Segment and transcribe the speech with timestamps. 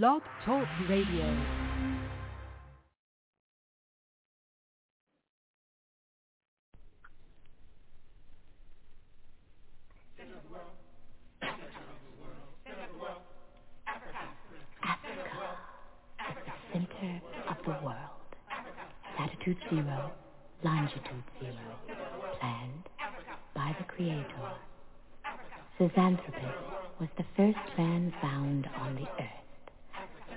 [0.00, 1.36] Blog Talk Radio.
[19.18, 20.10] Latitude zero,
[20.64, 21.52] longitude zero,
[22.40, 22.88] planned
[23.54, 24.24] by the Creator.
[25.78, 26.54] Zinjanthropus
[26.98, 29.41] was the first man found on the earth.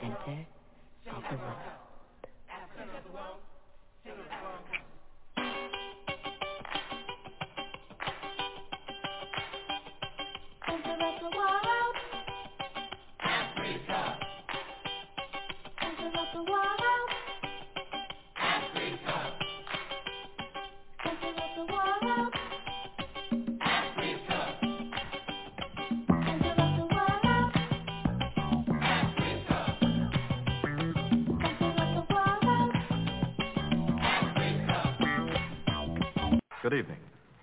[0.00, 0.46] center
[1.16, 1.77] of the world.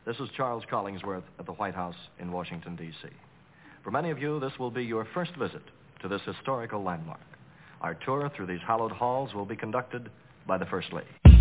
[0.06, 3.10] This is Charles Collingwood at the White House in Washington, D.C.
[3.84, 5.64] For many of you, this will be your first visit
[6.04, 7.20] to this historical landmark.
[7.82, 10.12] Our tour through these hallowed halls will be conducted
[10.46, 11.35] by the First Lady.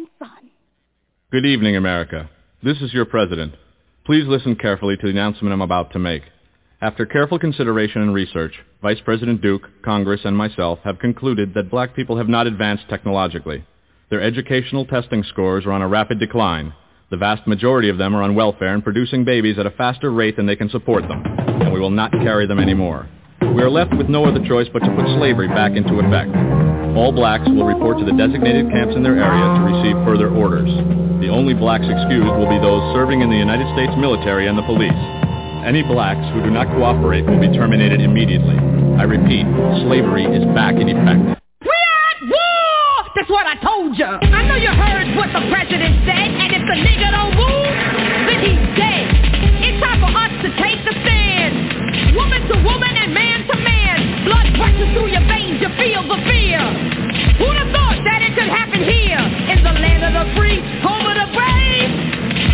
[0.00, 0.50] And?
[1.30, 2.30] Good evening, America.
[2.62, 3.54] This is your president.
[4.04, 6.22] Please listen carefully to the announcement I'm about to make.
[6.80, 11.94] After careful consideration and research, Vice President Duke, Congress, and myself have concluded that black
[11.94, 13.64] people have not advanced technologically.
[14.08, 16.72] Their educational testing scores are on a rapid decline.
[17.10, 20.36] The vast majority of them are on welfare and producing babies at a faster rate
[20.36, 23.08] than they can support them, and we will not carry them anymore.
[23.54, 26.69] We are left with no other choice but to put slavery back into effect.
[26.96, 30.70] All blacks will report to the designated camps in their area to receive further orders.
[31.22, 34.66] The only blacks excused will be those serving in the United States military and the
[34.66, 34.96] police.
[35.62, 38.56] Any blacks who do not cooperate will be terminated immediately.
[38.98, 39.46] I repeat,
[39.86, 41.40] slavery is back in effect.
[43.20, 44.06] That's what I told you.
[44.06, 47.74] I know you heard what the president said, and if the nigga don't move,
[48.24, 49.06] then he's dead.
[49.60, 52.16] It's time for us to take the stand.
[52.16, 54.24] Woman to woman and man to man.
[54.24, 56.16] Blood rushes through your veins, you feel the
[60.20, 61.90] the land of the free, home of the brave?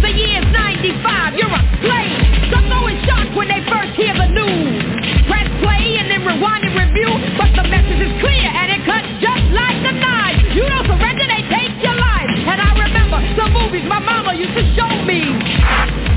[0.03, 2.23] The year's 95, you're a slave.
[2.51, 4.83] Some go in shock when they first hear the news.
[5.27, 9.09] Press play and then rewind and review, but the message is clear and it cuts
[9.19, 10.39] just like a knife.
[10.55, 12.31] You don't surrender, they take your life.
[12.47, 15.27] And I remember the movies my mama used to show me.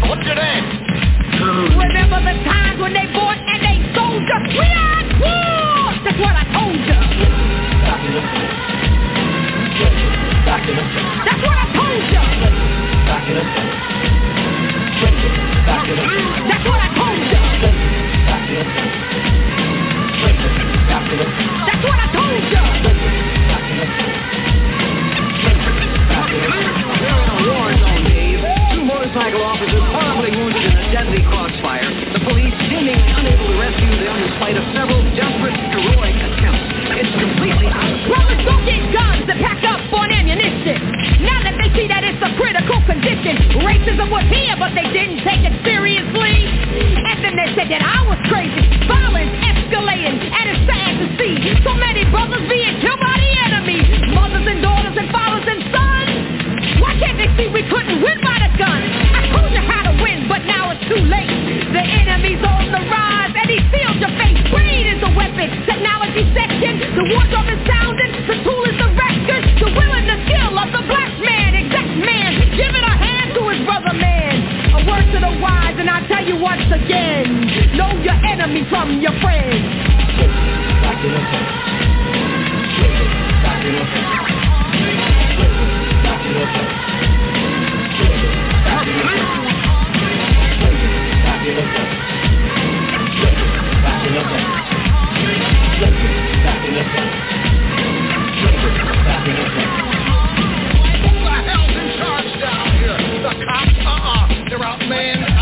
[0.05, 0.65] What's your name?
[1.73, 4.43] Remember the times when they bought and they sold us.
[4.53, 5.97] We are at war!
[6.05, 8.68] That's what I told you.
[10.49, 12.25] That's what I told you.
[16.49, 17.37] That's what I told you.
[21.69, 22.65] That's what I told you.
[26.97, 28.41] We're in a war zone, Dave.
[28.73, 31.93] Two motorcycle officers horribly wounded in a deadly crossfire.
[32.13, 36.65] The police seemingly unable to rescue them in spite of several desperate, heroic attempts.
[36.97, 38.41] It's completely out of Brothers
[42.69, 43.33] critical condition,
[43.65, 46.45] racism was here, but they didn't take it seriously.
[47.01, 48.61] And then they said that I was crazy.
[48.85, 51.33] Violence escalating, and it's sad to see
[51.65, 53.81] so many brothers being killed by the enemy.
[54.13, 56.13] Mothers and daughters and fathers and sons.
[56.77, 58.81] Why can't they see we couldn't win by the gun?
[59.17, 61.73] I told you how to win, but now it's too late.
[61.73, 64.37] The enemy's on the rise, and he sealed your face.
[64.53, 65.49] Greed is a weapon.
[65.65, 66.85] Technology section.
[66.85, 67.61] The war drum is
[76.39, 77.75] once again.
[77.75, 79.65] Know your enemy from your friend.
[100.99, 102.97] Who the hell's in charge down here?
[103.21, 103.75] The cops?
[103.85, 104.49] Uh-uh.
[104.49, 105.38] They're outmanned,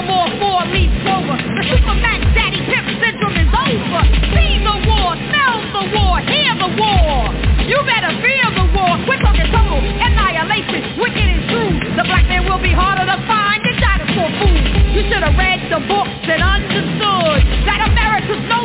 [0.00, 1.36] no more four leaf clover.
[1.36, 4.02] The Superman Daddy Pimp syndrome is over.
[4.32, 7.28] See the war, smell the war, hear the war.
[7.68, 8.96] You better fear the war.
[9.04, 10.96] We're talking total annihilation.
[10.96, 11.76] Wicked is true.
[12.00, 14.64] The black man will be harder to find than dinosaur food.
[14.96, 18.59] You should have read the books and understood that America's no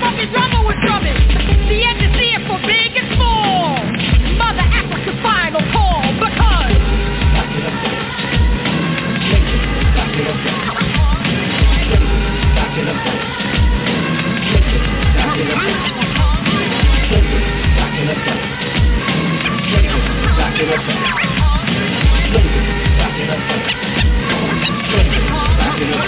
[0.00, 1.16] message when the fucking drummer was drumming.
[1.68, 3.84] The end is here for big and small.
[4.36, 6.50] Mother Africa's final call because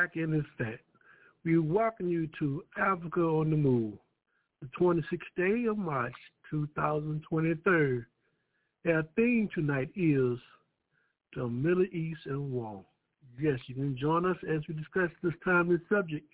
[0.00, 0.82] Back in effect.
[1.44, 3.98] We welcome you to Africa on the Move,
[4.62, 6.14] the 26th day of March
[6.50, 8.02] 2023.
[8.86, 10.38] Our theme tonight is
[11.36, 12.82] the Middle East and War.
[13.38, 16.24] Yes, you can join us as we discuss this timely subject,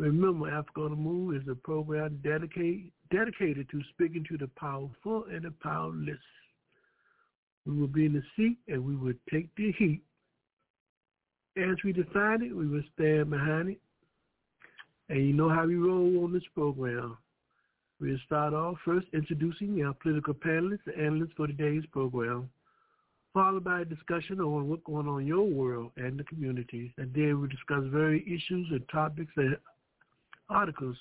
[0.00, 5.26] Remember, Africa on the Move is a program dedicated dedicated to speaking to the powerful
[5.30, 6.16] and the powerless.
[7.66, 10.00] We will be in the seat and we will take the heat.
[11.58, 13.80] As we define it, we will stand behind it.
[15.10, 17.18] And you know how we roll on this program.
[18.00, 22.48] We'll start off first introducing our political panelists and analysts for today's program,
[23.34, 26.94] followed by a discussion on what's going on in your world and the community.
[26.96, 29.58] And then we'll discuss various issues and topics and
[30.50, 30.96] articles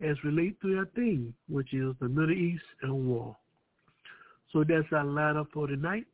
[0.00, 3.36] as relate to our theme, which is the Middle East and war.
[4.52, 6.06] So that's our lineup for tonight.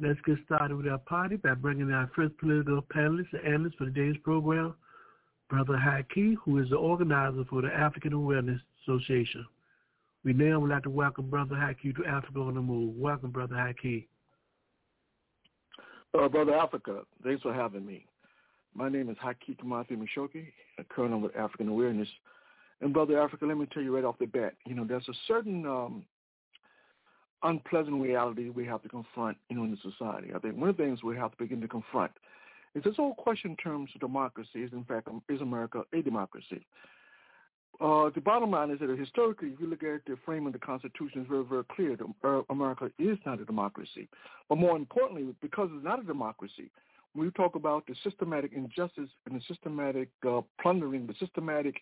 [0.00, 3.84] Let's get started with our party by bringing our first political panelist and analyst for
[3.84, 4.74] today's program,
[5.48, 9.46] Brother Haki, who is the organizer for the African Awareness Association.
[10.24, 12.96] We now would like to welcome Brother Haki to Africa on the Move.
[12.96, 14.06] Welcome, Brother Haki.
[16.18, 18.06] Uh, Brother Africa, thanks for having me.
[18.74, 20.46] My name is Haki Kamathi Mishoki,
[20.78, 22.08] a colonel with African Awareness.
[22.80, 25.14] And Brother Africa, let me tell you right off the bat, you know, there's a
[25.28, 26.04] certain um,
[27.42, 30.28] unpleasant reality we have to confront, you know, in the society.
[30.34, 32.12] I think one of the things we have to begin to confront
[32.74, 36.64] is this whole question in terms of democracy is, in fact, is America a democracy?
[37.80, 40.58] Uh, the bottom line is that historically, if you look at the frame of the
[40.58, 44.08] Constitution, it's very, very clear that uh, America is not a democracy.
[44.48, 46.70] But more importantly, because it's not a democracy,
[47.14, 51.76] when we talk about the systematic injustice and the systematic uh, plundering, the systematic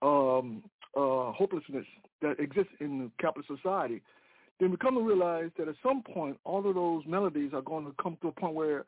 [0.00, 0.62] um,
[0.96, 1.86] uh, hopelessness
[2.20, 4.02] that exists in capitalist society,
[4.60, 7.84] then we come to realize that at some point, all of those melodies are going
[7.84, 8.84] to come to a point where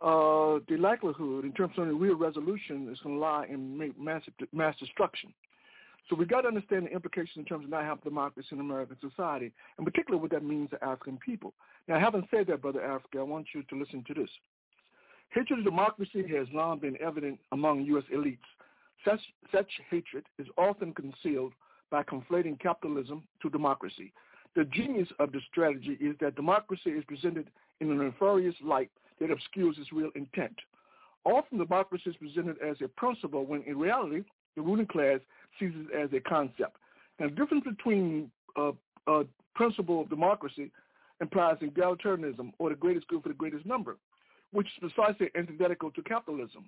[0.00, 4.22] uh, the likelihood in terms of the real resolution is going to lie in mass,
[4.52, 5.32] mass destruction.
[6.08, 8.96] So we've got to understand the implications in terms of not having democracy in American
[9.00, 11.52] society, and particularly what that means to African people.
[11.86, 14.30] Now, having said that, Brother Africa, I want you to listen to this.
[15.30, 18.04] Hatred of democracy has long been evident among U.S.
[18.14, 18.38] elites.
[19.04, 19.20] Such,
[19.52, 21.52] such hatred is often concealed
[21.90, 24.12] by conflating capitalism to democracy.
[24.56, 27.48] The genius of the strategy is that democracy is presented
[27.80, 30.56] in a nefarious light that obscures its real intent.
[31.24, 34.22] Often democracy is presented as a principle when in reality
[34.56, 35.20] the ruling class
[35.58, 36.76] sees it as a concept.
[37.18, 38.72] And the difference between a,
[39.06, 40.70] a principle of democracy
[41.20, 43.96] implies egalitarianism or the greatest good for the greatest number,
[44.52, 46.64] which is precisely antithetical to capitalism.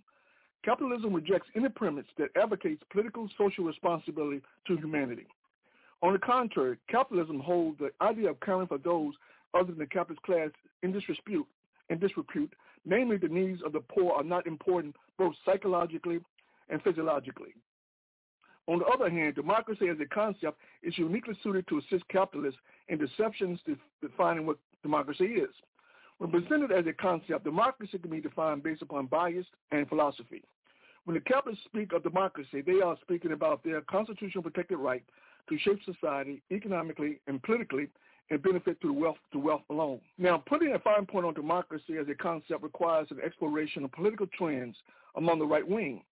[0.65, 5.27] Capitalism rejects any premise that advocates political social responsibility to humanity.
[6.03, 9.15] On the contrary, capitalism holds the idea of caring for those
[9.55, 10.51] other than the capitalist class
[10.83, 11.47] in disrepute,
[11.91, 12.53] in disrepute,
[12.85, 16.21] namely the needs of the poor are not important both psychologically
[16.69, 17.55] and physiologically.
[18.69, 22.99] On the other hand, democracy as a concept is uniquely suited to assist capitalists in
[22.99, 23.61] deceptions
[24.01, 25.51] defining what democracy is.
[26.23, 30.45] When presented as a concept, democracy can be defined based upon bias and philosophy.
[31.05, 35.02] When the capitalists speak of democracy, they are speaking about their constitutional protected right
[35.49, 37.88] to shape society economically and politically
[38.31, 40.00] and benefit to wealth to wealth alone.
[40.17, 44.29] Now, putting a fine point on democracy as a concept requires an exploration of political
[44.38, 44.76] trends
[45.17, 46.05] among the right wing.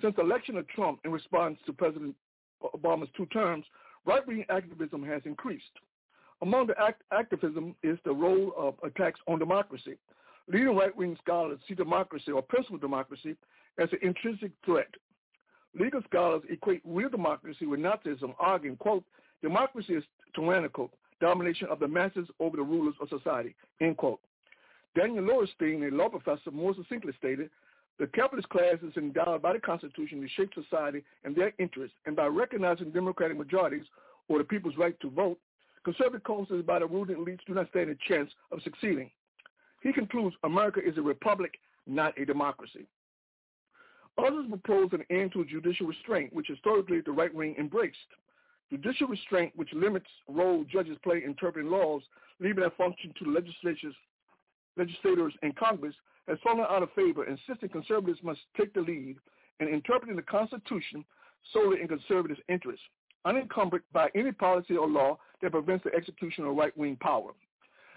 [0.00, 2.14] Since the election of Trump in response to President
[2.62, 3.64] Obama's two terms,
[4.06, 5.64] right-wing activism has increased.
[6.42, 9.96] Among the act- activism is the role of attacks on democracy.
[10.46, 13.36] Leading right-wing scholars see democracy or personal democracy
[13.78, 14.88] as an intrinsic threat.
[15.78, 19.04] Legal scholars equate real democracy with Nazism, arguing, quote,
[19.42, 20.04] democracy is
[20.34, 20.90] tyrannical,
[21.20, 24.20] domination of the masses over the rulers of society, end quote.
[24.96, 27.50] Daniel Lowenstein, a law professor, more succinctly stated,
[27.98, 32.16] the capitalist class is endowed by the Constitution to shape society and their interests, and
[32.16, 33.84] by recognizing democratic majorities
[34.28, 35.38] or the people's right to vote,
[35.84, 39.10] conservative causes by the ruling elites do not stand a chance of succeeding.
[39.82, 42.86] He concludes America is a republic, not a democracy.
[44.18, 47.96] Others propose an end to judicial restraint, which historically the right wing embraced.
[48.70, 52.02] Judicial restraint, which limits role judges play interpreting laws,
[52.40, 53.94] leaving that function to legislatures,
[54.76, 55.94] legislators and Congress,
[56.26, 59.16] has fallen out of favor, insisting conservatives must take the lead
[59.60, 61.04] in interpreting the Constitution
[61.52, 62.84] solely in conservative interests,
[63.24, 67.32] unencumbered by any policy or law that prevents the execution of right-wing power.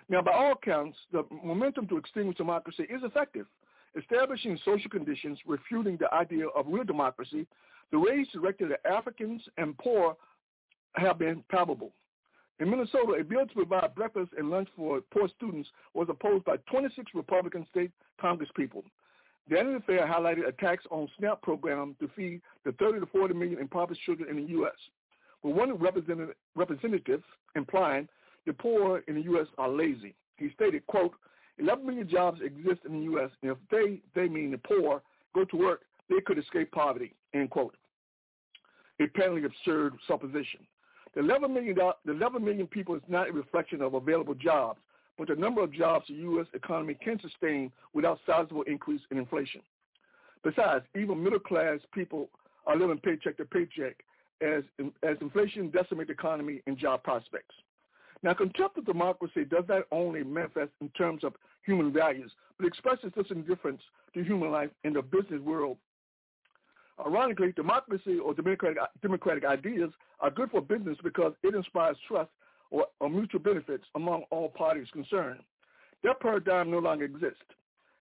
[0.10, 3.48] Now, by all accounts, the momentum to extinguish democracy is effective
[3.98, 7.46] establishing social conditions refuting the idea of real democracy
[7.92, 10.16] The raids directed at Africans and poor
[10.96, 11.92] have been palpable.
[12.60, 16.58] In Minnesota, a bill to provide breakfast and lunch for poor students was opposed by
[16.70, 18.84] 26 Republican state congresspeople.
[19.50, 23.60] The annual affair highlighted attacks on SNAP program to feed the 30 to 40 million
[23.60, 24.76] impoverished children in the U.S.
[25.44, 27.24] With one representative, representative
[27.56, 28.08] implying
[28.46, 29.48] the poor in the U.S.
[29.58, 30.16] are lazy.
[30.38, 31.14] He stated, quote,
[31.60, 35.02] 11 million jobs exist in the U.S., and if they, they mean the poor,
[35.36, 37.76] go to work, they could escape poverty, end quote.
[39.00, 40.62] A patently absurd supposition.
[41.14, 44.80] The 11 million, the 11 million people is not a reflection of available jobs,
[45.18, 46.48] but the number of jobs the U.S.
[46.54, 49.62] economy can sustain without sizable increase in inflation.
[50.44, 52.30] Besides, even middle-class people
[52.66, 54.04] are living paycheck to paycheck
[54.42, 54.64] as,
[55.04, 57.56] as inflation decimates the economy and job prospects.
[58.24, 58.36] Now,
[58.78, 61.34] of democracy does not only manifest in terms of
[61.66, 63.82] human values, but expresses this indifference
[64.14, 65.78] to human life in the business world.
[67.04, 72.30] Ironically, democracy or democratic, democratic ideas are good for business because it inspires trust
[72.70, 75.40] or, or mutual benefits among all parties concerned.
[76.04, 77.44] That paradigm no longer exists.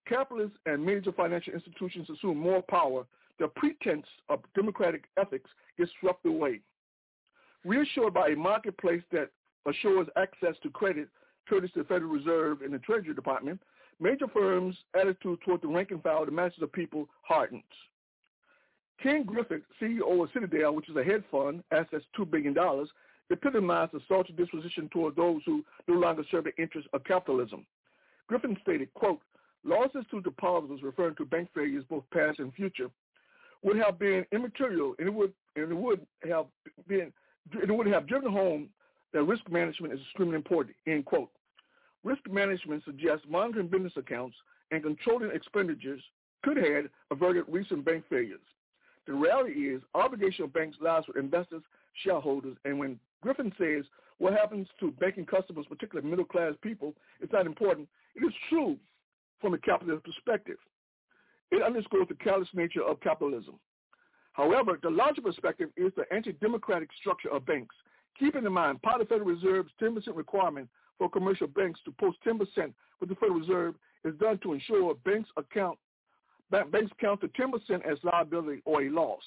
[0.06, 3.06] Capitalists and major financial institutions assume more power.
[3.38, 5.48] The pretense of democratic ethics
[6.00, 6.60] swept away.
[7.64, 9.30] Reassured by a marketplace that
[9.66, 11.08] assures access to credit
[11.48, 13.60] courtesy the Federal Reserve and the Treasury Department,
[14.00, 17.62] major firms' attitude toward the rank and file, the masses of people, hardens.
[19.02, 22.54] Ken Griffin, CEO of Citadel, which is a hedge fund, assets $2 billion,
[23.30, 27.64] epitomized the salty disposition toward those who no longer serve the interests of capitalism.
[28.26, 29.20] Griffin stated, quote,
[29.64, 32.90] losses to depositors referring to bank failures, both past and future,
[33.62, 36.46] would have been immaterial and it would and it would have
[36.88, 37.12] been
[37.52, 38.68] it would have driven home
[39.12, 41.30] that risk management is extremely important, end quote.
[42.04, 44.36] Risk management suggests monitoring business accounts
[44.70, 46.02] and controlling expenditures
[46.42, 48.40] could have averted recent bank failures.
[49.06, 51.62] The reality is obligation of banks lies with investors,
[52.04, 53.84] shareholders, and when Griffin says
[54.18, 58.76] what happens to banking customers, particularly middle-class people, is not important, it is true
[59.40, 60.58] from a capitalist perspective.
[61.50, 63.58] It underscores the callous nature of capitalism.
[64.32, 67.74] However, the larger perspective is the anti-democratic structure of banks.
[68.18, 72.18] Keeping in mind, part of the Federal Reserve's 10% requirement for commercial banks to post
[72.26, 72.38] 10%
[73.00, 75.78] with the Federal Reserve is done to ensure banks account
[76.50, 77.52] banks count the 10%
[77.88, 79.22] as liability or a loss.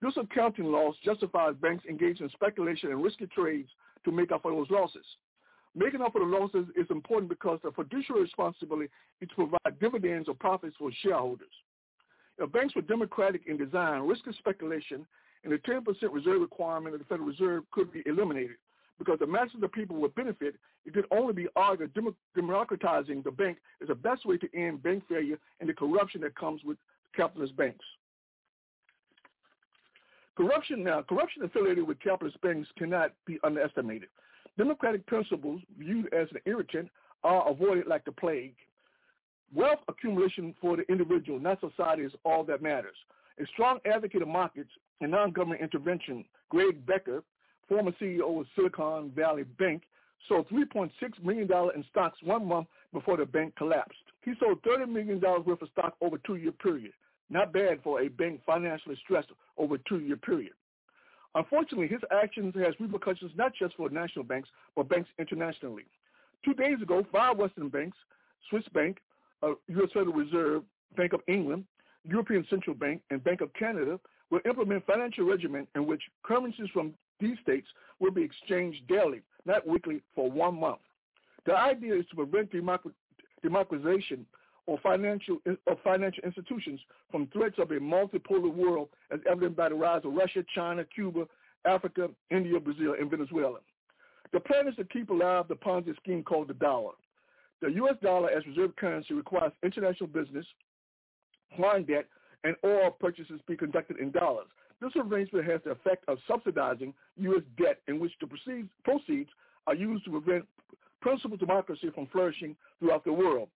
[0.00, 3.68] This accounting loss justifies banks engaged in speculation and risky trades
[4.04, 5.04] to make up for those losses.
[5.78, 10.28] Making up for the losses is important because the fiduciary responsibility is to provide dividends
[10.28, 11.52] or profits for shareholders.
[12.36, 15.06] If banks were democratic in design, risky speculation
[15.44, 18.56] and the 10% reserve requirement of the Federal Reserve could be eliminated
[18.98, 20.56] because the masses of the people would benefit.
[20.84, 21.96] It could only be argued
[22.34, 26.34] democratizing the bank is the best way to end bank failure and the corruption that
[26.34, 26.76] comes with
[27.14, 27.84] capitalist banks.
[30.36, 34.08] Corruption now, corruption affiliated with capitalist banks cannot be underestimated.
[34.58, 36.90] Democratic principles viewed as an irritant
[37.24, 38.56] are avoided like the plague.
[39.54, 42.96] Wealth accumulation for the individual, not society, is all that matters.
[43.40, 47.22] A strong advocate of markets and non-government intervention, Greg Becker,
[47.68, 49.84] former CEO of Silicon Valley Bank,
[50.28, 50.90] sold $3.6
[51.22, 53.96] million in stocks one month before the bank collapsed.
[54.24, 56.92] He sold $30 million worth of stock over a two-year period.
[57.30, 60.52] Not bad for a bank financially stressed over a two-year period.
[61.34, 65.84] Unfortunately, his actions has repercussions not just for national banks, but banks internationally.
[66.44, 67.96] Two days ago, five Western banks,
[68.48, 68.98] Swiss Bank,
[69.42, 69.90] uh, U.S.
[69.92, 70.62] Federal Reserve,
[70.96, 71.64] Bank of England,
[72.04, 76.94] European Central Bank, and Bank of Canada will implement financial regimen in which currencies from
[77.20, 77.66] these states
[78.00, 80.78] will be exchanged daily, not weekly, for one month.
[81.46, 82.52] The idea is to prevent
[83.42, 84.26] democratization
[84.68, 89.74] of financial, of financial institutions from threats of a multipolar world as evident by the
[89.74, 91.26] rise of Russia, China, Cuba,
[91.64, 93.58] Africa, India, Brazil, and Venezuela.
[94.32, 96.92] The plan is to keep alive the Ponzi scheme called the dollar.
[97.60, 97.96] The U.S.
[98.02, 100.46] dollar as reserve currency requires international business,
[101.56, 102.06] foreign debt,
[102.44, 104.46] and oil purchases be conducted in dollars.
[104.80, 107.42] This arrangement has the effect of subsidizing U.S.
[107.60, 108.28] debt in which the
[108.84, 109.30] proceeds
[109.66, 110.46] are used to prevent
[111.00, 113.48] principal democracy from flourishing throughout the world.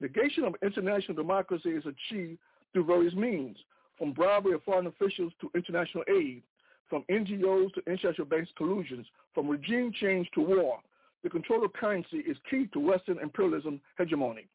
[0.00, 2.38] Negation of international democracy is achieved
[2.72, 3.56] through various means,
[3.98, 6.42] from bribery of foreign officials to international aid,
[6.88, 10.80] from NGOs to international banks collusions, from regime change to war.
[11.24, 14.48] The control of currency is key to Western imperialism hegemony.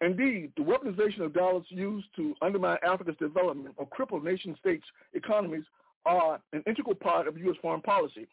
[0.00, 4.84] Indeed, the weaponization of dollars used to undermine Africa's development or cripple nation states'
[5.14, 5.64] economies
[6.04, 7.56] are an integral part of U.S.
[7.62, 8.26] foreign policy.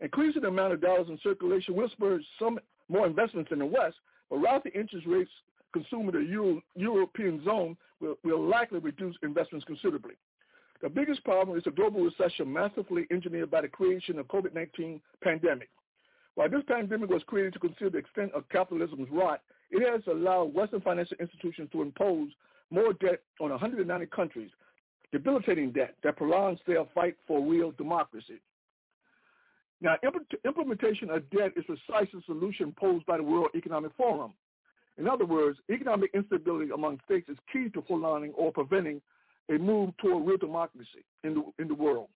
[0.00, 3.96] Increasing the amount of dollars in circulation will spur some more investments in the West,
[4.28, 5.30] but rising interest rates
[5.72, 10.14] consumed in the Euro, European zone will, will likely reduce investments considerably.
[10.80, 15.68] The biggest problem is the global recession massively engineered by the creation of COVID-19 pandemic.
[16.36, 20.54] While this pandemic was created to conceal the extent of capitalism's rot, it has allowed
[20.54, 22.30] Western financial institutions to impose
[22.70, 24.50] more debt on 190 countries,
[25.10, 28.40] debilitating debt that prolongs their fight for real democracy.
[29.80, 34.32] Now, imp- implementation of debt is precisely the solution posed by the World Economic Forum.
[34.98, 39.00] In other words, economic instability among states is key to prolonging or preventing
[39.48, 42.08] a move toward real democracy in the, in the world.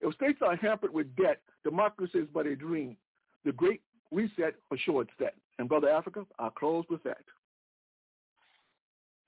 [0.00, 2.96] If states are hampered with debt, democracy is but a dream.
[3.44, 3.82] The Great
[4.12, 5.34] Reset assures that.
[5.58, 7.22] And Brother Africa, I'll close with that.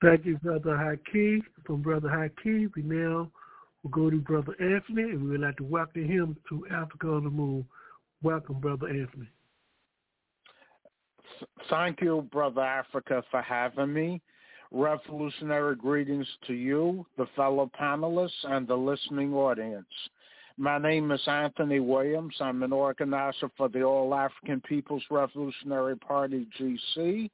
[0.02, 1.40] Thank you, Brother Haki.
[1.66, 3.30] From Brother Haki, we now
[3.82, 7.24] will go to Brother Anthony, and we would like to welcome him to Africa on
[7.24, 7.64] the Move.
[8.22, 9.28] Welcome, Brother Anthony.
[11.70, 14.20] Thank you, Brother Africa, for having me.
[14.70, 19.86] Revolutionary greetings to you, the fellow panelists, and the listening audience.
[20.56, 22.34] My name is Anthony Williams.
[22.40, 27.30] I'm an organizer for the All African People's Revolutionary Party, GC.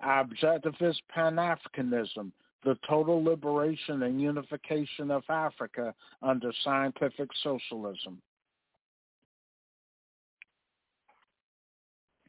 [0.00, 2.30] Objective is Pan-Africanism,
[2.64, 8.20] the total liberation and unification of Africa under scientific socialism.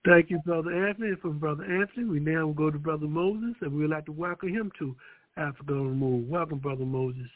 [0.10, 1.10] Thank you, Brother Anthony.
[1.10, 4.12] And From Brother Anthony, we now go to Brother Moses, and we would like to
[4.12, 4.95] welcome him to
[5.38, 6.28] Africa on the Move.
[6.28, 7.30] Welcome, Brother Moses.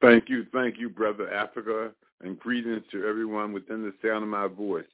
[0.00, 1.90] Thank you, thank you, Brother Africa,
[2.22, 4.86] and greetings to everyone within the sound of my voice,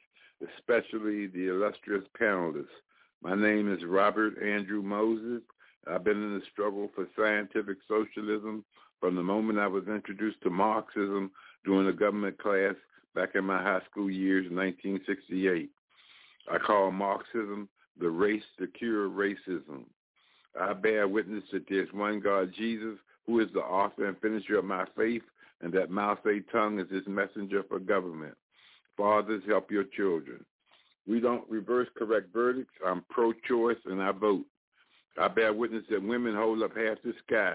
[0.42, 2.66] especially the illustrious panelists.
[3.22, 5.42] My name is Robert Andrew Moses.
[5.86, 8.64] I've been in the struggle for scientific socialism
[8.98, 11.30] from the moment I was introduced to Marxism
[11.64, 12.74] during a government class
[13.14, 15.70] back in my high school years in 1968.
[16.50, 17.68] I call Marxism
[18.00, 19.84] the race to cure racism.
[20.58, 24.64] I bear witness that there's one God, Jesus, who is the author and finisher of
[24.64, 25.22] my faith,
[25.60, 28.34] and that mouth a tongue is his messenger for government.
[28.96, 30.44] Fathers, help your children.
[31.06, 32.74] We don't reverse correct verdicts.
[32.86, 34.44] I'm pro-choice and I vote.
[35.18, 37.54] I bear witness that women hold up half the sky.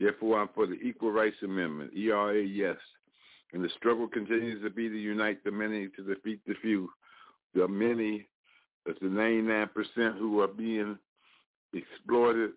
[0.00, 2.76] Therefore, I'm for the Equal Rights Amendment, ERA, yes.
[3.52, 6.88] And the struggle continues to be to unite the many to defeat the few.
[7.54, 8.28] The many,
[8.86, 10.98] that's the 99% who are being
[11.72, 12.50] exploited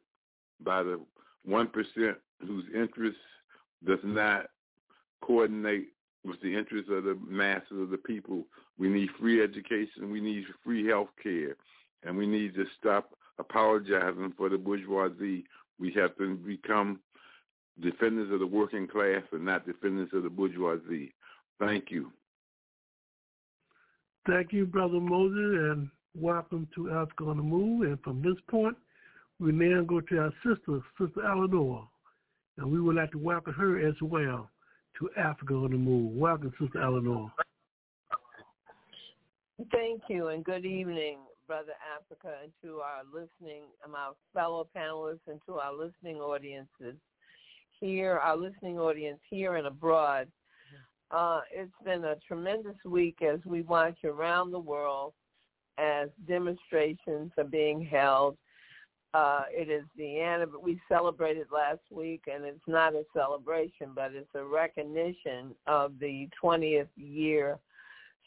[0.63, 0.99] by the
[1.47, 3.17] 1% whose interest
[3.85, 4.47] does not
[5.21, 5.89] coordinate
[6.23, 8.43] with the interests of the masses of the people.
[8.77, 10.11] We need free education.
[10.11, 11.55] We need free health care.
[12.03, 15.45] And we need to stop apologizing for the bourgeoisie.
[15.79, 16.99] We have to become
[17.81, 21.13] defenders of the working class and not defenders of the bourgeoisie.
[21.59, 22.11] Thank you.
[24.27, 27.81] Thank you, Brother Moses, and welcome to Africa on the Move.
[27.83, 28.75] And from this point,
[29.39, 31.87] we now go to our sister, Sister Eleanor,
[32.57, 34.49] and we would like to welcome her as well
[34.99, 36.13] to Africa on the Move.
[36.13, 37.31] Welcome, Sister Eleanor.
[39.71, 45.39] Thank you, and good evening, Brother Africa, and to our listening, my fellow panelists, and
[45.47, 46.95] to our listening audiences
[47.79, 50.27] here, our listening audience here and abroad.
[51.11, 55.13] Uh, it's been a tremendous week as we watch around the world
[55.77, 58.37] as demonstrations are being held.
[59.13, 60.45] Uh, it is the end.
[60.61, 66.27] We celebrated last week, and it's not a celebration, but it's a recognition of the
[66.43, 67.57] 20th year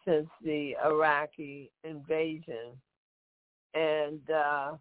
[0.07, 2.73] since the Iraqi invasion.
[3.75, 4.77] And uh,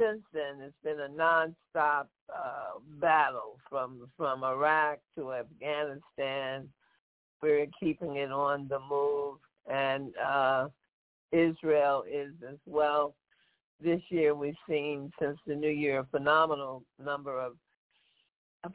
[0.00, 6.68] since then, it's been a nonstop uh, battle from from Iraq to Afghanistan.
[7.42, 9.38] We're keeping it on the move,
[9.70, 10.68] and uh,
[11.32, 13.14] Israel is as well.
[13.82, 17.54] This year, we've seen since the new year a phenomenal number of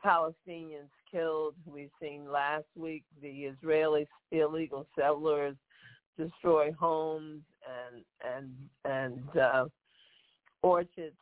[0.04, 1.56] Palestinians killed.
[1.66, 5.56] We've seen last week the Israeli illegal settlers
[6.18, 8.04] destroy homes and
[8.36, 8.52] and
[8.84, 9.66] and uh,
[10.64, 11.16] orchards,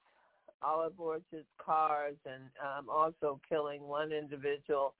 [0.61, 4.93] olive orchards, cars, and um, also killing one individual.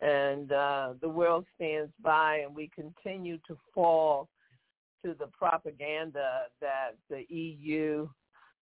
[0.00, 4.28] And uh, the world stands by, and we continue to fall
[5.04, 8.08] to the propaganda that the EU,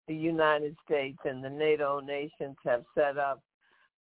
[0.08, 3.42] the United States, and the NATO nations have set up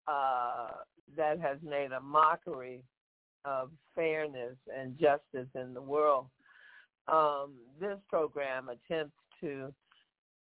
[0.07, 0.67] uh,
[1.15, 2.83] that has made a mockery
[3.45, 6.27] of fairness and justice in the world.
[7.07, 9.73] Um, this program attempts to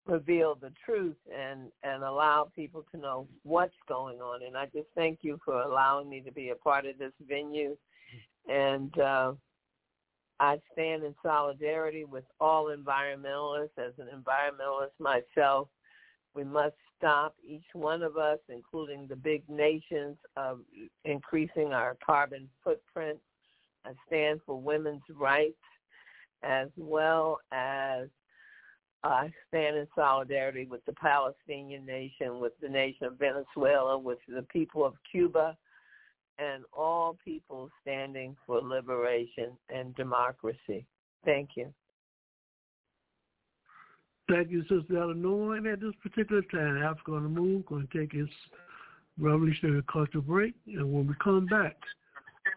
[0.08, 4.44] reveal the truth and, and allow people to know what's going on.
[4.44, 7.76] And I just thank you for allowing me to be a part of this venue.
[8.48, 9.34] And uh,
[10.40, 13.78] I stand in solidarity with all environmentalists.
[13.78, 15.70] As an environmentalist myself,
[16.34, 20.60] we must stop each one of us, including the big nations, of
[21.06, 23.20] increasing our carbon footprint.
[23.86, 25.56] I stand for women's rights
[26.44, 28.08] as well as
[29.04, 34.18] uh, I stand in solidarity with the Palestinian nation, with the nation of Venezuela, with
[34.28, 35.56] the people of Cuba,
[36.38, 40.86] and all people standing for liberation and democracy.
[41.24, 41.74] Thank you.
[44.30, 45.56] Thank you, Sister Eleanor.
[45.56, 48.32] And at this particular time, Africa on the Move going to take its
[49.20, 50.56] revolutionary cultural break.
[50.68, 51.76] And when we come back,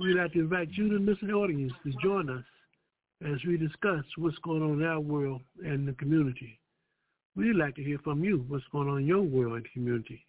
[0.01, 2.45] we'd like to invite you, the listening audience, to join us
[3.25, 6.59] as we discuss what's going on in our world and the community.
[7.37, 10.25] We'd like to hear from you what's going on in your world and community.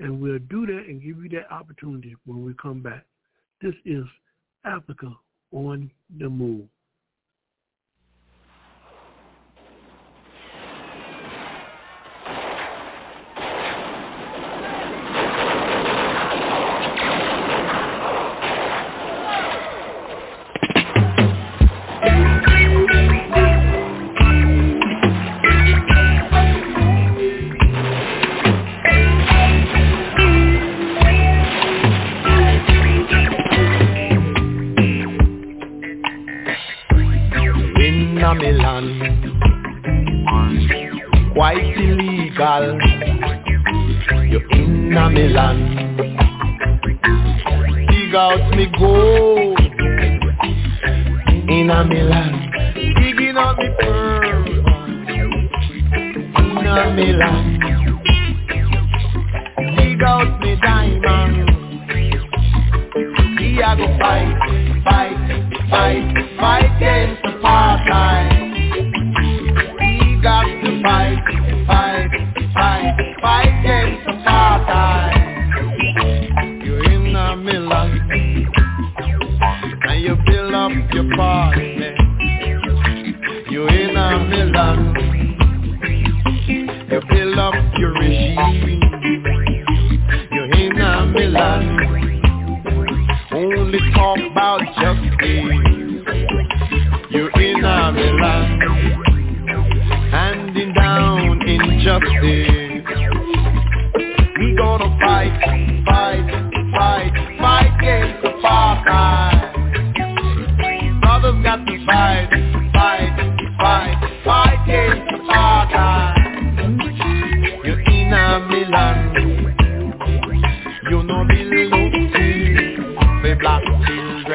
[0.00, 3.04] And we'll do that and give you that opportunity when we come back.
[3.60, 4.04] This is
[4.64, 5.12] Africa
[5.52, 6.66] on the Move.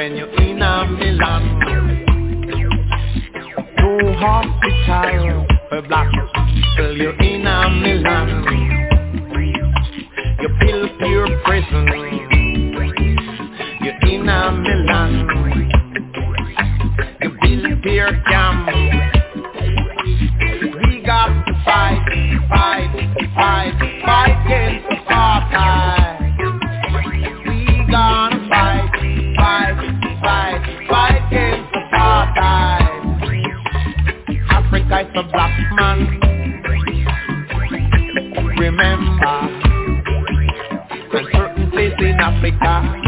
[0.05, 1.59] Children, you in a Milan.
[3.77, 8.29] No hospital for black people, you're in a Milan.
[10.41, 11.85] You build pure prison,
[13.81, 15.13] you're in a Milan.
[17.21, 18.64] You build pure camp.
[42.45, 43.04] Africa,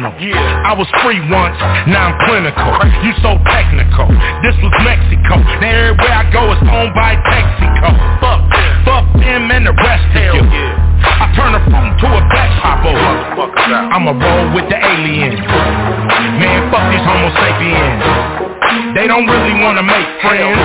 [0.00, 0.64] Yeah.
[0.64, 2.72] I was free once, now I'm clinical.
[3.04, 4.08] You so technical.
[4.40, 5.36] This was Mexico.
[5.60, 7.92] Now everywhere I go is owned by Texaco.
[8.24, 8.40] Fuck.
[8.88, 10.44] Fuck them and the rest of you.
[11.04, 12.96] I turn a fruit into a vegetable.
[13.92, 15.44] I'ma roll with the aliens.
[16.40, 18.96] Man, fuck these homo sapiens.
[18.96, 20.56] They don't really wanna make friends.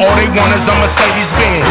[0.00, 1.68] All they want is a Mercedes Benz.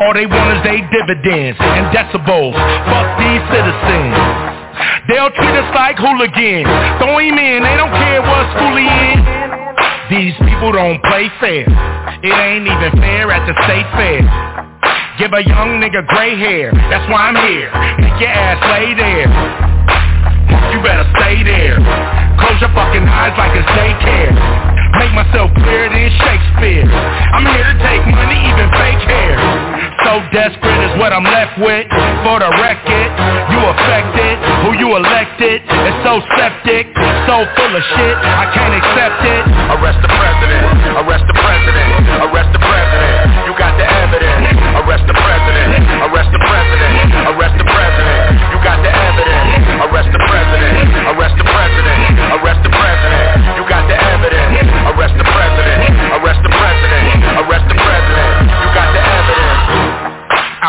[0.00, 2.56] All they want is they dividends and decibels.
[2.88, 4.51] Fuck these citizens.
[5.12, 6.64] They'll treat us like hooligans.
[6.96, 9.20] Throw him in, they don't care what school he in.
[10.08, 11.68] These people don't play fair.
[12.24, 14.24] It ain't even fair at the state fair.
[15.20, 16.72] Give a young nigga gray hair.
[16.88, 17.68] That's why I'm here.
[18.00, 19.28] Make your ass lay there.
[20.72, 21.76] You better stay there.
[22.40, 24.32] Close your fucking eyes like it's daycare.
[24.96, 26.88] Make myself clearer than Shakespeare.
[26.88, 29.36] I'm here to take money, even fake hair.
[30.04, 31.88] So desperate is what I'm left with.
[32.24, 33.01] For the record,
[33.70, 34.34] affected.
[34.66, 36.90] Who you elected is so septic,
[37.28, 38.16] so full of shit.
[38.18, 39.42] I can't accept it.
[39.78, 40.66] Arrest the president.
[41.02, 41.90] Arrest the president.
[42.26, 43.26] Arrest the president.
[43.46, 44.58] You got the evidence.
[44.82, 45.82] Arrest the president.
[46.10, 47.08] Arrest the president.
[47.30, 47.71] Arrest the president.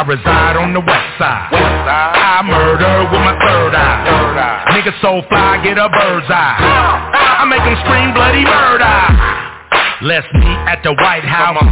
[0.04, 1.48] I reside on the west side.
[1.56, 4.76] I murder with my third eye.
[4.76, 6.60] Niggas so fly, get a bird's eye.
[6.60, 9.00] I make them scream bloody murder.
[10.04, 11.64] Let's meet at the White House.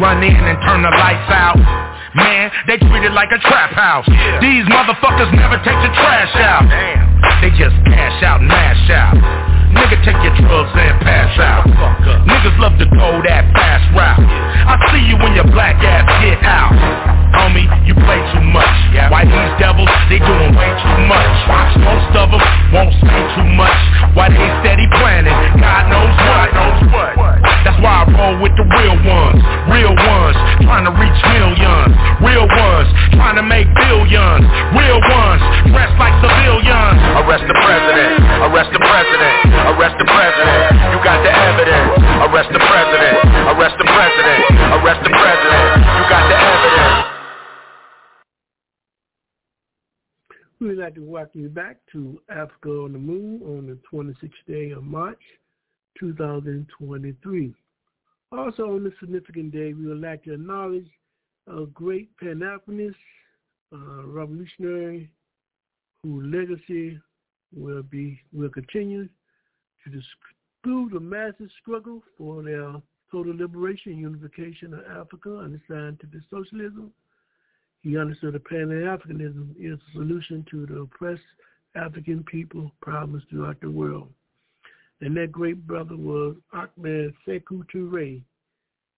[0.00, 1.60] Run in and turn the lights out.
[2.16, 4.08] Man, they treat it like a trap house.
[4.40, 6.64] These motherfuckers never take the trash out.
[7.44, 9.20] They just cash out and mash out.
[9.76, 11.68] Nigga, take your drugs and pass out.
[12.24, 14.24] Niggas love to go that fast route.
[14.64, 17.23] I see you when your black ass get out.
[17.34, 18.74] Homie, you play too much.
[19.10, 21.32] Why these devils, they doing way too much.
[21.82, 23.78] Most of them won't say too much.
[24.14, 26.48] Why they steady planning, God knows what.
[27.64, 29.40] That's why I roll with the real ones.
[29.72, 31.96] Real ones, trying to reach millions.
[32.20, 34.44] Real ones, trying to make billions.
[34.76, 37.00] Real ones, dressed like civilians.
[37.24, 38.20] Arrest the president.
[38.46, 39.34] Arrest the president.
[39.74, 40.60] Arrest the president.
[40.92, 41.90] You got the evidence.
[42.28, 43.16] Arrest the president.
[43.48, 44.40] Arrest the president.
[44.78, 45.68] Arrest the president.
[45.82, 47.23] You got the evidence.
[50.64, 54.30] We would like to welcome you back to Africa on the Move on the 26th
[54.48, 55.20] day of March,
[56.00, 57.54] 2023.
[58.32, 60.88] Also on this significant day, we would like to acknowledge
[61.54, 62.94] a great Pan-Africanist
[63.74, 65.10] uh, revolutionary
[66.02, 66.98] whose legacy
[67.54, 69.06] will be will continue
[69.84, 72.72] to disprove the massive struggle for their
[73.12, 76.90] total liberation and unification of Africa under scientific socialism.
[77.84, 81.20] He understood that Pan-Africanism is a solution to the oppressed
[81.76, 84.08] African people problems throughout the world.
[85.02, 88.22] And that great brother was Ahmed Sekou Toure.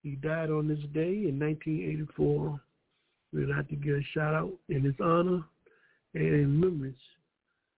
[0.05, 2.61] He died on this day in 1984.
[3.33, 5.43] We'd like to give a shout out in his honor
[6.15, 6.95] and in memories.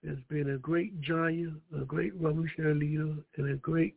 [0.07, 3.97] Has been a great giant, a great revolutionary leader, and a great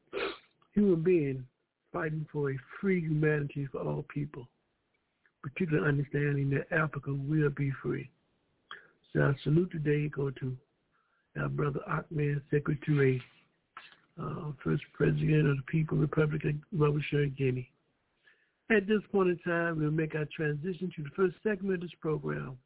[0.74, 1.45] human being
[1.91, 4.47] fighting for a free humanity for all people,
[5.42, 8.10] particularly understanding that Africa will be free.
[9.14, 10.58] So our salute today go to
[11.39, 13.22] our brother Ahmed Sekou Toure,
[14.22, 17.70] uh, first president of the People Republic of Revolutionary Guinea.
[18.70, 21.92] At this point in time, we'll make our transition to the first segment of this
[22.00, 22.58] program.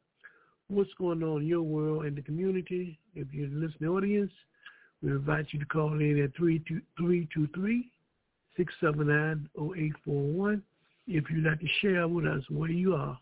[0.68, 2.98] What's going on in your world and the community?
[3.14, 4.32] If you're the listening audience,
[5.02, 6.34] we invite you to call in at
[8.58, 10.62] 323-679-0841.
[11.06, 13.18] If you'd like to share with us where you are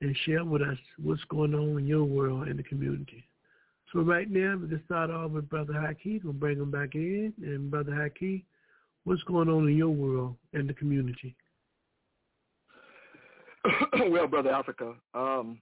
[0.00, 3.24] and share with us what's going on in your world and the community.
[3.92, 6.22] So right now, we're going to start off with Brother Haki.
[6.24, 7.32] We'll bring him back in.
[7.42, 8.42] And Brother Haki,
[9.04, 11.36] what's going on in your world and the community?
[14.10, 15.60] well, Brother Africa, um,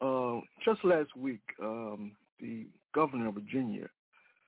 [0.00, 3.88] uh, just last week, um, the governor of Virginia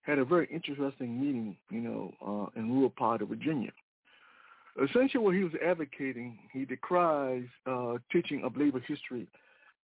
[0.02, 3.70] had a very interesting meeting, you know, uh, in rural part of Virginia.
[4.82, 9.26] Essentially, what he was advocating, he decries uh, teaching of labor history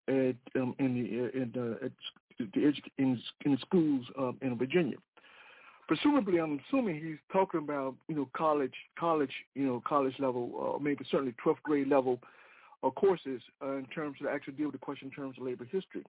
[0.07, 1.91] at um, in the in the at
[2.37, 4.97] the edu- in, in schools um, in Virginia.
[5.87, 10.83] Presumably, I'm assuming he's talking about you know college college you know college level, uh,
[10.83, 12.19] maybe certainly 12th grade level
[12.83, 15.65] uh, courses uh, in terms of actually deal with the question in terms of labor
[15.65, 16.03] history.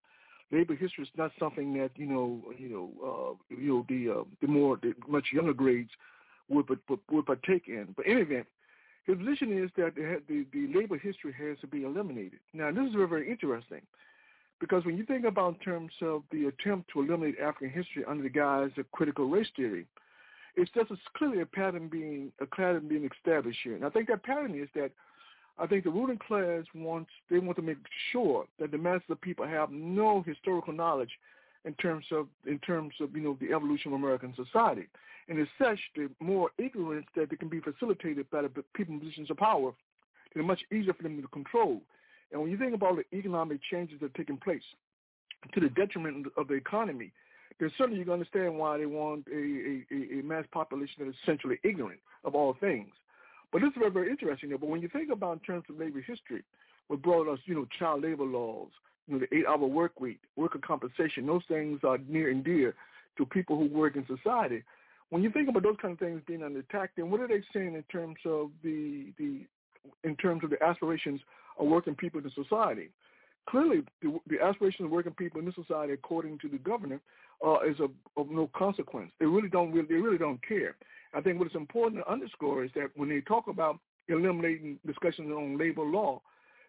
[0.52, 4.24] Labor history is not something that you know you know uh, you know the uh,
[4.42, 5.90] the more the much younger grades
[6.48, 7.94] would would, would partake in.
[7.96, 8.46] But in any event,
[9.06, 12.40] his position is that the, the, the labor history has to be eliminated.
[12.52, 13.82] Now, this is very, very interesting
[14.60, 18.22] because when you think about in terms of the attempt to eliminate African history under
[18.22, 19.86] the guise of critical race theory,
[20.56, 23.74] it's just clearly a pattern being a pattern being established here.
[23.74, 24.92] And I think that pattern is that
[25.58, 27.78] I think the ruling class wants they want to make
[28.12, 31.10] sure that the masses of people have no historical knowledge
[31.64, 34.86] in terms of in terms of you know the evolution of American society,
[35.28, 39.00] and as such, the more ignorance that they can be facilitated by the people in
[39.00, 39.72] positions of power,
[40.34, 41.80] it's much easier for them to control.
[42.32, 44.62] And when you think about the economic changes that are taking place
[45.52, 47.12] to the detriment of the economy,
[47.60, 51.14] then certainly you can understand why they want a, a, a mass population that is
[51.22, 52.90] essentially ignorant of all things.
[53.52, 54.50] But this is very, very interesting.
[54.50, 56.42] But when you think about in terms of labor history,
[56.88, 58.70] what brought us, you know, child labor laws,
[59.08, 62.74] the eight-hour work week, worker compensation, those things are near and dear
[63.18, 64.62] to people who work in society.
[65.10, 67.42] When you think about those kind of things being under attack, then what are they
[67.52, 69.46] saying in terms of the the
[70.02, 71.20] in terms of the aspirations
[71.58, 72.88] of working people in society?
[73.48, 77.00] Clearly, the, the aspirations of working people in this society, according to the governor,
[77.46, 79.12] uh, is of, of no consequence.
[79.20, 80.76] They really don't really, they really don't care.
[81.12, 83.78] I think what is important to underscore is that when they talk about
[84.08, 86.22] eliminating discussions on labor law,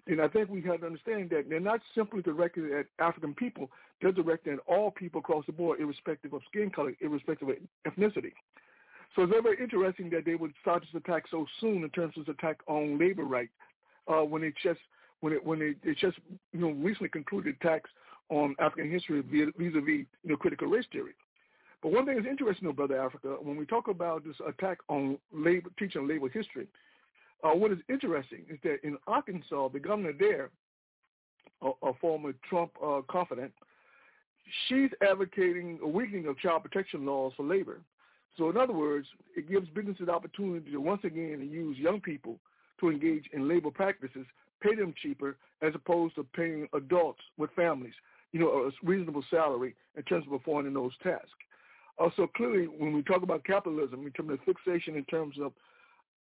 [0.08, 3.70] then I think we have to understand that they're not simply directed at African people,
[4.02, 7.56] they're directed at all people across the board, irrespective of skin color, irrespective of
[7.88, 8.34] ethnicity.
[9.16, 12.14] So it's very, very interesting that they would start this attack so soon in terms
[12.18, 13.54] of this attack on labor rights,
[14.08, 14.80] uh, when it just
[15.22, 16.18] when it when it, it just
[16.52, 17.90] you know recently concluded attacks
[18.30, 21.14] on African history vis-a-vis you know critical race theory.
[21.82, 25.18] But one thing that's interesting, though, brother Africa, when we talk about this attack on
[25.32, 26.68] labor teaching labor history,
[27.46, 30.50] uh, what is interesting is that in Arkansas, the governor there,
[31.62, 33.52] a, a former Trump uh, confidant,
[34.68, 37.82] she's advocating a weakening of child protection laws for labor.
[38.38, 42.38] So in other words, it gives businesses opportunity to once again use young people
[42.80, 44.26] to engage in labor practices,
[44.62, 47.94] pay them cheaper as opposed to paying adults with families,
[48.34, 51.30] you know, a reasonable salary in terms of performing those tasks.
[51.98, 55.54] Also, clearly, when we talk about capitalism, in terms of fixation, in terms of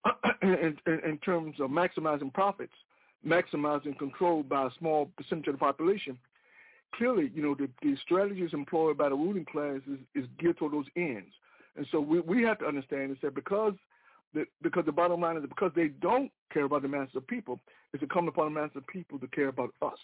[0.41, 2.73] in, in, in terms of maximizing profits,
[3.25, 6.17] maximizing control by a small percentage of the population,
[6.95, 10.73] clearly, you know, the, the strategies employed by the ruling class is, is geared toward
[10.73, 11.33] those ends.
[11.75, 13.73] And so we, we have to understand is that because
[14.33, 17.59] the, because the bottom line is because they don't care about the masses of people,
[17.93, 19.97] it's incumbent upon the masses of people to care about us.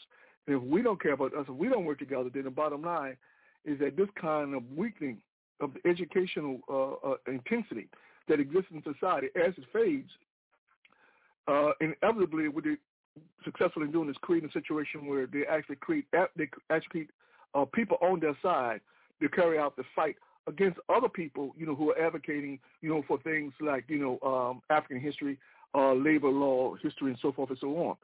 [0.48, 2.82] And if we don't care about us, if we don't work together, then the bottom
[2.82, 3.18] line
[3.66, 5.18] is that this kind of weakening
[5.60, 7.88] of the educational uh, uh, intensity
[8.28, 10.09] that exists in society as it fades,
[11.47, 12.76] uh, inevitably what they
[13.43, 16.05] successful in doing is creating a situation where they actually create
[16.36, 17.07] they actually
[17.53, 18.82] uh, people on their side
[19.21, 20.15] to carry out the fight
[20.47, 24.28] against other people, you know, who are advocating, you know, for things like, you know,
[24.28, 25.39] um, African history,
[25.73, 27.95] uh, labor law history, and so forth and so on.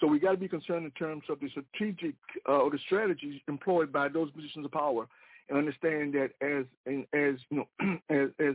[0.00, 2.16] So we got to be concerned in terms of the strategic
[2.48, 5.06] uh, or the strategies employed by those positions of power,
[5.48, 6.64] and understand that as
[7.12, 7.68] as you know,
[8.10, 8.54] as as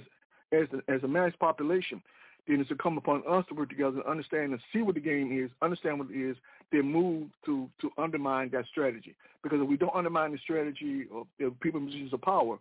[0.52, 2.02] as a, as a mass population,
[2.48, 5.32] then it's incumbent upon us to work together and understand and see what the game
[5.32, 6.36] is, understand what it is,
[6.72, 9.16] then move to to undermine that strategy.
[9.44, 12.58] Because if we don't undermine the strategy of, of people in positions of power,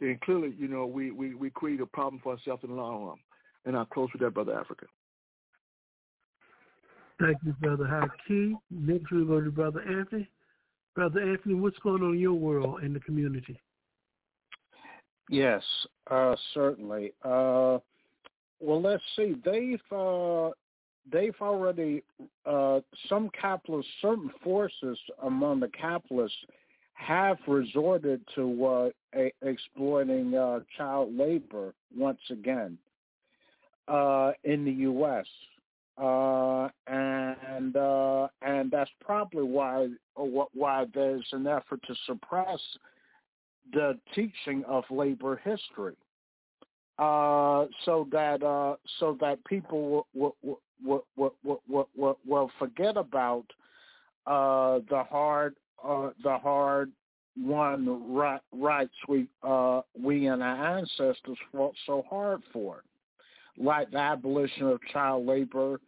[0.00, 3.04] then clearly, you know, we, we, we create a problem for ourselves in the long
[3.04, 3.16] run.
[3.64, 4.86] And I'll close with that, Brother Africa.
[7.20, 8.54] Thank you, Brother Haki.
[8.70, 10.28] Next we'll go to Brother Anthony.
[10.94, 13.58] Brother Anthony, what's going on in your world and the community?
[15.28, 15.62] Yes,
[16.10, 17.12] uh, certainly.
[17.24, 17.78] Uh,
[18.60, 19.34] well, let's see.
[19.44, 20.50] They've uh,
[21.10, 22.02] they've already
[22.44, 26.38] uh, some capitalists, certain forces among the capitalists
[26.94, 32.78] have resorted to uh, a- exploiting uh, child labor once again
[33.88, 35.26] uh, in the U.S.
[35.98, 42.60] uh, and uh, and that's probably why why there's an effort to suppress
[43.72, 45.94] the teaching of labor history,
[46.98, 50.36] uh, so that uh, so that people will
[50.84, 51.56] will, will,
[51.96, 53.44] will, will, forget about
[54.26, 55.54] uh, the hard
[55.84, 56.90] uh, the hard
[57.38, 62.82] won right, rights we uh, we and our ancestors fought so hard for,
[63.58, 65.80] like the abolition of child labor,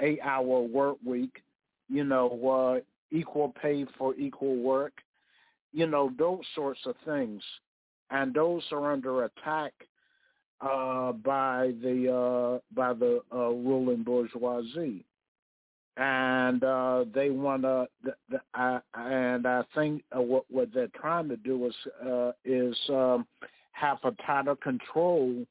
[0.00, 1.42] eight hour work week,
[1.88, 4.92] you know, uh, equal pay for equal work,
[5.76, 7.42] you know, those sorts of things,
[8.10, 9.72] and those are under attack
[10.62, 15.04] uh, by the uh, by the uh, ruling bourgeoisie
[15.96, 17.86] and uh, they want to.
[18.04, 21.74] The, the, uh, and I think uh, what what they're trying to do is
[22.06, 23.26] uh, is um,
[23.72, 25.44] have a tighter control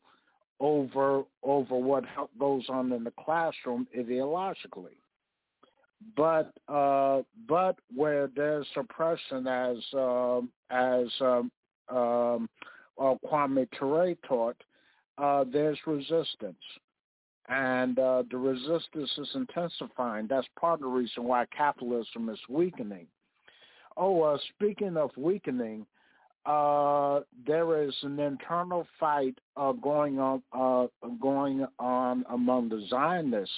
[0.59, 2.03] over over what
[2.39, 4.97] goes on in the classroom ideologically.
[6.15, 11.51] But uh, but where there's suppression, as um, as um,
[11.89, 12.49] um,
[12.99, 14.57] uh, Kwame Ture taught,
[15.17, 16.57] uh, there's resistance
[17.47, 20.27] and uh, the resistance is intensifying.
[20.27, 23.07] That's part of the reason why capitalism is weakening.
[23.97, 25.85] Oh, uh, speaking of weakening,
[26.45, 30.87] uh, there is an internal fight uh, going on uh,
[31.21, 33.53] going on among the Zionists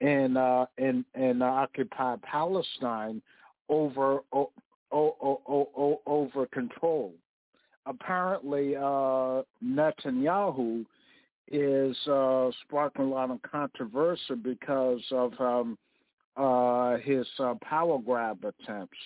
[0.00, 3.22] in uh, in in occupied Palestine
[3.68, 4.50] over o-
[4.92, 5.16] o-
[5.76, 7.12] o- over control.
[7.86, 10.84] Apparently, uh, Netanyahu
[11.50, 15.78] is uh, sparking a lot of controversy because of um,
[16.36, 18.98] uh, his uh, power grab attempts.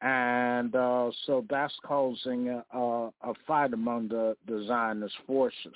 [0.00, 5.74] And uh, so that's causing a, a fight among the, the Zionist forces.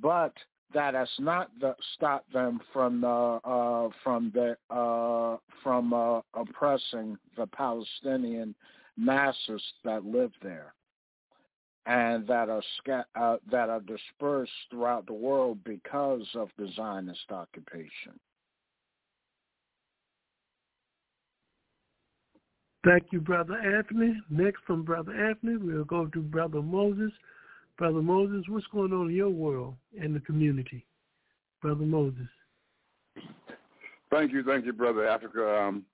[0.00, 0.32] But
[0.74, 7.16] that has not the, stopped them from uh, uh, from the uh, from uh, oppressing
[7.36, 8.54] the Palestinian
[8.96, 10.74] masses that live there
[11.86, 18.18] and that are sca- that are dispersed throughout the world because of the Zionist occupation.
[22.84, 24.20] Thank you, Brother Anthony.
[24.28, 27.12] Next from Brother Anthony, we'll go to Brother Moses.
[27.82, 30.86] Brother Moses, what's going on in your world and the community?
[31.60, 32.28] Brother Moses.
[34.08, 35.52] Thank you, thank you, Brother Africa.
[35.52, 35.84] Um,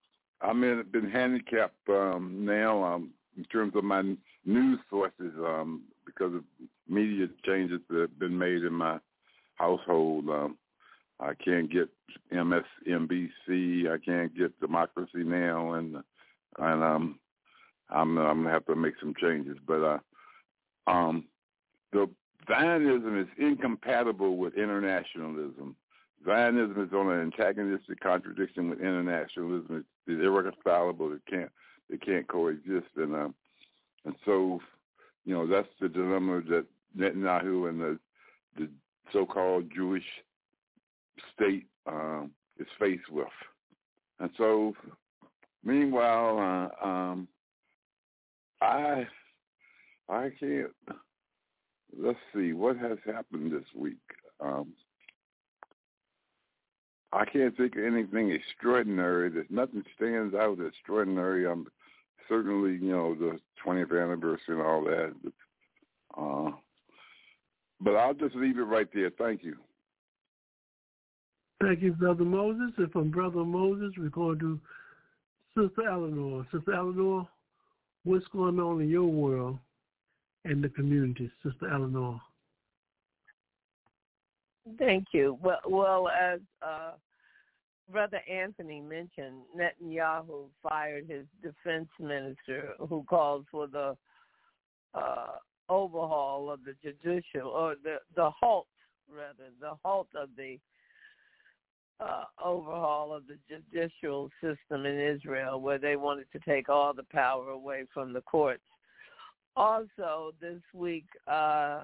[0.43, 0.61] I'm
[0.93, 4.03] been handicapped um, now um, in terms of my
[4.45, 6.45] news sources um, because of
[6.87, 8.99] media changes that have been made in my
[9.55, 10.29] household.
[10.29, 10.59] Um,
[11.21, 11.89] I can't get
[12.35, 13.91] MSNBC.
[13.91, 15.97] I can't get Democracy Now, and
[16.59, 17.19] and um,
[17.89, 19.57] I'm I'm gonna have to make some changes.
[19.67, 19.83] But
[20.87, 21.25] uh, um,
[21.93, 22.09] the
[22.47, 25.77] Zionism is incompatible with internationalism.
[26.25, 29.85] Zionism is on an antagonistic contradiction with internationalism.
[30.07, 31.13] It's irreconcilable.
[31.13, 31.51] It can't
[31.91, 32.89] they can't coexist.
[32.97, 33.35] And um,
[34.05, 34.61] and so,
[35.25, 36.67] you know, that's the dilemma that
[36.97, 37.99] Netanyahu and the
[38.57, 38.69] the
[39.13, 40.05] so-called Jewish
[41.35, 43.27] state um, is faced with.
[44.21, 44.75] And so,
[45.65, 47.29] meanwhile, uh, um,
[48.61, 49.07] I
[50.09, 50.73] I can't.
[52.01, 53.97] Let's see what has happened this week.
[54.41, 54.73] Um,
[57.13, 59.31] I can't think of anything extraordinary.
[59.31, 61.49] There's nothing stands out extraordinary.
[61.49, 61.67] I'm
[62.29, 65.15] certainly, you know, the 20th anniversary and all that.
[66.17, 66.51] Uh,
[67.81, 69.11] but I'll just leave it right there.
[69.19, 69.57] Thank you.
[71.61, 72.73] Thank you, Brother Moses.
[72.77, 74.61] And from Brother Moses, we're going to
[75.57, 76.47] Sister Eleanor.
[76.53, 77.27] Sister Eleanor,
[78.05, 79.59] what's going on in your world
[80.45, 82.21] and the community, Sister Eleanor?
[84.79, 85.39] Thank you.
[85.43, 86.93] Well, well as uh,
[87.91, 93.97] Brother Anthony mentioned, Netanyahu fired his defense minister, who called for the
[94.95, 95.33] uh,
[95.69, 98.67] overhaul of the judicial, or the the halt,
[99.11, 100.59] rather, the halt of the
[102.01, 107.05] uh, overhaul of the judicial system in Israel, where they wanted to take all the
[107.05, 108.63] power away from the courts.
[109.59, 111.81] Also, this week, uh,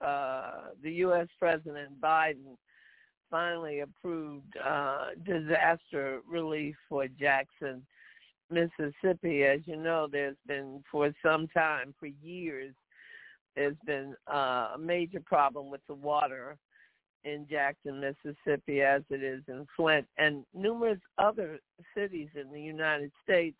[0.00, 0.50] uh,
[0.82, 1.28] the U.S.
[1.38, 2.56] President Biden
[3.30, 7.86] finally approved uh, disaster relief for Jackson,
[8.50, 9.44] Mississippi.
[9.44, 12.74] As you know, there's been for some time, for years,
[13.54, 16.56] there's been uh, a major problem with the water
[17.22, 21.60] in Jackson, Mississippi, as it is in Flint and numerous other
[21.96, 23.58] cities in the United States.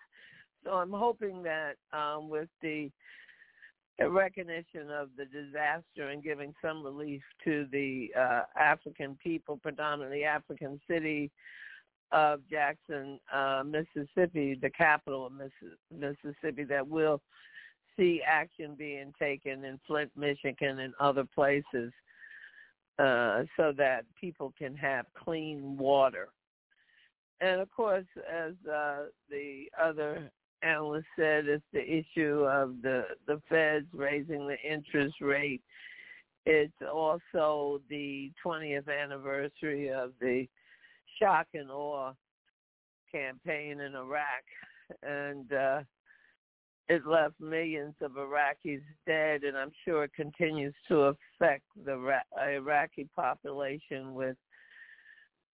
[0.64, 2.90] So I'm hoping that um, with the
[4.08, 10.80] recognition of the disaster and giving some relief to the uh, African people, predominantly African
[10.88, 11.30] city
[12.12, 17.20] of Jackson, uh, Mississippi, the capital of Miss- Mississippi, that will
[17.96, 21.92] see action being taken in Flint, Michigan, and other places,
[22.98, 26.28] uh, so that people can have clean water.
[27.40, 30.30] And of course, as uh, the other
[30.62, 35.62] analyst said, it's the issue of the the Feds raising the interest rate.
[36.46, 40.46] It's also the 20th anniversary of the
[41.20, 42.12] shock and awe
[43.12, 44.44] campaign in Iraq,
[45.02, 45.80] and uh,
[46.88, 52.42] it left millions of Iraqis dead, and I'm sure it continues to affect the Ra-
[52.42, 54.36] Iraqi population with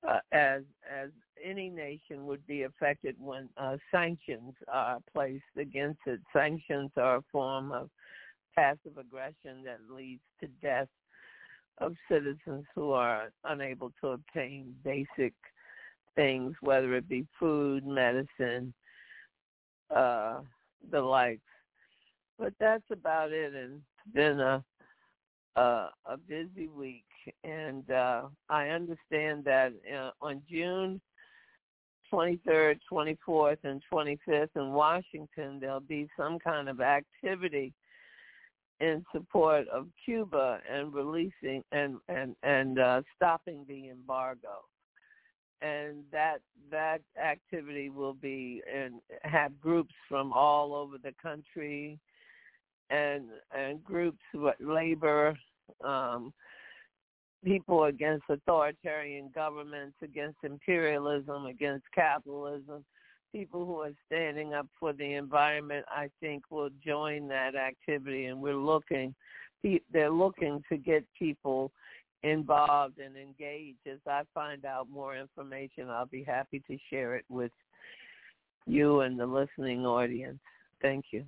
[0.06, 1.10] uh, as as
[1.42, 6.20] any nation would be affected when uh, sanctions are placed against it.
[6.32, 7.90] Sanctions are a form of
[8.54, 10.88] passive aggression that leads to death
[11.78, 15.34] of citizens who are unable to obtain basic
[16.14, 18.72] things, whether it be food, medicine,
[19.94, 20.40] uh,
[20.90, 21.40] the likes.
[22.38, 23.54] But that's about it.
[23.54, 24.64] And it's been a
[25.56, 27.04] a, a busy week,
[27.44, 31.00] and uh, I understand that uh, on June
[32.12, 37.72] 23rd, 24th, and 25th in Washington, there'll be some kind of activity
[38.80, 44.64] in support of Cuba and releasing and and and uh, stopping the embargo.
[45.62, 46.38] And that
[46.70, 51.98] that activity will be and have groups from all over the country,
[52.90, 53.24] and
[53.56, 55.36] and groups what labor,
[55.82, 56.34] um,
[57.46, 62.84] people against authoritarian governments, against imperialism, against capitalism,
[63.30, 68.26] people who are standing up for the environment, I think will join that activity.
[68.26, 69.14] And we're looking,
[69.92, 71.70] they're looking to get people
[72.24, 73.78] involved and engaged.
[73.86, 77.52] As I find out more information, I'll be happy to share it with
[78.66, 80.40] you and the listening audience.
[80.82, 81.24] Thank you.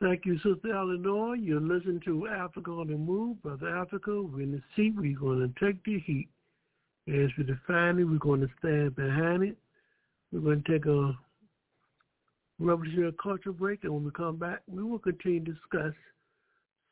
[0.00, 1.34] Thank you, Sister Eleanor.
[1.34, 3.42] You're listening to Africa on the Move.
[3.42, 4.94] Brother Africa, we're in the seat.
[4.96, 6.28] We're going to take the heat.
[7.08, 9.58] As we define it, we're going to stand behind it.
[10.30, 11.18] We're going to take a
[12.60, 15.94] revolutionary culture break, and when we come back, we will continue to discuss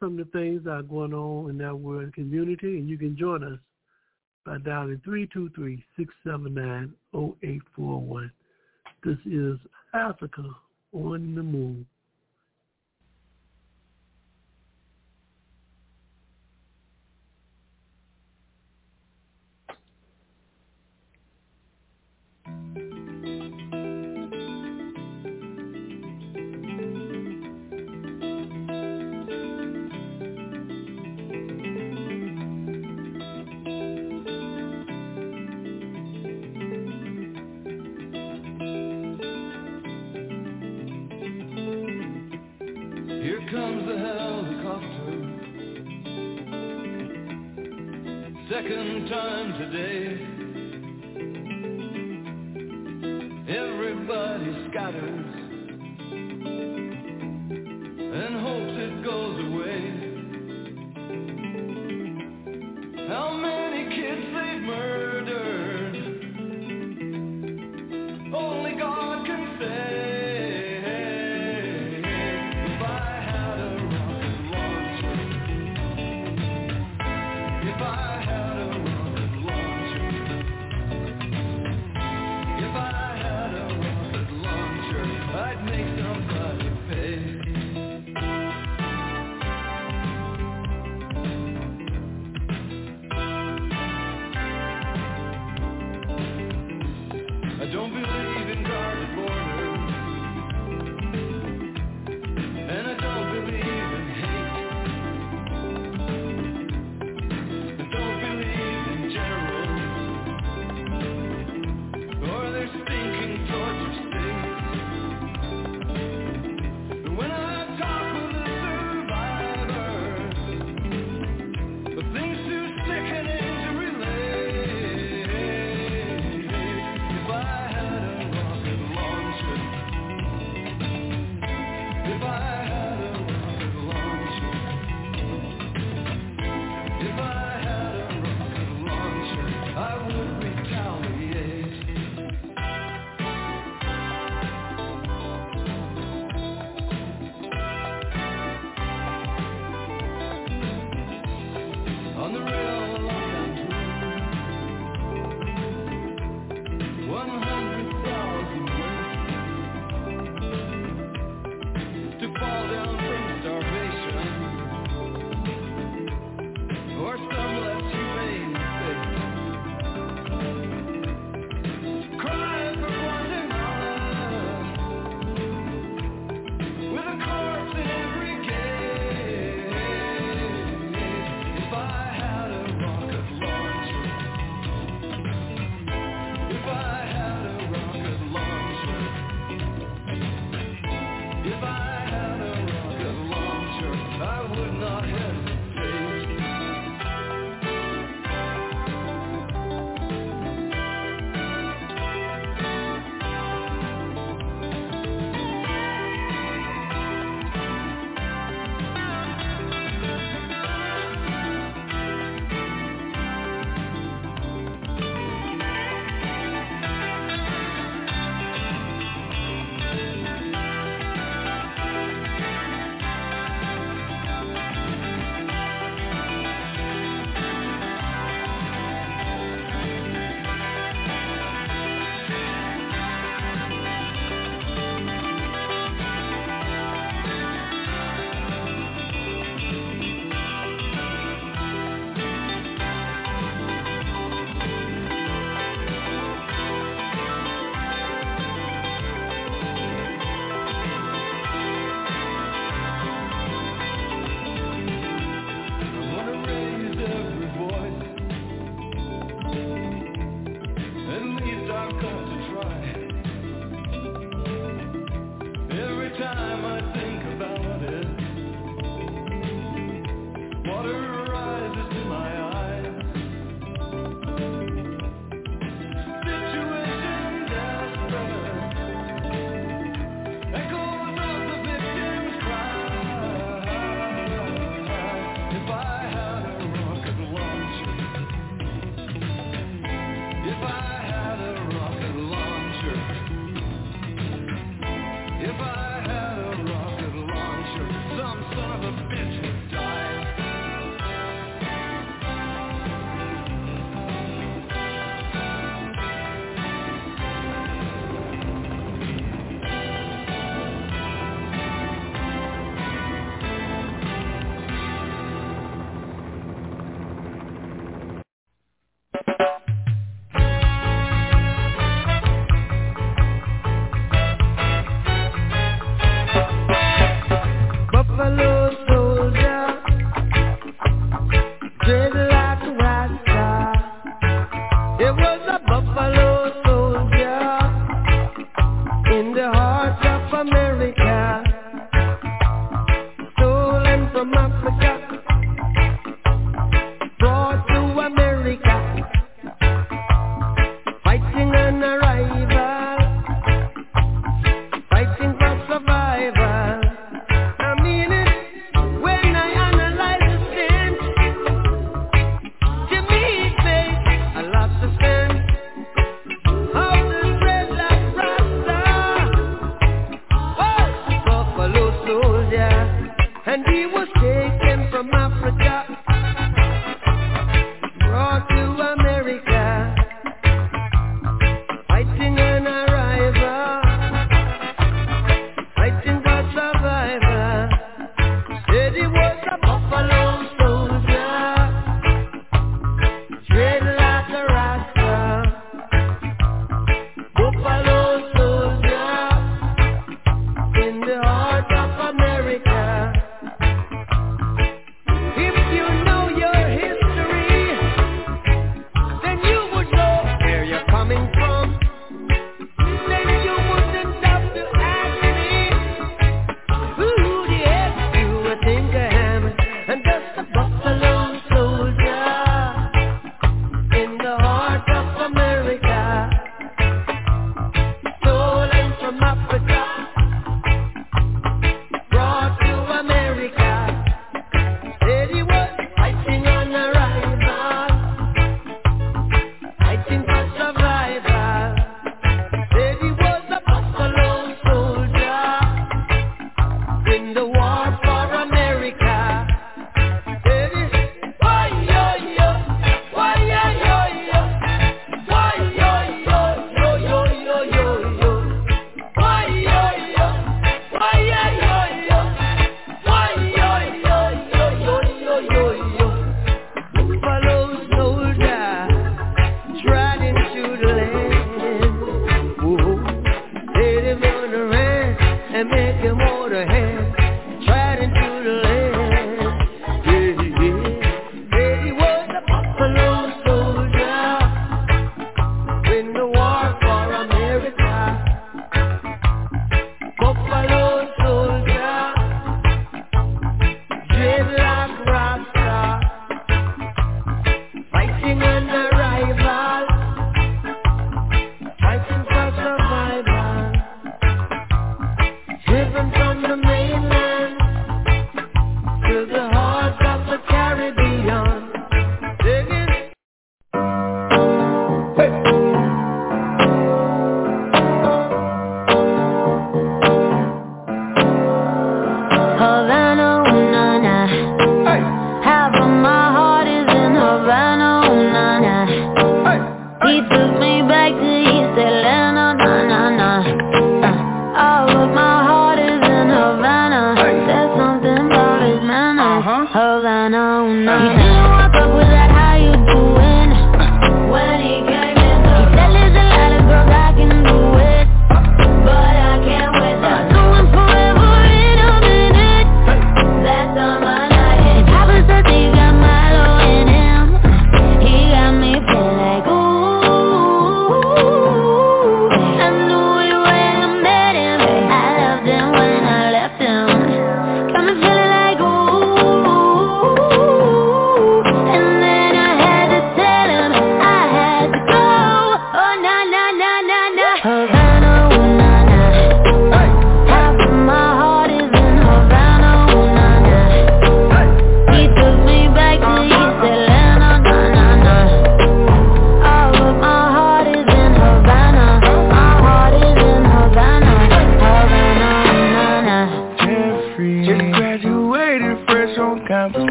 [0.00, 3.18] some of the things that are going on in our world community, and you can
[3.18, 3.58] join us
[4.46, 5.02] by dialing
[6.26, 8.30] 323-679-0841.
[9.04, 9.58] This is
[9.92, 10.44] Africa
[10.92, 11.84] on the Move.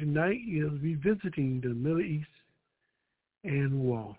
[0.00, 2.26] Tonight is revisiting the Middle East
[3.44, 4.16] and war.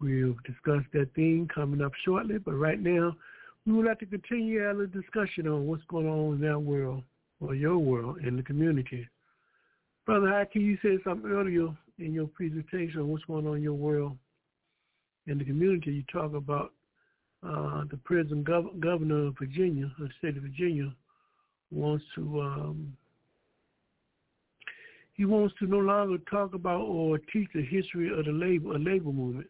[0.00, 3.16] We'll discuss that theme coming up shortly, but right now
[3.66, 7.02] we would like to continue our discussion on what's going on in that world,
[7.40, 9.08] or your world, in the community.
[10.04, 11.68] Brother Haki, you said something earlier
[11.98, 14.16] in your presentation on what's going on in your world
[15.26, 15.92] in the community.
[15.92, 16.72] You talk about
[17.42, 20.92] uh, the present gov- governor of Virginia, the state of Virginia,
[21.70, 22.96] wants to um,
[25.14, 29.12] he wants to no longer talk about or teach the history of the labor, labor
[29.12, 29.48] movement.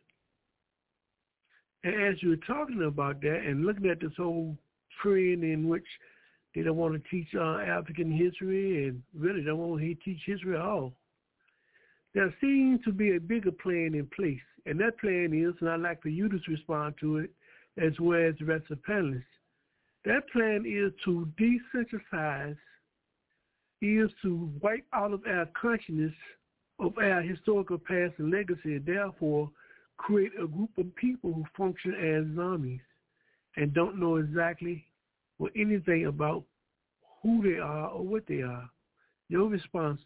[1.83, 4.57] And as you're talking about that and looking at this whole
[5.03, 5.87] trend in which
[6.55, 10.55] they don't want to teach uh, African history and really don't want to teach history
[10.55, 10.93] at all,
[12.15, 14.39] there seems to be a bigger plan in place.
[14.67, 17.31] And that plan is, and I'd like for you to respond to it,
[17.77, 19.25] as well as the rest of the panelists,
[20.05, 22.57] that plan is to desensitize
[23.85, 26.13] is to wipe out of our consciousness
[26.81, 29.51] of our historical past and legacy and therefore
[29.97, 32.81] create a group of people who function as zombies
[33.57, 34.85] and don't know exactly
[35.39, 36.43] or anything about
[37.23, 38.69] who they are or what they are.
[39.29, 40.01] Your response,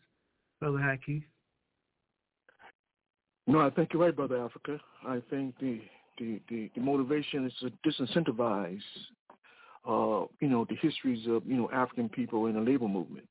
[0.60, 1.24] Brother Haki?
[3.46, 4.78] No, I think you're right, Brother Africa.
[5.06, 5.80] I think the
[6.18, 8.80] the, the, the motivation is to disincentivize,
[9.86, 13.28] uh, you know, the histories of, you know, African people in the labor movement.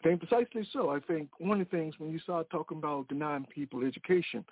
[0.00, 0.90] I think precisely so.
[0.90, 4.44] I think one of the things when you start talking about denying people education,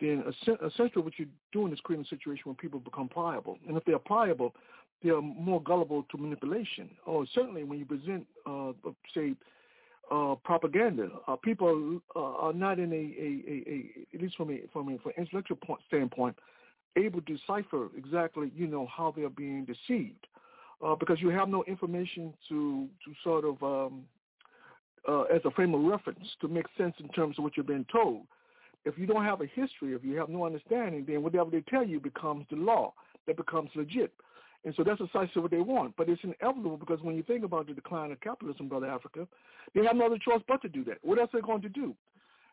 [0.00, 0.24] then
[0.64, 3.58] essentially what you're doing is creating a situation where people become pliable.
[3.66, 4.54] And if they're pliable,
[5.02, 6.90] they're more gullible to manipulation.
[7.04, 8.72] Or certainly when you present, uh,
[9.14, 9.34] say,
[10.10, 14.50] uh, propaganda, uh, people uh, are not in a, a, a, a, at least from
[14.50, 16.34] a from an intellectual point, standpoint,
[16.96, 20.26] able to decipher exactly, you know, how they're being deceived,
[20.82, 24.04] uh, because you have no information to to sort of um,
[25.06, 27.86] uh, as a frame of reference to make sense in terms of what you're being
[27.92, 28.22] told.
[28.84, 31.84] If you don't have a history, if you have no understanding, then whatever they tell
[31.84, 32.94] you becomes the law.
[33.26, 34.10] That becomes legit.
[34.64, 35.94] And so that's precisely what they want.
[35.96, 39.28] But it's inevitable because when you think about the decline of capitalism, Brother Africa,
[39.74, 40.98] they have no other choice but to do that.
[41.02, 41.94] What else are they going to do?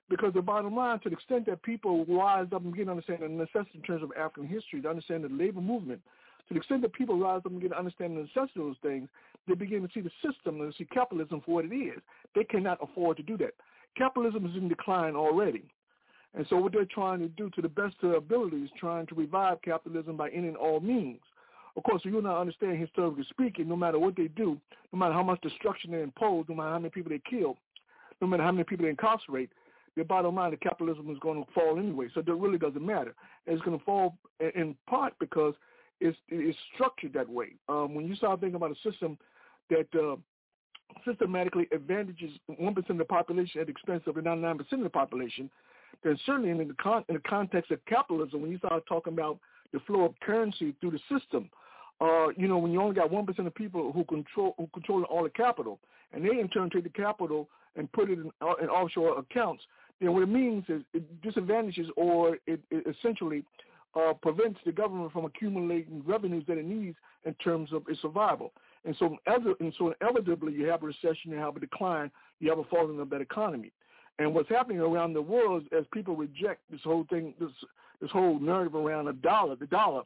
[0.10, 3.22] Because the bottom line, to the extent that people rise up and begin to understand
[3.24, 6.02] the necessity in terms of African history, to understand the labor movement,
[6.48, 8.76] to the extent that people rise up and begin to understand the necessity of those
[8.84, 9.10] things,
[9.48, 12.02] they begin to see the system and see capitalism for what it is.
[12.34, 13.54] They cannot afford to do that.
[13.98, 15.64] Capitalism is in decline already.
[16.34, 19.08] And so what they're trying to do to the best of their ability is trying
[19.08, 21.22] to revive capitalism by any and all means.
[21.78, 24.58] Of course, you and I understand historically speaking, no matter what they do,
[24.94, 27.58] no matter how much destruction they impose, no matter how many people they kill,
[28.22, 29.50] no matter how many people they incarcerate,
[29.96, 32.08] the bottom line, the capitalism is going to fall anyway.
[32.14, 33.14] So it really doesn't matter.
[33.48, 35.54] And it's going to fall in part because
[36.02, 37.56] it's, it's structured that way.
[37.70, 39.18] Um, when you start thinking about a system
[39.70, 40.16] that uh,
[41.06, 45.50] systematically advantages 1% of the population at the expense of 99% of the population,
[46.04, 49.40] then certainly in the, con- in the context of capitalism, when you start talking about
[49.74, 51.50] the flow of currency through the system,
[52.02, 55.24] uh, you know, when you only got 1% of people who control who control all
[55.24, 55.80] the capital,
[56.12, 59.64] and they in turn take the capital and put it in, uh, in offshore accounts,
[60.00, 63.44] then what it means is it disadvantages or it, it essentially
[63.96, 68.52] uh, prevents the government from accumulating revenues that it needs in terms of its survival.
[68.86, 69.18] And so,
[69.60, 73.00] and so inevitably, you have a recession, you have a decline, you have a falling
[73.00, 73.72] of that economy.
[74.20, 77.50] And what's happening around the world is as people reject this whole thing, this
[78.02, 80.04] this whole narrative around a dollar, the dollar,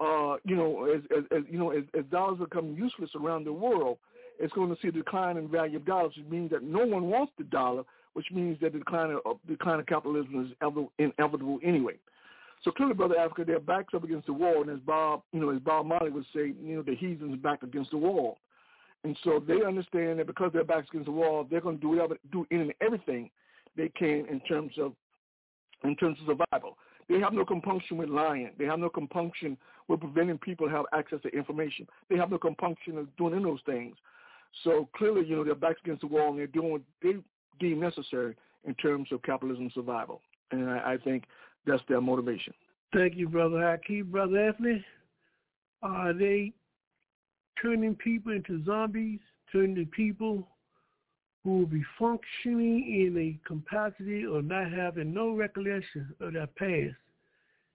[0.00, 3.52] uh, you know, as, as, as you know, as, as dollars become useless around the
[3.52, 3.98] world,
[4.38, 7.08] it's going to see a decline in value of dollars, which means that no one
[7.08, 7.84] wants the dollar,
[8.14, 11.94] which means that the decline of, the decline of capitalism is inevitable anyway.
[12.62, 15.50] So clearly, Brother Africa, their backs up against the wall, and as Bob, you know,
[15.50, 18.38] as Bob Marley would say, you know, the heathens back against the wall.
[19.04, 21.88] And so they understand that because their backs against the wall, they're going to do
[21.88, 23.30] whatever, do in and everything
[23.76, 24.92] they can in terms of,
[25.82, 26.78] in terms of survival.
[27.08, 28.50] They have no compunction with lying.
[28.58, 29.56] They have no compunction
[29.88, 31.88] with preventing people have access to information.
[32.08, 33.96] They have no compunction of doing any of those things.
[34.62, 37.14] So clearly, you know, their backs against the wall and they're doing what they
[37.58, 40.20] deem necessary in terms of capitalism survival.
[40.52, 41.24] And I, I think
[41.66, 42.52] that's their motivation.
[42.94, 44.04] Thank you, Brother Haki.
[44.04, 44.84] Brother Anthony,
[45.82, 46.52] are they
[47.60, 50.46] turning people into zombies, turning people
[51.44, 56.96] who will be functioning in a capacity or not having no recollection of their past.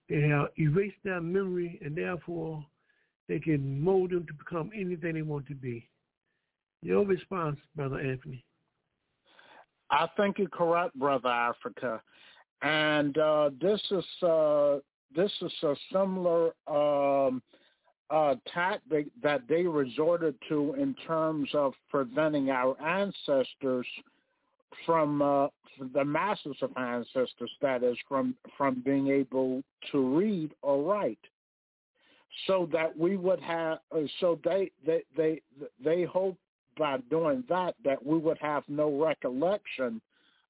[0.10, 2.66] They have erased their memory and therefore
[3.28, 5.90] they can mold them to become anything they want to be.
[6.82, 8.46] Your response, Brother Anthony.
[9.90, 12.02] I think you're correct, Brother Africa.
[12.62, 14.78] And uh, this is uh,
[15.16, 17.42] this is a similar um,
[18.10, 23.86] uh, tactic that they resorted to in terms of preventing our ancestors
[24.86, 25.48] from uh,
[25.94, 31.20] the masses of ancestors, that is, from from being able to read or write,
[32.48, 33.80] so that we would have.
[33.96, 35.42] Uh, so they they they
[35.84, 36.38] they hope
[36.78, 40.02] by doing that that we would have no recollection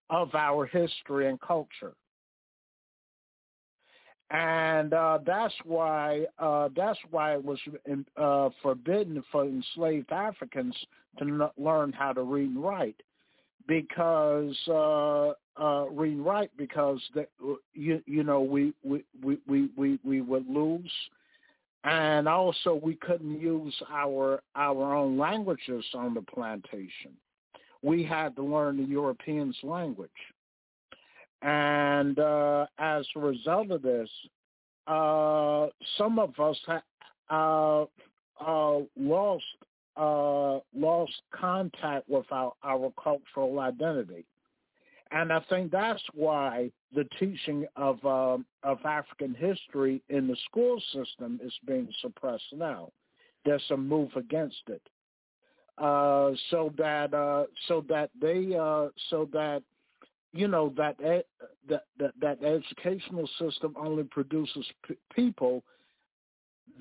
[0.10, 1.94] of our history and culture.
[4.30, 7.60] And uh, that's why uh, that's why it was
[8.18, 10.76] uh, forbidden for enslaved Africans
[11.20, 13.02] to n- learn how to read and write,
[13.68, 17.26] because uh, uh, read and write because the,
[17.74, 20.92] you you know we we, we, we, we, we would lose,
[21.86, 27.14] and also we couldn't use our our own languages on the plantation.
[27.82, 30.10] We had to learn the Europeans' language.
[31.42, 34.10] And uh, as a result of this,
[34.88, 35.68] uh,
[35.98, 36.82] some of us ha-
[37.30, 37.86] uh,
[38.44, 39.44] uh, lost
[39.98, 44.26] uh, lost contact with our, our cultural identity.
[45.12, 50.82] And I think that's why the teaching of um, of African history in the school
[50.94, 52.92] system is being suppressed now.
[53.46, 54.82] There's a move against it,
[55.78, 59.62] uh, so that uh, so that they uh, so that
[60.34, 65.64] you know that that, that that educational system only produces p- people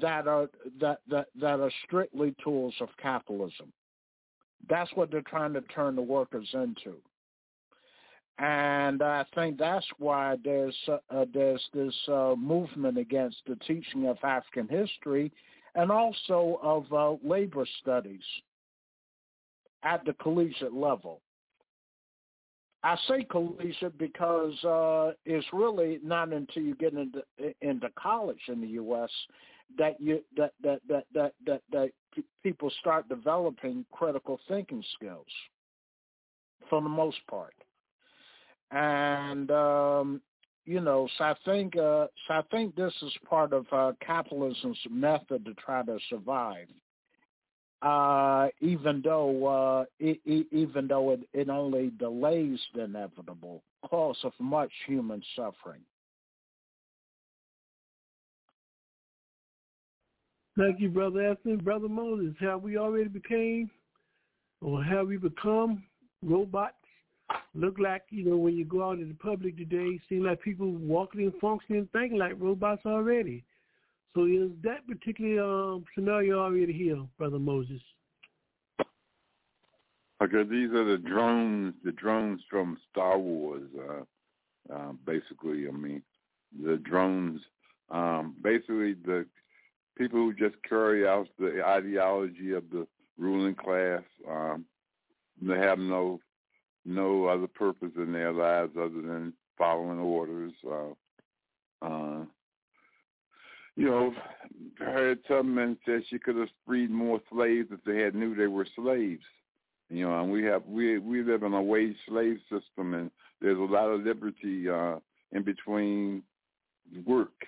[0.01, 0.49] that are
[0.81, 3.73] that, that that are strictly tools of capitalism.
[4.69, 6.97] That's what they're trying to turn the workers into.
[8.39, 14.19] And I think that's why there's uh, there's this uh, movement against the teaching of
[14.23, 15.33] African history
[15.75, 18.23] and also of uh, labor studies
[19.83, 21.21] at the collegiate level.
[22.83, 27.23] I say collegiate because uh, it's really not until you get into
[27.61, 29.11] into college in the U.S.
[29.77, 31.91] that you that that that that that, that
[32.43, 35.27] people start developing critical thinking skills,
[36.71, 37.55] for the most part.
[38.71, 40.21] And um,
[40.65, 44.79] you know, so I think uh, so I think this is part of uh, capitalism's
[44.91, 46.69] method to try to survive
[47.83, 54.17] uh, even though uh, it, it, even though it, it only delays the inevitable cause
[54.25, 55.83] of much human suffering.
[60.59, 61.57] Thank you, Brother Anthony.
[61.57, 63.71] Brother Moses, have we already became
[64.63, 65.83] or have we become
[66.23, 66.75] robots?
[67.55, 70.71] Look like, you know, when you go out in the public today, seem like people
[70.71, 73.45] walking and functioning thinking like robots already.
[74.15, 77.81] So is that particular um, scenario already here, Brother Moses?
[80.23, 83.69] Okay, these are the drones, the drones from Star Wars.
[83.79, 86.03] Uh, uh, basically, I mean,
[86.65, 87.41] the drones.
[87.91, 89.27] Um, basically, the
[89.97, 92.87] people who just carry out the ideology of the
[93.19, 94.03] ruling class.
[94.29, 94.65] Um,
[95.41, 96.21] they have no
[96.85, 100.53] no other purpose in their lives other than following orders.
[100.67, 102.25] Uh, uh,
[103.77, 104.15] you know,
[104.79, 108.67] Harriet Tubman said she could have freed more slaves if they had knew they were
[108.75, 109.23] slaves.
[109.89, 113.59] You know, and we have we we live in a wage slave system, and there's
[113.59, 114.97] a lot of liberty uh,
[115.33, 116.23] in between
[117.05, 117.45] work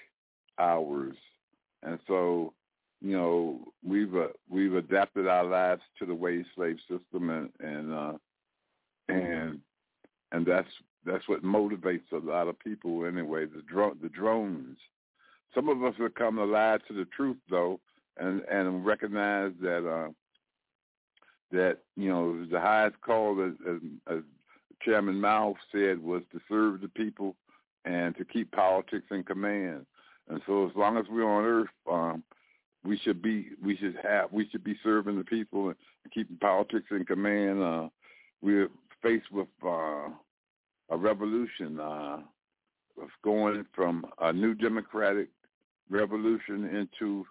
[0.58, 1.16] hours,
[1.82, 2.52] and so
[3.00, 7.92] you know we've uh, we've adapted our lives to the wage slave system, and and
[7.92, 8.12] uh,
[9.08, 9.58] and
[10.30, 10.68] and that's
[11.04, 13.46] that's what motivates a lot of people anyway.
[13.46, 14.78] The drone the drones
[15.54, 17.80] some of us have come alive to the truth though,
[18.18, 20.10] and and recognize that uh,
[21.52, 23.80] that you know the highest call, as, as,
[24.16, 24.22] as
[24.82, 27.34] Chairman Mao said, was to serve the people
[27.84, 29.86] and to keep politics in command.
[30.28, 32.22] And so, as long as we're on Earth, um,
[32.84, 35.76] we should be we should have we should be serving the people and
[36.12, 37.62] keeping politics in command.
[37.62, 37.88] Uh,
[38.42, 38.68] we're
[39.02, 40.08] faced with uh,
[40.90, 42.18] a revolution uh,
[43.24, 45.28] going from a new democratic
[45.90, 47.26] revolution into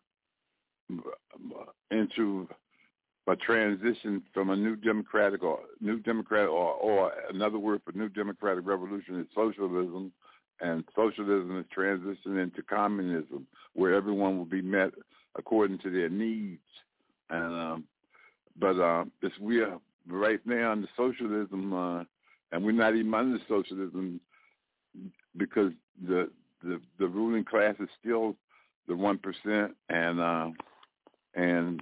[1.92, 2.48] into
[3.28, 8.10] a transition from a new democratic or new democratic or, or another word for new
[8.10, 10.12] democratic revolution is socialism.
[10.60, 14.92] And socialism is transitioning into communism where everyone will be met
[15.38, 16.62] according to their needs.
[17.30, 17.84] And um
[18.60, 19.78] but uh it's we are
[20.08, 22.04] right now under socialism uh
[22.52, 24.20] and we're not even under socialism
[25.36, 25.72] because
[26.08, 26.30] the
[26.64, 28.36] the the ruling class is still
[28.88, 30.50] the one percent, and uh,
[31.36, 31.82] and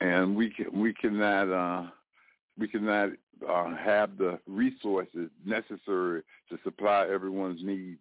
[0.00, 1.86] and we can we cannot uh,
[2.58, 3.10] we cannot
[3.48, 8.00] uh, have the resources necessary to supply everyone's needs.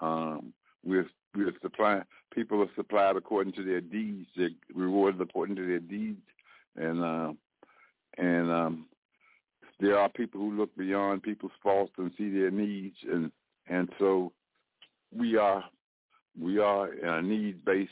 [0.00, 0.52] Um,
[0.84, 2.04] we're we're supplying
[2.34, 4.28] people are supplied according to their deeds.
[4.36, 6.22] They're rewarded according to their deeds,
[6.76, 7.32] and uh,
[8.18, 8.86] and um,
[9.80, 13.30] there are people who look beyond people's faults and see their needs, and
[13.68, 14.32] and so
[15.16, 15.64] we are
[16.40, 17.90] we are in a needs based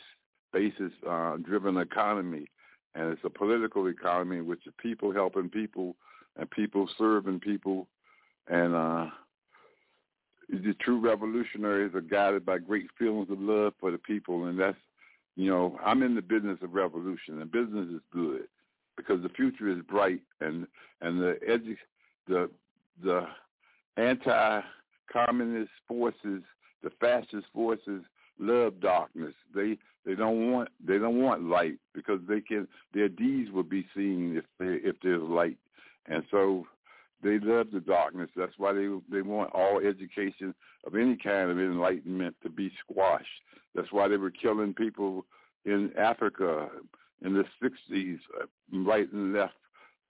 [0.52, 2.46] basis uh, driven economy,
[2.94, 5.96] and it's a political economy in which people helping people
[6.36, 7.86] and people serving people,
[8.48, 9.06] and uh,
[10.48, 14.76] the true revolutionaries are guided by great feelings of love for the people, and that's
[15.36, 18.42] you know I'm in the business of revolution, and business is good
[18.96, 20.66] because the future is bright, and
[21.00, 21.76] and the edu-
[22.26, 22.50] the
[23.02, 23.26] the
[23.96, 26.42] anti-communist forces,
[26.82, 28.02] the fascist forces
[28.40, 29.34] love darkness.
[29.54, 33.86] They they don't want they don't want light because they can their deeds will be
[33.94, 35.58] seen if they if there's light,
[36.06, 36.66] and so
[37.22, 38.30] they love the darkness.
[38.34, 40.54] That's why they they want all education
[40.86, 43.42] of any kind of enlightenment to be squashed.
[43.74, 45.26] That's why they were killing people
[45.64, 46.70] in Africa
[47.22, 49.52] in the '60s, uh, right and left,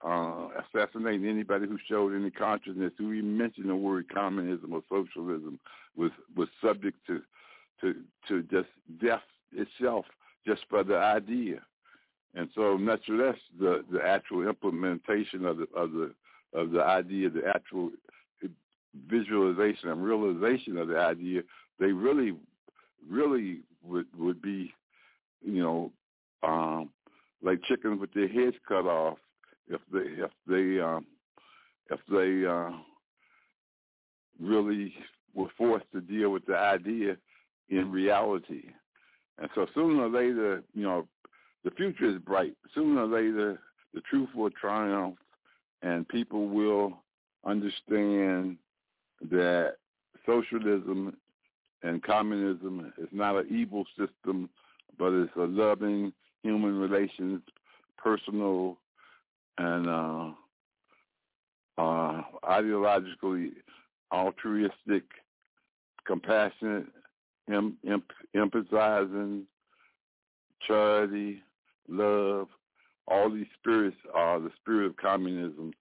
[0.05, 5.59] uh, assassinating anybody who showed any consciousness, who even mentioned the word communism or socialism,
[5.97, 7.21] was was subject to
[7.81, 7.95] to
[8.27, 8.69] to just
[9.01, 9.21] death
[9.53, 10.05] itself
[10.45, 11.59] just for the idea.
[12.33, 16.11] And so much the the actual implementation of the of the
[16.53, 17.91] of the idea, the actual
[19.07, 21.41] visualization and realization of the idea,
[21.79, 22.35] they really,
[23.09, 24.73] really would would be,
[25.43, 25.91] you know,
[26.43, 26.89] um,
[27.41, 29.17] like chickens with their heads cut off
[29.67, 31.05] if they if they um,
[31.89, 32.71] if they uh,
[34.39, 34.93] really
[35.33, 37.15] were forced to deal with the idea
[37.71, 38.63] in reality.
[39.39, 41.07] And so sooner or later, you know,
[41.63, 42.53] the future is bright.
[42.75, 43.59] Sooner or later,
[43.93, 45.17] the truth will triumph
[45.81, 46.99] and people will
[47.45, 48.57] understand
[49.29, 49.75] that
[50.25, 51.17] socialism
[51.83, 54.49] and communism is not an evil system,
[54.99, 57.41] but it's a loving human relations,
[57.97, 58.77] personal
[59.57, 60.29] and uh,
[61.77, 63.51] uh, ideologically
[64.13, 65.03] altruistic,
[66.05, 66.85] compassionate,
[67.51, 68.03] em- em-
[68.35, 69.43] empathizing,
[70.67, 71.41] charity,
[71.87, 72.47] love,
[73.07, 75.71] all these spirits are the spirit of communism,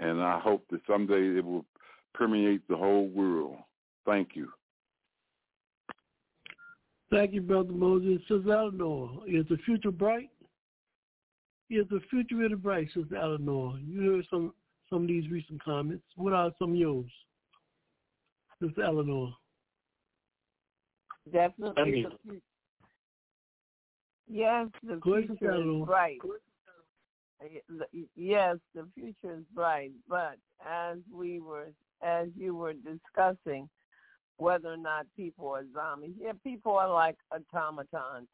[0.00, 1.64] and I hope that someday it will
[2.14, 3.56] permeate the whole world.
[4.04, 4.48] Thank you.
[7.10, 8.20] Thank you, Brother Moses.
[8.26, 10.30] Sister Eleanor, is the future bright?
[11.70, 13.78] Is the future really bright, Sister Eleanor?
[13.78, 14.54] You heard some
[14.90, 16.04] some of these recent comments.
[16.16, 17.10] What are some of yours,
[18.62, 19.32] Sister Eleanor?
[21.30, 22.06] Definitely.
[22.26, 22.40] the
[24.28, 26.18] Yes, the Go ahead, Sister future is bright.
[28.16, 30.36] Yes, the future is bright, but
[30.66, 31.72] as we were,
[32.02, 33.68] as you were discussing,
[34.38, 38.28] whether or not people are zombies, yeah, people are like automatons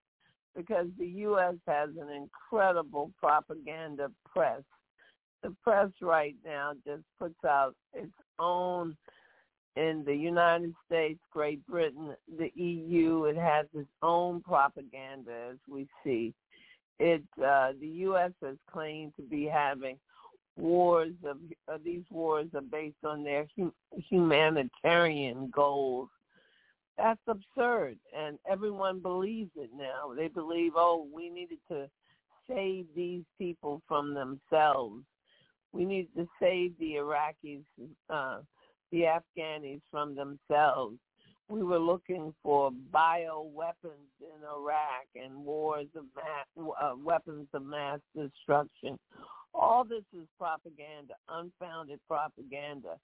[0.55, 1.55] because the U.S.
[1.67, 4.63] has an incredible propaganda press.
[5.43, 8.97] The press right now just puts out its own
[9.79, 15.87] in the United States, Great Britain, the EU, it has its own propaganda as we
[16.03, 16.35] see.
[16.99, 18.33] It uh, the U.S.
[18.43, 19.97] has claimed to be having
[20.57, 21.37] wars of
[21.73, 23.73] uh, these wars are based on their hum-
[24.11, 26.09] humanitarian goals.
[26.97, 30.13] That's absurd, and everyone believes it now.
[30.17, 31.89] They believe, oh, we needed to
[32.51, 35.05] save these people from themselves.
[35.73, 37.63] We need to save the Iraqis,
[38.11, 38.39] uh,
[38.91, 40.97] the Afghanis from themselves.
[41.49, 48.01] We were looking for bioweapons in Iraq and wars of mass, uh, weapons of mass
[48.15, 48.99] destruction.
[49.55, 52.97] All this is propaganda, unfounded propaganda.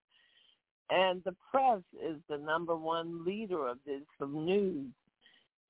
[0.91, 4.91] And the press is the number one leader of this of news.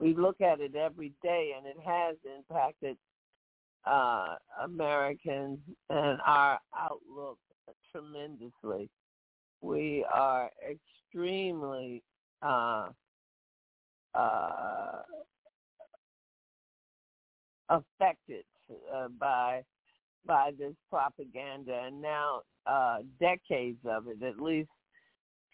[0.01, 2.97] We look at it every day, and it has impacted
[3.87, 7.39] uh, Americans and our outlook
[7.93, 8.91] tremendously.
[9.61, 12.03] We are extremely
[12.43, 12.89] uh,
[14.15, 15.03] uh,
[17.69, 18.45] affected
[18.95, 19.63] uh, by
[20.27, 24.71] by this propaganda, and now uh, decades of it, at least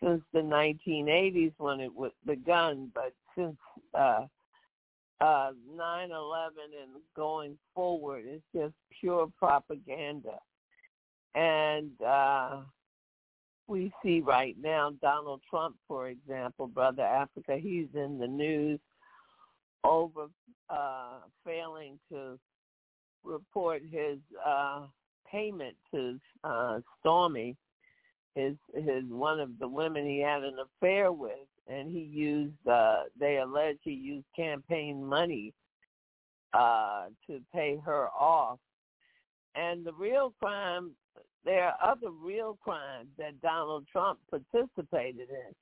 [0.02, 3.56] since the 1980s when it was begun, but since
[3.94, 4.26] uh,
[5.20, 6.48] uh, 9/11
[6.82, 10.38] and going forward, it's just pure propaganda,
[11.34, 12.60] and uh,
[13.70, 18.80] we see right now Donald Trump, for example, brother Africa, he's in the news
[19.84, 20.26] over
[20.68, 22.38] uh, failing to
[23.24, 24.82] report his uh,
[25.30, 27.56] payment to uh, Stormy,
[28.34, 32.66] his his one of the women he had an affair with and he used.
[32.68, 35.54] Uh, they allege he used campaign money
[36.52, 38.58] uh, to pay her off.
[39.54, 40.92] And the real crime,
[41.44, 45.54] there are other real crimes that Donald Trump participated in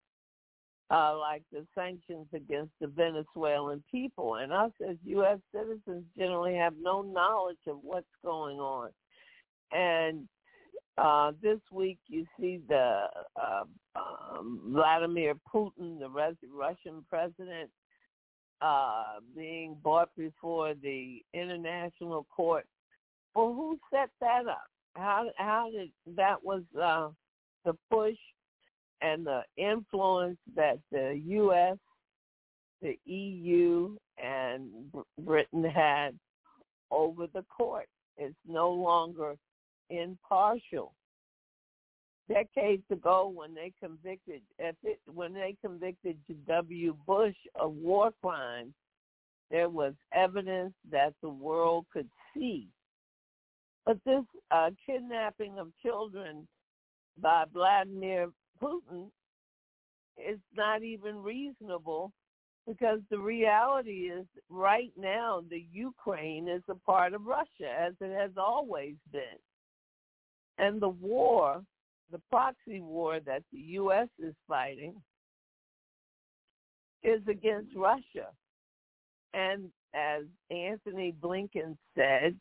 [0.90, 4.36] uh, like the sanctions against the Venezuelan people.
[4.36, 5.38] And us as U.S.
[5.54, 8.90] citizens generally have no knowledge of what's going on.
[9.70, 10.26] And
[10.96, 13.02] uh, this week you see the
[13.36, 13.64] uh,
[13.96, 17.70] um, Vladimir Putin, the Res- Russian president,
[18.60, 22.66] uh, being brought before the international court.
[23.34, 24.66] Well, who set that up?
[24.94, 27.08] How how did that was uh,
[27.64, 28.16] the push
[29.00, 31.76] and the influence that the U.S.,
[32.82, 34.70] the EU, and
[35.20, 36.18] Britain had
[36.90, 37.86] over the court.
[38.16, 39.34] It's no longer
[39.90, 40.94] impartial.
[42.28, 44.42] Decades ago, when they convicted
[45.06, 46.94] when they convicted W.
[47.06, 48.74] Bush of war crimes,
[49.50, 52.68] there was evidence that the world could see.
[53.88, 56.46] But this uh, kidnapping of children
[57.22, 58.28] by Vladimir
[58.62, 59.06] Putin
[60.18, 62.12] is not even reasonable
[62.66, 68.14] because the reality is right now the Ukraine is a part of Russia as it
[68.14, 69.22] has always been.
[70.58, 71.62] And the war,
[72.12, 74.96] the proxy war that the US is fighting
[77.02, 78.28] is against Russia.
[79.32, 82.36] And as Antony Blinken said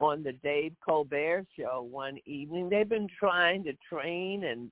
[0.00, 4.70] on the Dave Colbert show one evening, they've been trying to train and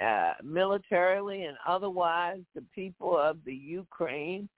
[0.00, 4.48] uh, militarily and otherwise the people of the Ukraine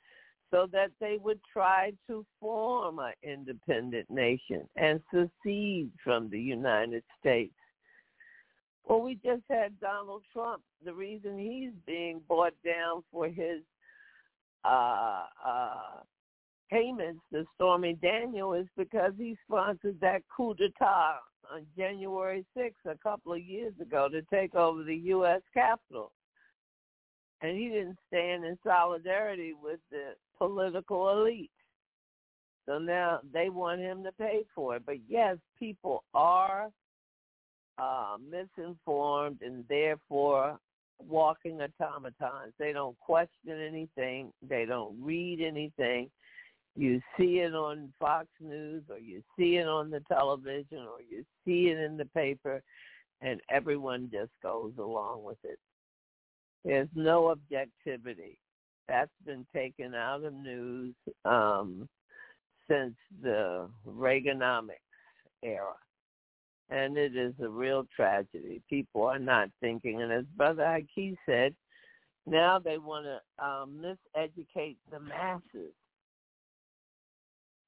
[0.51, 7.05] so that they would try to form an independent nation and secede from the United
[7.19, 7.55] States.
[8.85, 10.63] Well, we just had Donald Trump.
[10.85, 13.61] The reason he's being brought down for his
[14.65, 16.01] uh, uh,
[16.71, 21.19] payments to Stormy Daniel is because he sponsored that coup d'etat
[21.53, 25.41] on January 6th a couple of years ago to take over the U.S.
[25.53, 26.13] Capitol.
[27.43, 31.51] And he didn't stand in solidarity with the political elite.
[32.67, 34.83] So now they want him to pay for it.
[34.87, 36.69] But yes, people are
[37.79, 40.59] uh, misinformed and therefore
[41.09, 42.53] walking automatons.
[42.59, 44.33] They don't question anything.
[44.47, 46.11] They don't read anything
[46.77, 51.25] you see it on Fox News or you see it on the television or you
[51.45, 52.63] see it in the paper
[53.21, 55.59] and everyone just goes along with it.
[56.65, 58.39] There's no objectivity.
[58.89, 60.95] That's been taken out of news
[61.25, 61.89] um,
[62.69, 64.77] since the Reaganomics
[65.43, 65.75] era.
[66.71, 68.63] And it is a real tragedy.
[68.71, 70.03] People are not thinking.
[70.03, 71.55] And as Brother Haki said,
[72.27, 75.73] now they want to um, miseducate the masses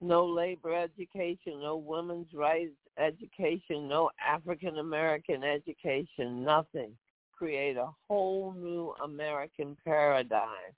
[0.03, 6.91] no labor education, no women's rights education, no African American education, nothing.
[7.37, 10.73] Create a whole new American paradigm.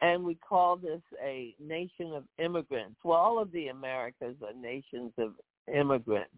[0.00, 2.96] And we call this a nation of immigrants.
[3.04, 5.34] Well, all of the Americas are nations of
[5.72, 6.30] immigrants.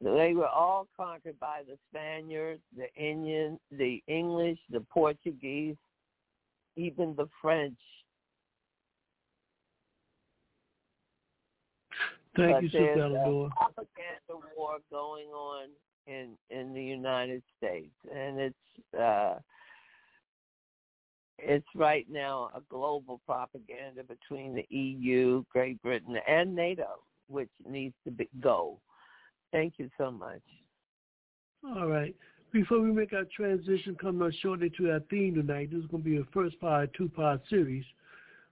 [0.00, 5.76] They were all conquered by the Spaniards, the Indian, the English, the Portuguese,
[6.76, 7.78] even the French
[12.36, 13.50] Thank you, there's Sister Eleanor.
[13.56, 15.68] propaganda war going on
[16.06, 19.38] in in the United States, and it's uh,
[21.38, 27.94] it's right now a global propaganda between the EU, Great Britain, and NATO, which needs
[28.04, 28.78] to be, go.
[29.52, 30.42] Thank you so much.
[31.76, 32.14] All right.
[32.52, 36.04] Before we make our transition, coming up shortly to our theme tonight, this is going
[36.04, 37.84] to be a first part, two-part series.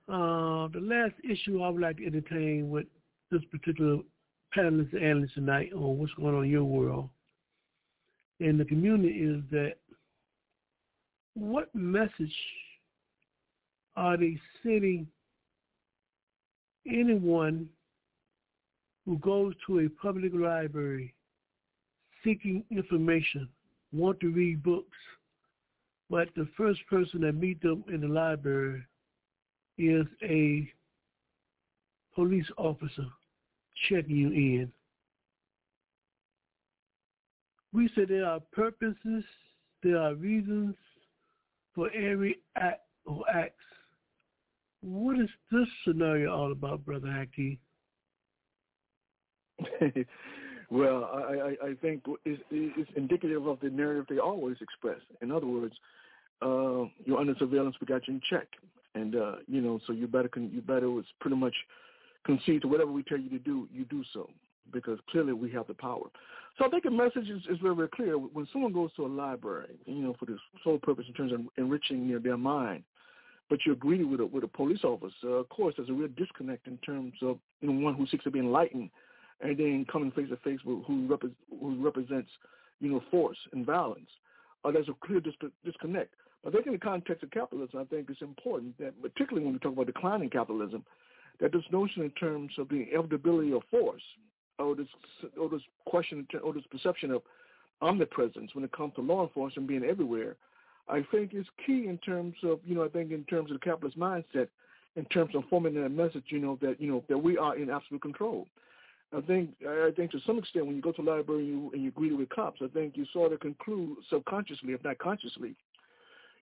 [0.09, 2.87] Uh, the last issue I would like to entertain with
[3.33, 3.97] this particular
[4.57, 7.09] panelist and analyst tonight on what's going on in your world.
[8.39, 9.77] And the community is that
[11.35, 12.35] what message
[13.97, 15.07] are they sending
[16.87, 17.69] anyone
[19.07, 21.15] who goes to a public library
[22.23, 23.49] seeking information,
[23.93, 24.97] want to read books,
[26.09, 28.83] but the first person that meet them in the library
[29.79, 30.71] is a
[32.15, 33.07] police officer
[33.89, 34.73] checking you in.
[37.73, 39.25] We say there are purposes,
[39.83, 40.75] there are reasons
[41.75, 43.55] for every act or acts.
[44.83, 47.59] What is this scenario all about, Brother Haki?
[50.73, 55.01] Well, I, I, I think it's, it's indicative of the narrative they always express.
[55.21, 55.75] In other words,
[56.41, 58.49] uh, you're under surveillance, we got you in check,
[58.95, 61.55] and uh, you know, so you better you better was pretty much
[62.25, 64.29] concede to whatever we tell you to do, you do so
[64.73, 66.07] because clearly we have the power.
[66.59, 68.19] So I think the message is, is very, very clear.
[68.19, 71.41] When someone goes to a library, you know, for the sole purpose in terms of
[71.57, 72.85] enriching their mind,
[73.49, 76.67] but you're greeted with a with a police officer, of course, there's a real disconnect
[76.67, 78.91] in terms of you know one who seeks to be enlightened,
[79.41, 82.31] and then coming face to face with who, repre- who represents
[82.81, 84.09] you know force and violence.
[84.65, 85.35] Uh, there's a clear dis-
[85.65, 86.15] disconnect.
[86.43, 89.55] But I think in the context of capitalism, I think it's important that, particularly when
[89.55, 90.85] we talk about declining capitalism,
[91.41, 94.03] that this notion in terms of the inevitability of force,
[94.59, 94.87] or this
[95.41, 97.23] or this question or this perception of
[97.81, 100.37] omnipresence when it comes to law enforcement being everywhere,
[100.89, 103.65] I think is key in terms of you know I think in terms of the
[103.65, 104.49] capitalist mindset,
[104.97, 107.71] in terms of forming that message you know that you know that we are in
[107.71, 108.47] absolute control.
[109.15, 111.71] I think I think to some extent when you go to the library and you,
[111.75, 115.55] and you greet with cops, I think you sort of conclude subconsciously, if not consciously,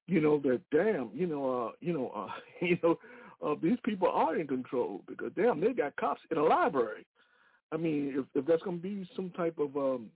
[0.06, 2.28] you know that damn, you know, uh, you know, uh,
[2.64, 2.98] you know,
[3.44, 7.06] uh, these people are in control because damn, they got cops in a library.
[7.72, 10.06] I mean, if, if that's going to be some type of um,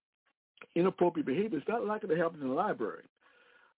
[0.74, 3.04] inappropriate behavior, it's not likely to happen in the library.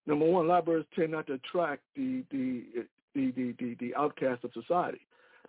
[0.07, 2.65] Number one, libraries tend not to attract the the
[3.15, 5.01] the the, the, the outcasts of society.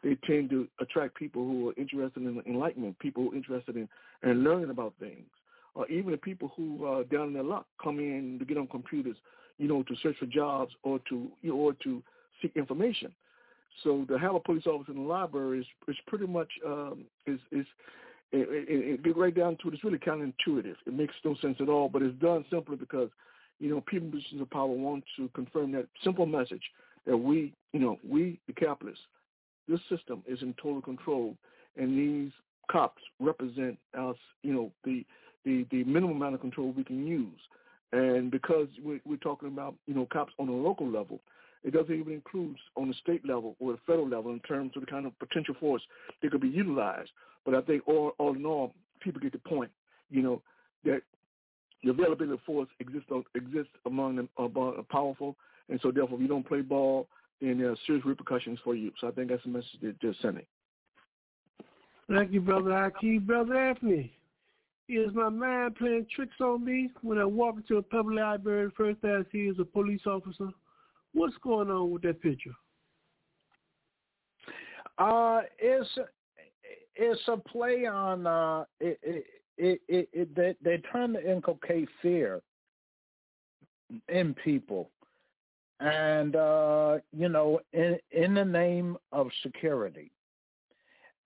[0.03, 3.89] They tend to attract people who are interested in enlightenment, people who are interested in,
[4.23, 5.25] in learning about things,
[5.73, 8.67] or even the people who are down in their luck come in to get on
[8.67, 9.17] computers,
[9.57, 12.01] you know, to search for jobs or to you know, or to
[12.41, 13.11] seek information.
[13.83, 17.65] So to have police officer in the library is, is pretty much um, is is
[18.31, 19.73] it, it, it get right down to it.
[19.73, 20.77] It's really kind of intuitive.
[20.85, 23.09] It makes no sense at all, but it's done simply because
[23.59, 26.63] you know people in positions of power want to confirm that simple message
[27.05, 29.03] that we you know we the capitalists
[29.67, 31.35] this system is in total control,
[31.75, 32.31] and these
[32.71, 35.05] cops represent us, you know, the
[35.45, 37.39] the the minimum amount of control we can use.
[37.93, 41.21] And because we're, we're talking about, you know, cops on a local level,
[41.63, 44.81] it doesn't even include on the state level or the federal level in terms of
[44.81, 45.81] the kind of potential force
[46.21, 47.09] that could be utilized.
[47.45, 49.71] But I think all, all in all, people get the point,
[50.09, 50.41] you know,
[50.85, 51.01] that
[51.83, 55.35] the availability of force exists exists among the among powerful,
[55.69, 57.07] and so therefore, if you don't play ball,
[57.41, 58.91] then there are serious repercussions for you.
[58.99, 60.45] So I think that's the message that they're sending.
[62.09, 63.25] Thank you, Brother Hakeem.
[63.25, 64.11] Brother Anthony,
[64.89, 68.71] is my mind playing tricks on me when I walk into a public library?
[68.75, 70.49] First I see is a police officer.
[71.13, 72.51] What's going on with that picture?
[74.97, 75.89] Uh, it's
[76.95, 79.25] it's a play on uh, it, it,
[79.57, 82.41] it, it, it they, they're trying to inculcate fear
[84.09, 84.89] in people,
[85.79, 90.11] and uh, you know, in in the name of security.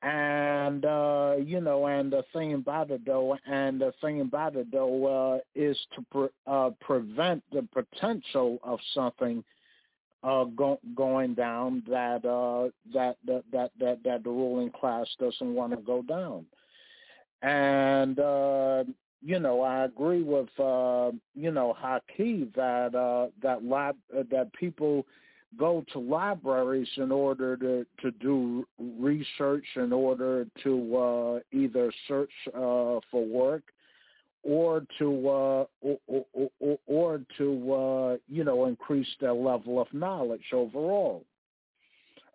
[0.03, 4.71] And uh, you know, and the thing about it though, and the thing about it
[4.71, 5.05] though,
[5.35, 9.43] uh, is to pre- uh, prevent the potential of something
[10.23, 15.53] uh, go, going down that, uh, that that that that that the ruling class doesn't
[15.53, 16.45] want to go down.
[17.41, 18.83] And uh,
[19.21, 24.53] you know, I agree with uh, you know Haki that uh, that lab uh, that
[24.53, 25.05] people
[25.57, 28.65] go to libraries in order to to do
[28.99, 33.63] research, in order to either search for work
[34.43, 39.87] or to uh, or, or, or, or to uh, you know increase their level of
[39.93, 41.23] knowledge overall.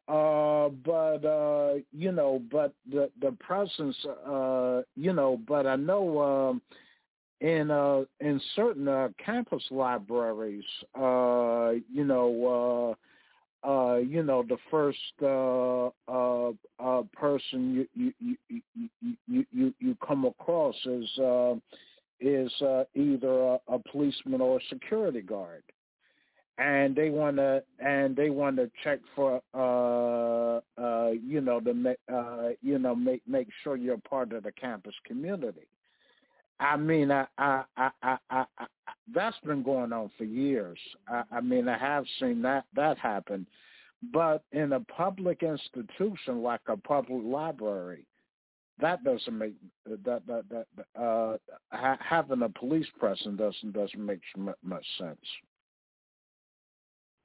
[0.09, 3.97] Uh, but uh, you know, but the the presence,
[4.27, 6.63] uh, you know, but I know um,
[7.41, 10.65] in uh, in certain campus libraries,
[10.95, 12.97] you know.
[13.65, 20.25] Uh, you know, the first uh, uh, person you you, you you you you come
[20.25, 21.09] across is
[22.21, 25.63] is uh, either a, a policeman or a security guard,
[26.59, 31.97] and they want to and they want to check for uh, uh, you know to
[32.13, 35.67] uh, you know make make sure you're part of the campus community.
[36.59, 38.67] I mean, I, I, I, I, I
[39.15, 40.79] that's been going on for years.
[41.09, 43.47] I, I mean, I have seen that that happen,
[44.13, 48.07] but in a public institution like a public library,
[48.81, 49.55] that doesn't make
[49.87, 50.67] that that that
[51.01, 51.37] uh,
[51.73, 54.21] ha- having a police presence doesn't doesn't make
[54.63, 55.19] much sense.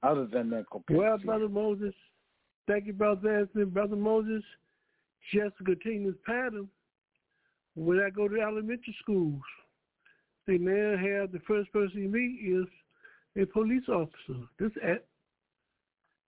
[0.03, 1.93] Other than that, well, brother Moses,
[2.67, 4.43] thank you, brother Anthony, brother Moses.
[5.31, 6.67] Just to continue this pattern,
[7.75, 9.41] when I go to elementary schools,
[10.47, 12.65] they now have the first person you meet is
[13.41, 14.47] a police officer.
[14.57, 15.05] This at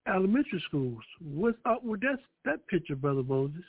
[0.07, 1.03] elementary schools.
[1.21, 3.65] What's up with that that picture, brother Moses?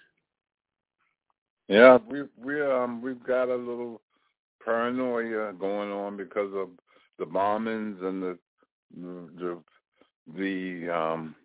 [1.68, 4.02] Yeah, we we um we've got a little
[4.64, 6.70] paranoia going on because of
[7.20, 8.38] the bombings and the
[8.96, 9.60] the
[10.36, 11.36] the um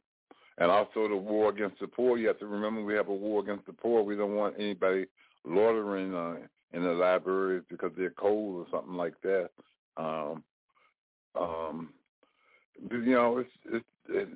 [0.59, 2.19] and also the war against the poor.
[2.19, 4.03] You have to remember we have a war against the poor.
[4.03, 5.07] We don't want anybody
[5.45, 6.36] loitering uh,
[6.73, 9.51] in the libraries because they're cold or something like that.
[9.97, 10.43] Um,
[11.39, 11.90] um,
[12.90, 14.28] you know, it's it's it,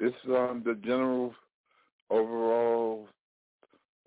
[0.00, 1.34] it's um the general
[2.10, 3.08] overall.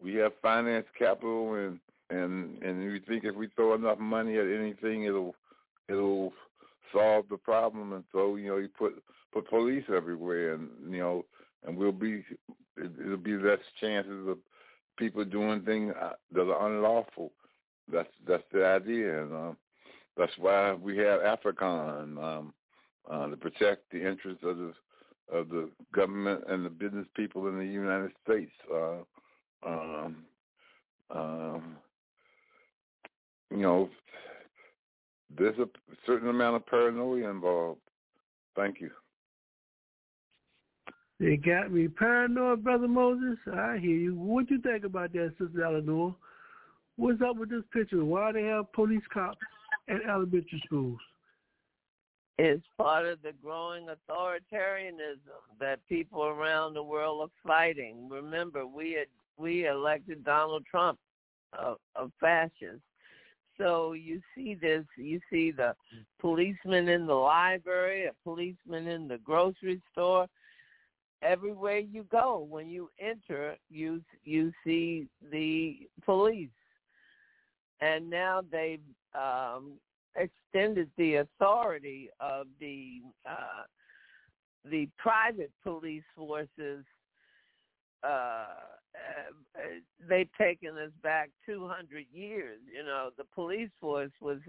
[0.01, 4.45] We have finance capital and and and we think if we throw enough money at
[4.47, 5.35] anything, it'll
[5.89, 6.33] it'll
[6.93, 7.93] solve the problem.
[7.93, 9.01] And so you know, you put
[9.33, 11.25] put police everywhere, and you know,
[11.65, 12.23] and we'll be
[12.77, 14.37] it'll be less chances of
[14.97, 17.31] people doing things uh, that are unlawful.
[17.91, 19.57] That's that's the idea, and um,
[20.17, 22.53] that's why we have AFRICOM um,
[23.09, 24.73] uh, to protect the interests of the
[25.31, 28.51] of the government and the business people in the United States.
[28.73, 28.97] Uh,
[29.63, 30.15] um,
[31.09, 31.77] um,
[33.51, 33.89] you know,
[35.37, 35.67] there's a
[36.05, 37.81] certain amount of paranoia involved.
[38.55, 38.91] Thank you.
[41.19, 43.37] They got me paranoid, Brother Moses.
[43.53, 44.15] I hear you.
[44.15, 46.15] What do you think about that, Sister Eleanor?
[46.97, 48.03] What's up with this picture?
[48.03, 49.37] Why they have police cops
[49.89, 50.99] at elementary schools?
[52.37, 55.19] It's part of the growing authoritarianism
[55.59, 58.09] that people around the world are fighting.
[58.09, 59.07] Remember, we had
[59.37, 60.99] we elected Donald Trump,
[61.53, 62.81] a, a fascist.
[63.57, 65.75] So you see this, you see the
[66.19, 70.27] policeman in the library, a policeman in the grocery store.
[71.21, 76.49] Everywhere you go, when you enter, you you see the police,
[77.79, 78.79] and now they've
[79.15, 79.79] um,
[80.15, 83.63] extended the authority of the uh,
[84.65, 86.83] the private police forces.
[88.03, 88.45] Uh,
[89.57, 89.61] uh,
[90.07, 92.59] they've taken us back 200 years.
[92.73, 94.39] You know, the police force was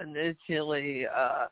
[0.00, 1.46] initially uh,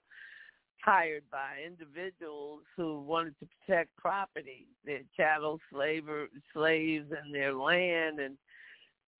[0.83, 8.19] hired by individuals who wanted to protect property, their chattel slaver, slaves and their land,
[8.19, 8.37] and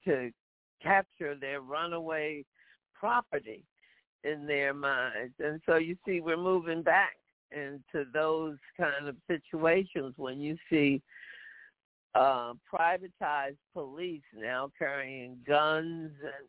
[0.05, 0.31] to
[0.83, 2.45] capture their runaway
[2.99, 3.65] property
[4.25, 5.35] in their minds.
[5.39, 7.17] And so you see, we're moving back
[7.53, 11.03] into those kind of situations when you see
[12.15, 16.49] uh, privatized police now carrying guns and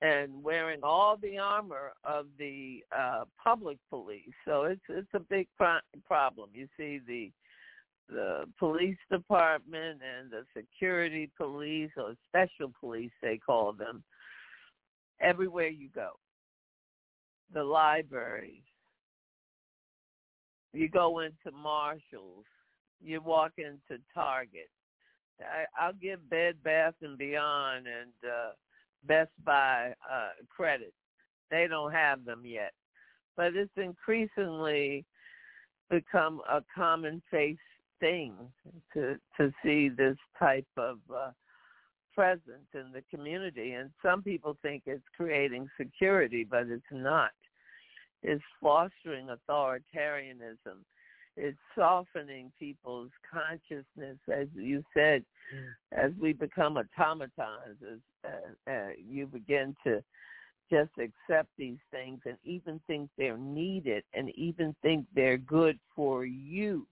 [0.00, 4.32] and wearing all the armor of the uh, public police.
[4.44, 6.50] So it's it's a big pro- problem.
[6.52, 7.32] You see the
[8.08, 14.02] the police department and the security police or special police they call them
[15.20, 16.10] everywhere you go.
[17.52, 18.62] The libraries.
[20.72, 22.44] You go into Marshalls.
[23.00, 24.68] You walk into Target.
[25.40, 28.50] I, I'll give Bed Bath and Beyond and uh,
[29.04, 30.92] Best Buy uh, credit.
[31.50, 32.72] They don't have them yet,
[33.36, 35.04] but it's increasingly
[35.88, 37.56] become a commonplace
[38.00, 38.34] thing
[38.92, 41.30] to to see this type of uh,
[42.14, 43.72] presence in the community.
[43.72, 47.30] And some people think it's creating security, but it's not.
[48.22, 50.82] It's fostering authoritarianism.
[51.40, 55.24] It's softening people's consciousness, as you said,
[55.92, 60.02] as we become automatons, as uh, uh, you begin to
[60.70, 66.24] just accept these things and even think they're needed and even think they're good for
[66.24, 66.86] you.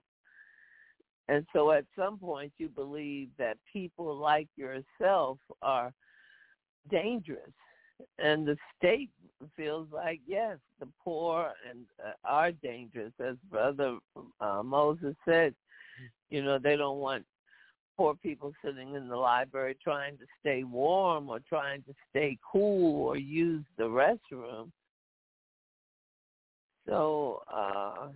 [1.29, 5.93] And so at some point you believe that people like yourself are
[6.91, 7.53] dangerous.
[8.19, 9.11] And the state
[9.57, 13.13] feels like, yes, the poor and uh, are dangerous.
[13.21, 13.99] As Brother
[14.41, 15.55] uh, Moses said,
[16.31, 17.25] you know, they don't want
[17.97, 23.07] poor people sitting in the library trying to stay warm or trying to stay cool
[23.07, 24.71] or use the restroom.
[26.87, 28.09] So uh,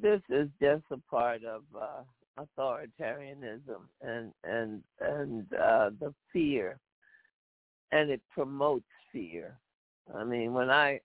[0.00, 2.02] this is just a part of uh,
[2.38, 6.78] authoritarianism and and and uh, the fear,
[7.92, 9.56] and it promotes fear.
[10.14, 11.00] I mean, when I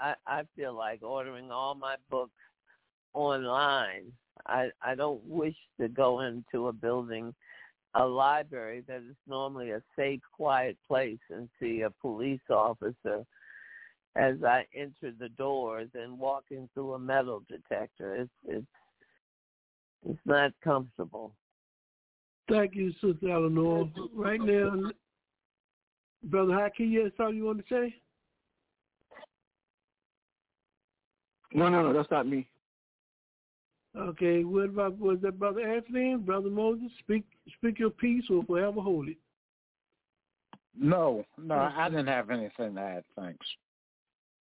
[0.00, 2.32] I I feel like ordering all my books
[3.14, 4.12] online.
[4.46, 7.34] I I don't wish to go into a building,
[7.94, 13.24] a library that is normally a safe, quiet place and see a police officer
[14.16, 18.16] as I enter the doors and walking through a metal detector.
[18.16, 18.66] It's it's
[20.08, 21.32] it's not comfortable.
[22.48, 23.88] Thank you, Sister Eleanor.
[24.14, 24.90] Right now,
[26.24, 27.94] Brother Haki, you have something you want to say?
[31.52, 32.46] No, no, no, that's not me.
[33.98, 36.90] Okay, what about was that Brother Anthony, Brother Moses?
[37.00, 37.24] Speak
[37.56, 39.16] speak your piece or forever hold it.
[40.78, 43.04] No, no, I didn't have anything to add.
[43.18, 43.44] Thanks.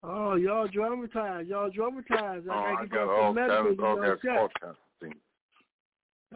[0.03, 1.49] Oh, y'all dramatized.
[1.49, 2.45] Y'all dramatized.
[2.47, 3.83] Oh, I I gotta get y'all all some kinds, medicine.
[3.83, 4.37] all y'all kinds, check.
[4.37, 5.15] all kinds of things.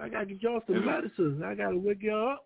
[0.02, 1.44] I gotta get y'all some Is it- medicine.
[1.45, 2.45] I gotta wake y'all up.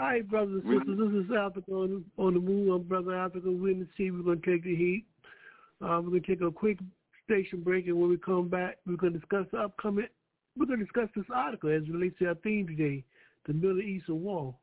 [0.00, 2.72] All right, brothers and sisters, this is Africa on, on the move.
[2.72, 3.52] I'm Brother Africa.
[3.52, 4.10] We're in the sea.
[4.10, 5.04] We're gonna take the heat.
[5.82, 6.78] Uh, we're gonna take a quick
[7.26, 10.06] station break, and when we come back, we're gonna discuss the upcoming.
[10.56, 13.04] We're gonna discuss this article as it relates to our theme today,
[13.46, 14.54] the Middle Eastern War.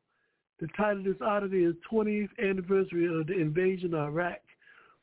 [0.60, 4.42] The title of this article is 20th anniversary of the invasion of Iraq,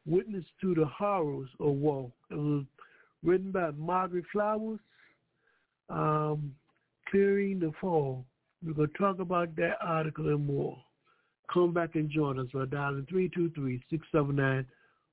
[0.05, 2.11] witness to the horrors of war.
[2.33, 2.65] It was
[3.23, 4.81] written by Margaret Flowers,
[5.91, 6.57] um,
[7.09, 8.25] Clearing the Fog.
[8.65, 10.79] We're going to talk about that article and more.
[11.53, 13.07] Come back and join us by dialing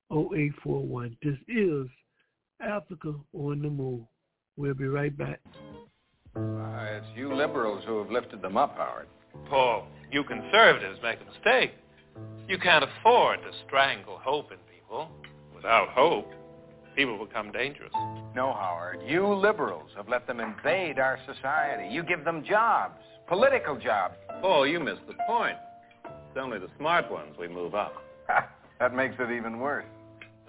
[0.09, 1.17] 323-679-0841.
[1.21, 1.87] This is
[2.61, 4.01] Africa on the Move.
[4.55, 5.41] We'll be right back.
[6.33, 6.39] Uh,
[6.91, 9.07] it's you liberals who have lifted them up, Howard.
[9.49, 11.71] Paul, you conservatives make a mistake.
[12.47, 15.09] You can't afford to strangle hope in people.
[15.53, 16.31] Without hope,
[16.95, 17.91] people become dangerous.
[18.33, 18.99] No, Howard.
[19.05, 21.93] You liberals have let them invade our society.
[21.93, 23.01] You give them jobs,
[23.31, 24.15] political jobs.
[24.43, 25.55] Oh, you missed the point.
[26.03, 27.93] It's only the smart ones we move up.
[28.79, 29.85] that makes it even worse.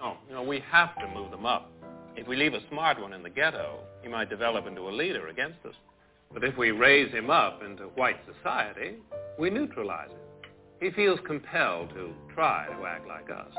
[0.01, 1.71] No, you know, we have to move them up.
[2.17, 5.29] If we leave a smart one in the ghetto, he might develop into a leader
[5.29, 5.75] against us.
[6.33, 8.97] But if we raise him up into white society,
[9.39, 10.17] we neutralize him.
[10.81, 13.53] He feels compelled to try to act like us.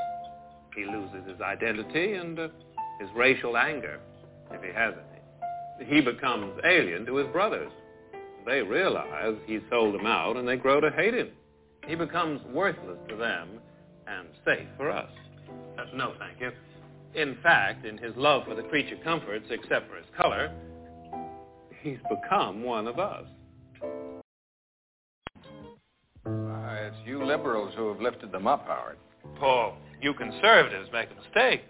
[0.75, 2.49] He loses his identity and uh,
[2.99, 3.99] his racial anger,
[4.51, 5.89] if he has any.
[5.95, 7.71] He becomes alien to his brothers.
[8.45, 11.29] They realize he sold them out and they grow to hate him.
[11.87, 13.49] He becomes worthless to them
[14.07, 15.09] and safe for us.
[15.77, 16.51] Uh, no, thank you.
[17.19, 20.51] In fact, in his love for the creature comforts, except for his color,
[21.81, 23.25] he's become one of us.
[26.25, 28.97] Uh, it's you liberals who have lifted them up, Howard.
[29.39, 31.61] Paul, you conservatives make a mistake.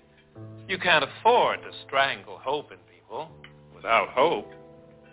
[0.68, 3.30] You can't afford to strangle hope in people.
[3.76, 4.52] Without hope,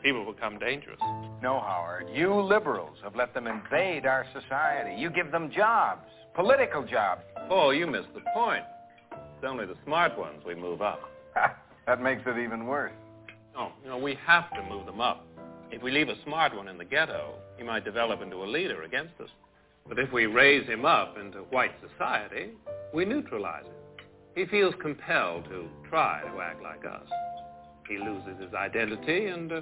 [0.03, 0.99] people become dangerous.
[1.43, 2.07] No, Howard.
[2.13, 5.01] You liberals have let them invade our society.
[5.01, 7.23] You give them jobs, political jobs.
[7.51, 8.65] Oh, you missed the point.
[9.13, 11.01] It's only the smart ones we move up.
[11.87, 12.93] that makes it even worse.
[13.55, 15.27] No, you know, we have to move them up.
[15.71, 18.83] If we leave a smart one in the ghetto, he might develop into a leader
[18.83, 19.29] against us.
[19.89, 22.51] But if we raise him up into white society,
[22.95, 23.73] we neutralize him.
[24.35, 27.07] He feels compelled to try to act like us.
[27.89, 29.61] He loses his identity and uh,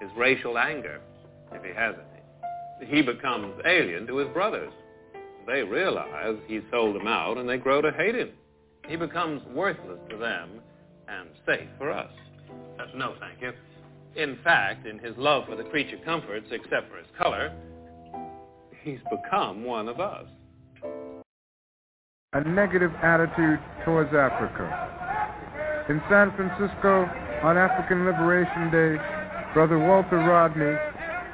[0.00, 1.00] his racial anger,
[1.52, 2.90] if he has any.
[2.90, 4.72] He becomes alien to his brothers.
[5.46, 8.30] They realize he sold them out and they grow to hate him.
[8.88, 10.60] He becomes worthless to them
[11.08, 12.10] and safe for us.
[12.78, 13.52] Uh, no, thank you.
[14.16, 17.52] In fact, in his love for the creature comforts, except for his color,
[18.82, 20.26] he's become one of us.
[22.32, 25.86] a negative attitude towards Africa.
[25.88, 27.08] In San Francisco,
[27.42, 29.19] on African Liberation Day,
[29.54, 30.76] Brother Walter Rodney,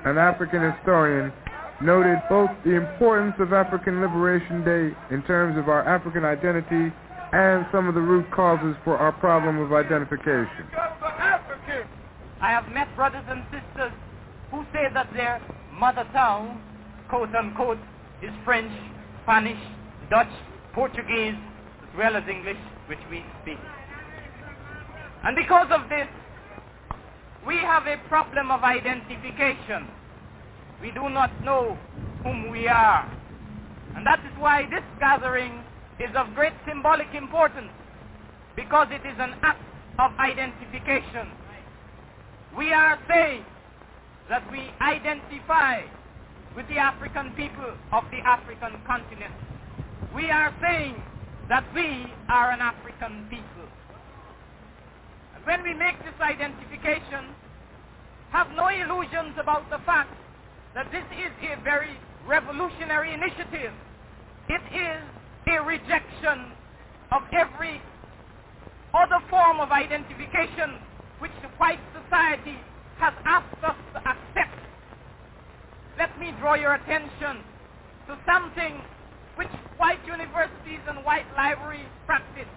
[0.05, 1.33] an African historian,
[1.83, 6.93] noted both the importance of African Liberation Day in terms of our African identity
[7.33, 10.65] and some of the root causes for our problem of identification.
[12.41, 13.93] I have met brothers and sisters
[14.51, 16.61] who say that their mother tongue,
[17.09, 17.79] quote unquote,
[18.23, 18.73] is French,
[19.25, 19.61] Spanish,
[20.09, 20.33] Dutch,
[20.73, 21.35] Portuguese,
[21.83, 23.59] as well as English, which we speak.
[25.25, 26.07] And because of this,
[27.47, 29.87] we have a problem of identification.
[30.83, 31.79] We do not know
[32.23, 33.11] whom we are.
[33.95, 35.63] And that is why this gathering
[35.99, 37.71] is of great symbolic importance,
[38.55, 39.63] because it is an act
[39.99, 41.31] of identification.
[42.57, 43.45] We are saying
[44.29, 45.83] that we identify
[46.55, 49.35] with the African people of the African continent.
[50.15, 50.97] We are saying
[51.49, 53.56] that we are an African people.
[55.47, 57.31] When we make this identification,
[58.31, 60.11] have no illusions about the fact
[60.75, 61.95] that this is a very
[62.27, 63.71] revolutionary initiative.
[64.49, 65.03] It is
[65.47, 66.51] a rejection
[67.13, 67.81] of every
[68.93, 70.83] other form of identification
[71.21, 72.59] which the white society
[72.99, 74.59] has asked us to accept.
[75.97, 77.39] Let me draw your attention
[78.09, 78.83] to something
[79.37, 82.51] which white universities and white libraries practice.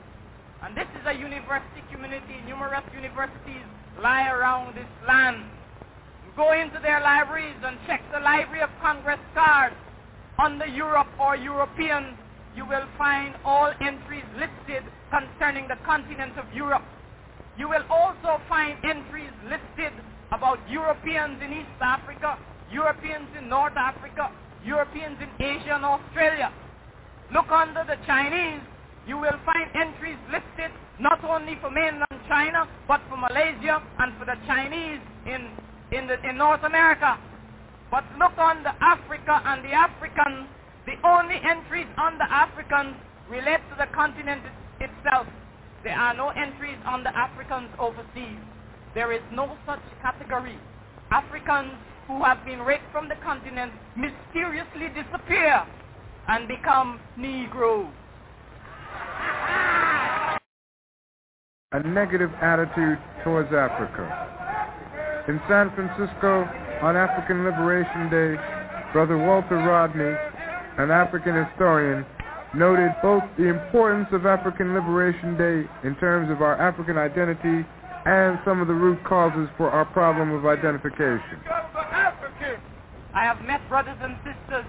[0.64, 2.42] And this is a university community.
[2.46, 3.64] Numerous universities
[4.02, 5.46] lie around this land.
[6.36, 9.74] Go into their libraries and check the Library of Congress card.
[10.38, 12.18] Under Europe or European,
[12.56, 16.84] you will find all entries listed concerning the continent of Europe.
[17.58, 19.94] You will also find entries listed
[20.32, 22.38] about Europeans in East Africa,
[22.72, 24.32] Europeans in North Africa,
[24.64, 26.54] Europeans in Asia and Australia.
[27.34, 28.62] Look under the Chinese,
[29.10, 30.70] you will find entries listed
[31.00, 35.50] not only for mainland China, but for Malaysia and for the Chinese in,
[35.92, 37.18] in, the, in North America.
[37.90, 40.46] But look on the Africa and the Africans,
[40.86, 42.94] the only entries on the Africans
[43.28, 44.44] relate to the continent
[44.80, 45.26] itself.
[45.84, 48.38] There are no entries on the Africans overseas.
[48.94, 50.60] There is no such category.
[51.10, 51.74] Africans
[52.06, 55.66] who have been raped from the continent mysteriously disappear
[56.28, 57.90] and become Negroes.
[61.72, 64.04] A negative attitude towards Africa.
[65.28, 66.50] In San Francisco,
[66.82, 68.42] on African Liberation Day,
[68.92, 70.16] Brother Walter Rodney,
[70.82, 72.06] an African historian,
[72.56, 77.68] noted both the importance of African Liberation Day in terms of our African identity
[78.06, 81.38] and some of the root causes for our problem of identification.
[83.14, 84.66] I have met brothers and sisters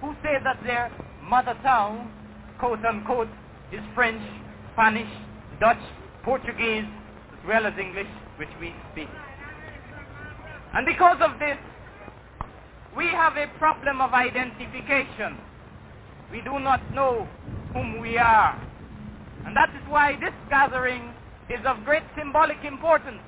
[0.00, 2.10] who say that their mother tongue,
[2.58, 3.28] quote unquote,
[3.72, 4.22] is French,
[4.72, 5.10] Spanish,
[5.60, 5.82] Dutch,
[6.22, 6.84] Portuguese,
[7.32, 9.08] as well as English, which we speak.
[10.74, 11.56] And because of this,
[12.96, 15.36] we have a problem of identification.
[16.30, 17.28] We do not know
[17.72, 18.60] whom we are.
[19.44, 21.14] And that is why this gathering
[21.48, 23.20] is of great symbolic importance,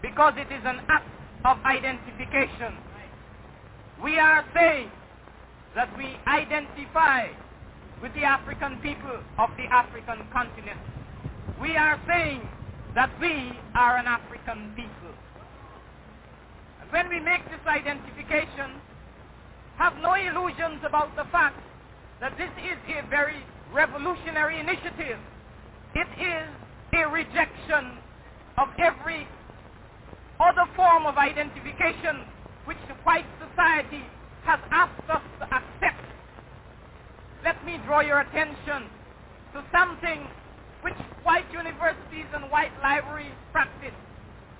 [0.00, 1.08] because it is an act
[1.44, 2.76] of identification.
[4.02, 4.90] We are saying
[5.74, 7.28] that we identify
[8.02, 10.80] with the African people of the African continent.
[11.60, 12.42] We are saying
[12.96, 15.14] that we are an African people.
[16.82, 18.82] And when we make this identification,
[19.76, 21.56] have no illusions about the fact
[22.20, 23.38] that this is a very
[23.72, 25.18] revolutionary initiative.
[25.94, 26.48] It is
[26.94, 27.98] a rejection
[28.58, 29.26] of every
[30.40, 32.26] other form of identification
[32.64, 34.04] which the white society
[34.44, 36.11] has asked us to accept.
[37.44, 38.86] Let me draw your attention
[39.52, 40.26] to something
[40.82, 40.94] which
[41.24, 43.94] white universities and white libraries practice.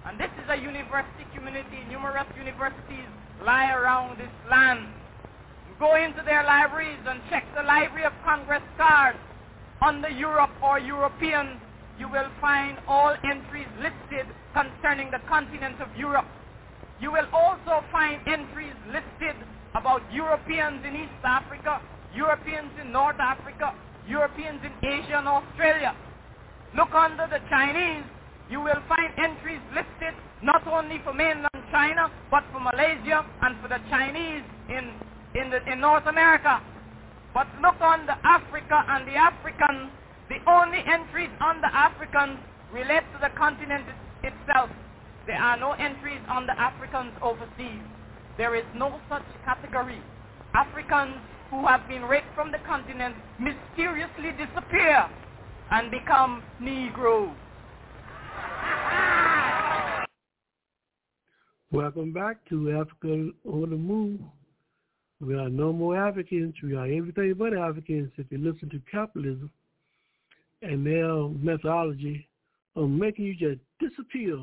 [0.04, 1.86] And this is a university community.
[1.88, 3.06] Numerous universities
[3.44, 4.86] lie around this land.
[5.78, 9.16] Go into their libraries and check the Library of Congress card.
[9.80, 11.60] Under Europe or European,
[11.98, 16.26] you will find all entries listed concerning the continent of Europe.
[17.00, 19.36] You will also find entries listed
[19.74, 21.80] about Europeans in East Africa,
[22.14, 23.74] Europeans in North Africa,
[24.06, 25.96] Europeans in Asia and Australia.
[26.76, 28.04] Look under the Chinese,
[28.50, 33.68] you will find entries listed not only for mainland China, but for Malaysia and for
[33.68, 34.92] the Chinese in,
[35.34, 36.60] in, the, in North America.
[37.32, 39.90] But look on the Africa and the Africans,
[40.28, 42.38] the only entries on the Africans
[42.72, 43.84] relate to the continent
[44.22, 44.68] itself.
[45.26, 47.80] There are no entries on the Africans overseas.
[48.36, 50.00] There is no such category.
[50.54, 51.16] Africans
[51.52, 55.06] who have been raped from the continent mysteriously disappear
[55.70, 57.36] and become Negroes.
[61.70, 64.20] Welcome back to Africa on the Move.
[65.20, 66.54] We are no more Africans.
[66.62, 69.50] We are everything but Africans if you listen to capitalism
[70.62, 72.26] and their methodology
[72.76, 74.38] of making you just disappear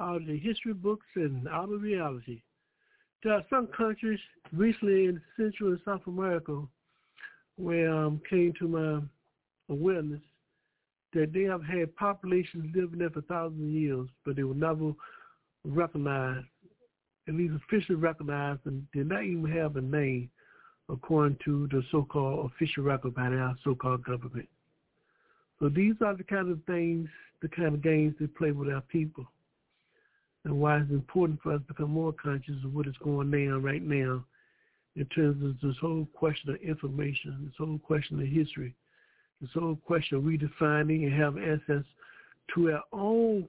[0.00, 2.42] out of the history books and out of reality.
[3.24, 4.20] There are some countries
[4.52, 6.62] recently in Central and South America
[7.56, 9.00] where um, came to my
[9.74, 10.20] awareness
[11.14, 14.92] that they have had populations living there for thousands of years, but they were never
[15.64, 16.44] recognized,
[17.26, 20.28] at least officially recognized, and did not even have a name
[20.90, 24.48] according to the so-called official record by our so-called government.
[25.60, 27.08] So these are the kind of things,
[27.40, 29.26] the kind of games they play with our people,
[30.44, 33.62] and why it's important for us to become more conscious of what is going on
[33.62, 34.24] right now
[34.96, 38.74] in terms of this whole question of information, this whole question of history,
[39.40, 41.84] this whole question of redefining and have access
[42.54, 43.48] to our own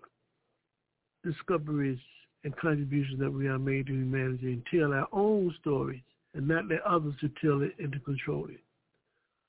[1.23, 1.99] discoveries
[2.43, 6.01] and contributions that we are made to humanity and tell our own stories
[6.33, 8.59] and not let others to tell it and to control it.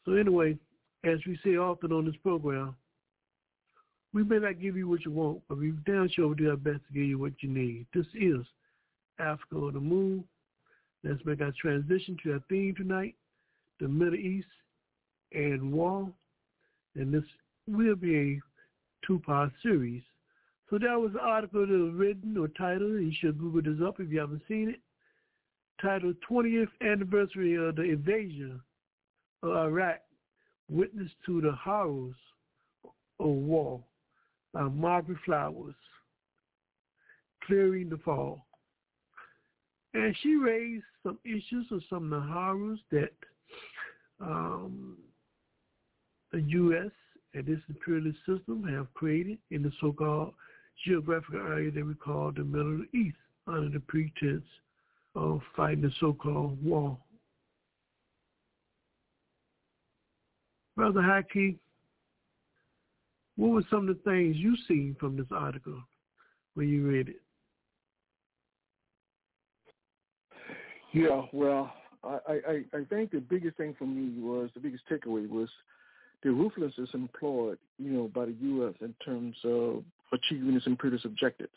[0.04, 0.56] So anyway,
[1.04, 2.74] as we say often on this program,
[4.12, 6.56] we may not give you what you want, but we damn sure will do our
[6.56, 7.86] best to give you what you need.
[7.94, 8.46] This is
[9.18, 10.22] Africa on the Move.
[11.04, 13.14] Let's make our transition to our theme tonight,
[13.80, 14.48] the Middle East
[15.32, 16.10] and war.
[16.94, 17.24] And this
[17.66, 18.40] will be a
[19.06, 20.02] two-part series.
[20.70, 24.00] So that was an article that was written or titled, you should Google this up
[24.00, 24.80] if you haven't seen it,
[25.80, 28.60] titled 20th Anniversary of the Invasion
[29.42, 30.00] of Iraq,
[30.68, 32.16] Witness to the Horrors
[33.20, 33.84] of War
[34.64, 35.74] Margaret Flowers,
[37.44, 38.38] Clearing the Fog.
[39.94, 43.12] And she raised some issues of some of the horrors that
[44.20, 44.96] um,
[46.32, 46.90] the U.S.
[47.34, 50.34] and this imperialist system have created in the so-called
[50.84, 53.16] geographical area that we call the Middle East
[53.46, 54.44] under the pretense
[55.14, 56.98] of fighting the so-called war.
[60.76, 61.56] Brother Haki,
[63.36, 65.82] what were some of the things you seen from this article
[66.54, 67.20] when you read it?
[70.92, 71.72] Yeah, well,
[72.02, 72.18] I,
[72.48, 75.48] I, I think the biggest thing for me was the biggest takeaway was
[76.22, 78.74] the ruthlessness employed, you know, by the U.S.
[78.80, 81.50] in terms of achieving its imperialist objectives.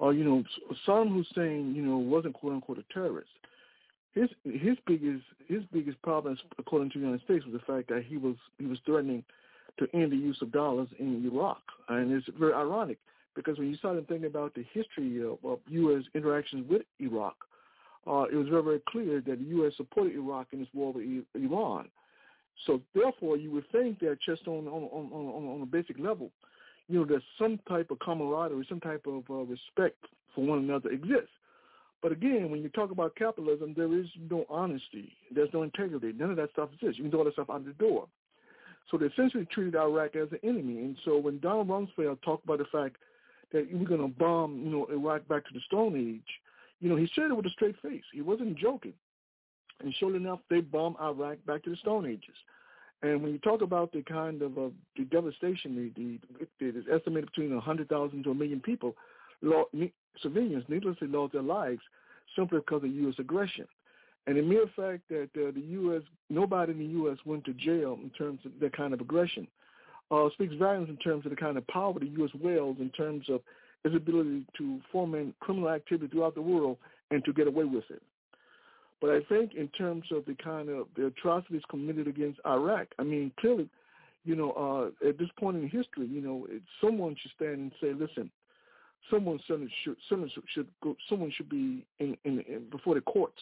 [0.00, 0.42] Uh, you know,
[0.86, 3.30] Saddam Hussein, you know, wasn't quote unquote a terrorist.
[4.14, 8.04] His his biggest his biggest problem, according to the United States, was the fact that
[8.06, 9.22] he was he was threatening
[9.78, 12.98] to end the use of dollars in Iraq, and it's very ironic
[13.34, 16.02] because when you started thinking about the history of, of U.S.
[16.14, 17.36] interactions with Iraq,
[18.06, 19.72] uh, it was very, very clear that the U.S.
[19.76, 21.88] supported Iraq in its war with Iran.
[22.66, 26.30] So therefore, you would think that just on on on on, on a basic level,
[26.88, 30.90] you know, there's some type of camaraderie, some type of uh, respect for one another
[30.90, 31.30] exists.
[32.02, 35.12] But again, when you talk about capitalism, there is no honesty.
[35.34, 36.12] There's no integrity.
[36.16, 36.98] None of that stuff exists.
[36.98, 38.06] You can throw all that stuff out the door.
[38.90, 40.78] So they essentially treated Iraq as an enemy.
[40.78, 42.96] And so when Donald Rumsfeld talked about the fact
[43.52, 46.40] that we're going to bomb, you know, Iraq back to the Stone Age,
[46.80, 48.04] you know, he said it with a straight face.
[48.12, 48.94] He wasn't joking.
[49.80, 52.34] And sure enough, they bombed Iraq back to the Stone Ages.
[53.02, 56.84] And when you talk about the kind of uh, the devastation, the, the it is
[56.92, 58.96] estimated between 100,000 to a million people,
[59.40, 59.70] lost,
[60.20, 61.80] civilians needlessly lost their lives
[62.34, 63.14] simply because of U.S.
[63.18, 63.66] aggression.
[64.28, 67.16] And the mere fact that uh, the U.S., nobody in the U.S.
[67.24, 69.48] went to jail in terms of that kind of aggression
[70.10, 72.30] uh, speaks volumes in terms of the kind of power the U.S.
[72.38, 73.40] wields in terms of
[73.86, 76.76] its ability to foment criminal activity throughout the world
[77.10, 78.02] and to get away with it.
[79.00, 83.04] But I think in terms of the kind of the atrocities committed against Iraq, I
[83.04, 83.70] mean, clearly,
[84.26, 87.72] you know, uh, at this point in history, you know, it, someone should stand and
[87.80, 88.30] say, listen,
[89.10, 93.40] someone should, someone should go, someone should be in, in, in before the courts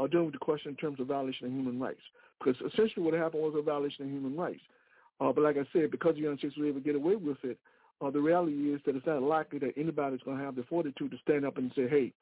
[0.00, 2.00] uh, dealing with the question in terms of violation of human rights.
[2.38, 4.60] Because essentially what happened was a violation of human rights.
[5.20, 7.36] Uh, but like I said, because the United States was able to get away with
[7.42, 7.58] it,
[8.00, 11.10] uh, the reality is that it's not likely that anybody's going to have the fortitude
[11.10, 12.12] to stand up and say, hey,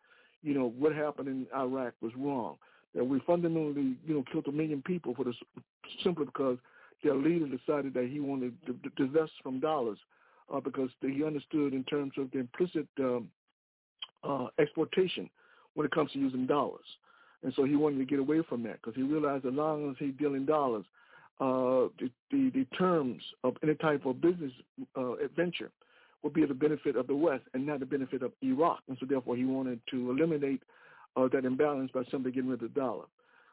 [0.42, 2.56] you know, what happened in Iraq was wrong.
[2.94, 5.36] That we fundamentally, you know, killed a million people for this
[6.02, 6.58] simply because
[7.04, 9.98] their leader decided that he wanted to divest from dollars
[10.52, 13.28] uh, because he understood in terms of the implicit um,
[14.24, 15.30] uh, exploitation
[15.74, 16.84] when it comes to using dollars.
[17.42, 19.96] And so he wanted to get away from that because he realized as long as
[19.98, 20.84] he dealing dollars,
[21.40, 24.52] uh, the, the, the terms of any type of business
[24.96, 25.70] uh, adventure
[26.22, 28.80] would be the benefit of the West and not the benefit of Iraq.
[28.88, 30.62] And so therefore he wanted to eliminate
[31.16, 33.04] uh, that imbalance by simply getting rid of the dollar.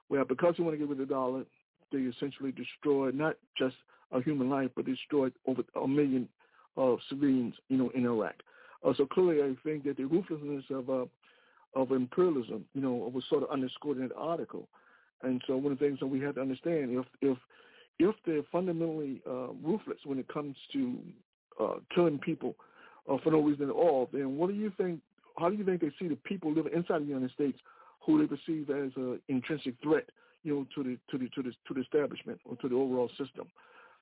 [0.10, 1.44] Well, because he wanted to get rid of the dollar,
[1.92, 3.76] they essentially destroyed not just
[4.12, 6.28] a human life, but destroyed over a million
[6.78, 8.36] of civilians, you know, in Iraq.
[8.84, 11.06] Uh, so clearly, I think that the ruthlessness of uh,
[11.76, 14.68] of imperialism, you know, was sort of underscored in that article.
[15.22, 17.38] And so one of the things that we have to understand, if if
[18.00, 20.98] if they're fundamentally uh, ruthless when it comes to
[21.60, 22.56] uh, killing people
[23.10, 25.00] uh, for no reason at all, then what do you think?
[25.38, 27.58] How do you think they see the people living inside the United States
[28.06, 30.06] who they perceive as an intrinsic threat,
[30.44, 33.10] you know, to the to the to the to the establishment or to the overall
[33.10, 33.48] system?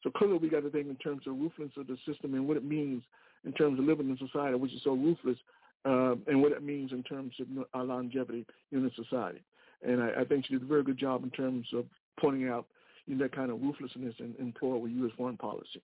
[0.03, 2.57] So clearly, we got to think in terms of ruthlessness of the system and what
[2.57, 3.03] it means
[3.45, 5.37] in terms of living in society which is so ruthless,
[5.85, 9.41] uh, and what it means in terms of our longevity in the society.
[9.85, 11.85] And I, I think she did a very good job in terms of
[12.19, 12.67] pointing out
[13.05, 15.11] you know, that kind of ruthlessness in, employed with U.S.
[15.17, 15.81] foreign policy.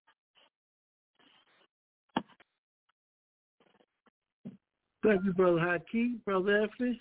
[5.04, 6.24] Thank you, Brother Haki.
[6.26, 7.00] Brother Anthony,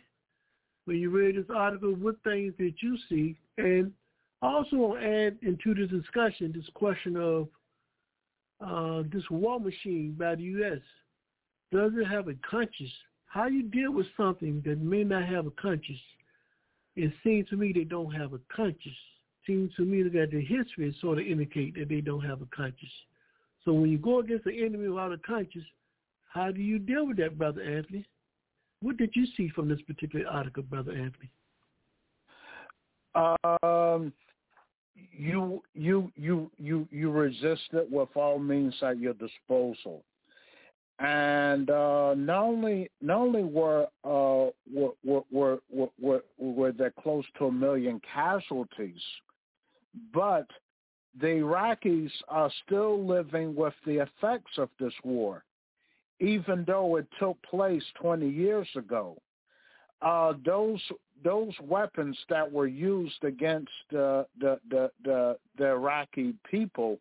[0.85, 3.37] when you read this article, what things did you see?
[3.59, 3.93] And
[4.41, 7.49] I also add into this discussion this question of
[8.65, 10.81] uh, this war machine by the U.S.
[11.73, 12.93] Does it have a conscience?
[13.27, 15.99] How you deal with something that may not have a conscience?
[16.97, 18.97] It seems to me they don't have a conscience.
[19.47, 22.93] Seems to me that the history sort of indicate that they don't have a conscience.
[23.65, 25.65] So when you go against the enemy without a conscience,
[26.33, 28.07] how do you deal with that, Brother Anthony?
[28.81, 31.31] What did you see from this particular article, Brother Anthony?
[33.63, 34.13] Um,
[34.95, 40.05] you you you you you resist it with all means at your disposal.
[41.01, 45.59] And uh, not only not only were, uh, were, were, were,
[46.01, 49.01] were, were there close to a million casualties,
[50.13, 50.47] but
[51.21, 55.45] the Iraqis are still living with the effects of this war,
[56.19, 59.17] even though it took place 20 years ago.
[60.03, 60.81] Uh, those
[61.25, 66.99] those weapons that were used against uh, the, the the the Iraqi people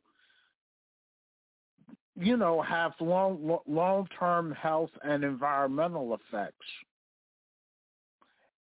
[2.19, 6.65] you know, have long long term health and environmental effects.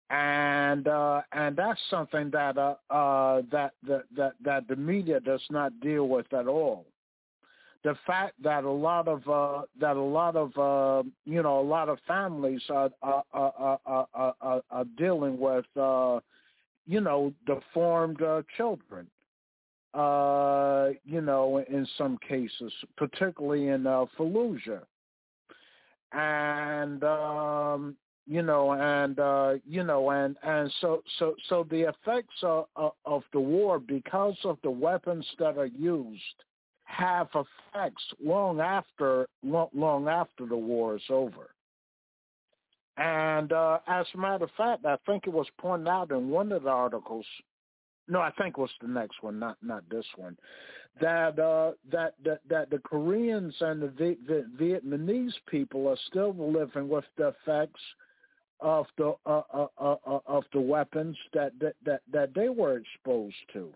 [0.09, 5.41] And uh, and that's something that uh, uh, that, that that that the media does
[5.49, 6.85] not deal with at all.
[7.83, 11.67] The fact that a lot of uh, that a lot of uh, you know a
[11.67, 14.07] lot of families are are are, are,
[14.41, 16.19] are, are, dealing with uh,
[16.85, 19.07] you know deformed uh, children
[19.93, 24.81] uh, you know, in some cases, particularly in uh, Fallujah.
[26.11, 27.95] And um,
[28.25, 33.23] you know, and uh, you know, and and so so so the effects of, of
[33.33, 36.21] the war, because of the weapons that are used,
[36.85, 41.49] have effects long after long, after the war is over.
[42.97, 46.51] And uh, as a matter of fact, I think it was pointed out in one
[46.51, 47.25] of the articles
[48.07, 50.37] no, I think was the next one, not not this one.
[51.01, 56.33] That uh, that that that the Koreans and the, v- the Vietnamese people are still
[56.35, 57.81] living with the effects
[58.59, 62.77] of the uh, uh, uh, uh, of the weapons that, that that that they were
[62.77, 63.73] exposed to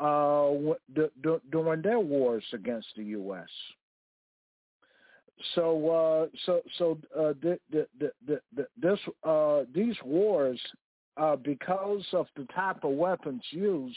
[0.00, 3.48] uh, d- d- during their wars against the U.S.
[5.54, 7.86] So uh, so so uh, the, the,
[8.26, 10.60] the, this uh, these wars
[11.18, 13.96] uh, because of the type of weapons used,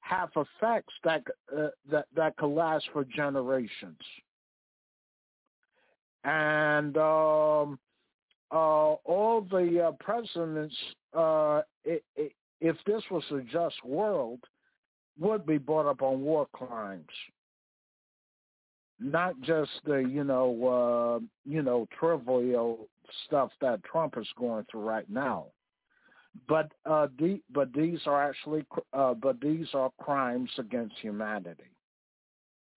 [0.00, 1.22] have effects that
[1.56, 3.98] uh, that that could last for generations.
[6.24, 7.78] And um,
[8.52, 10.74] uh, all the uh, presidents,
[11.16, 14.40] uh, it, it, if this was a just world,
[15.18, 17.06] would be brought up on war crimes,
[19.00, 22.86] not just the you know uh, you know trivial
[23.26, 25.46] stuff that Trump is going through right now
[26.48, 31.70] but uh, the, but these are actually uh, but these are crimes against humanity,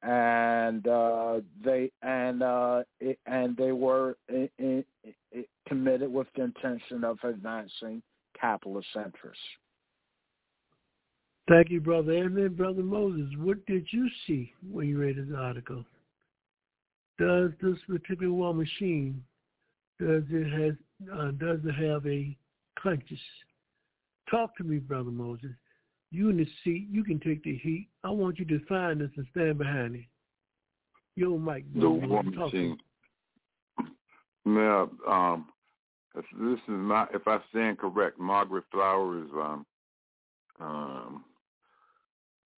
[0.03, 4.85] and uh, they and uh, it, and they were it, it,
[5.67, 8.01] committed with the intention of advancing
[8.39, 9.43] capitalist interests.
[11.47, 12.13] Thank you, brother.
[12.13, 15.83] And then, brother Moses, what did you see when you read this article?
[17.17, 19.23] Does this particular war machine
[19.99, 20.73] does it has
[21.13, 22.35] uh, does it have a
[22.81, 23.19] conscious
[24.29, 25.51] Talk to me, Brother Moses.
[26.11, 27.87] You in the seat, you can take the heat.
[28.03, 30.05] I want you to find this and stand behind it.
[31.15, 31.65] Yo, Mike.
[31.75, 32.77] The war machine.
[34.45, 35.47] Now, um,
[36.15, 39.65] this is not, if I stand correct, Margaret Flowers um,
[40.59, 41.25] um,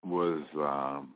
[0.05, 1.15] was um,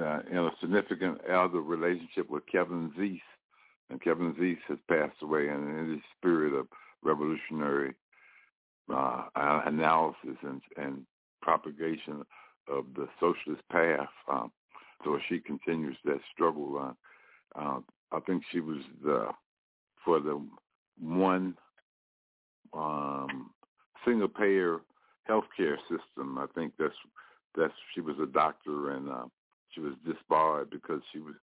[0.00, 3.20] uh, in a significant elder relationship with Kevin Zeese,
[3.90, 5.48] and Kevin Zeese has passed away.
[5.48, 6.68] And in the spirit of
[7.02, 7.94] revolutionary
[8.92, 11.06] uh, analysis and, and
[11.42, 12.24] propagation
[12.68, 14.08] of the socialist path.
[14.30, 14.52] Um,
[15.04, 16.94] so she continues that struggle.
[17.54, 17.80] Uh,
[18.12, 19.28] I think she was the
[20.04, 20.42] for the
[21.00, 21.56] one
[22.72, 23.50] um,
[24.04, 24.80] single payer
[25.28, 26.38] healthcare system.
[26.38, 26.94] I think that's
[27.56, 29.24] that's she was a doctor and uh,
[29.70, 31.34] she was disbarred because she was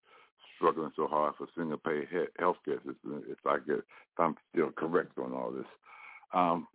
[0.56, 3.22] struggling so hard for single payer he- healthcare system.
[3.28, 5.66] If I get, if I'm still correct on all this,
[6.32, 6.66] um,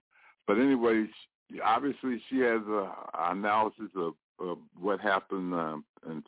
[0.47, 1.05] but anyway,
[1.49, 2.91] she, obviously she has a,
[3.31, 6.23] analysis of, of what happened um, and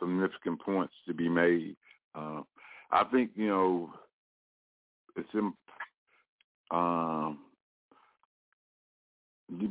[0.00, 1.76] significant points to be made.
[2.14, 2.42] Uh,
[2.90, 3.90] I think you know
[5.16, 5.52] it's in,
[6.70, 7.38] um,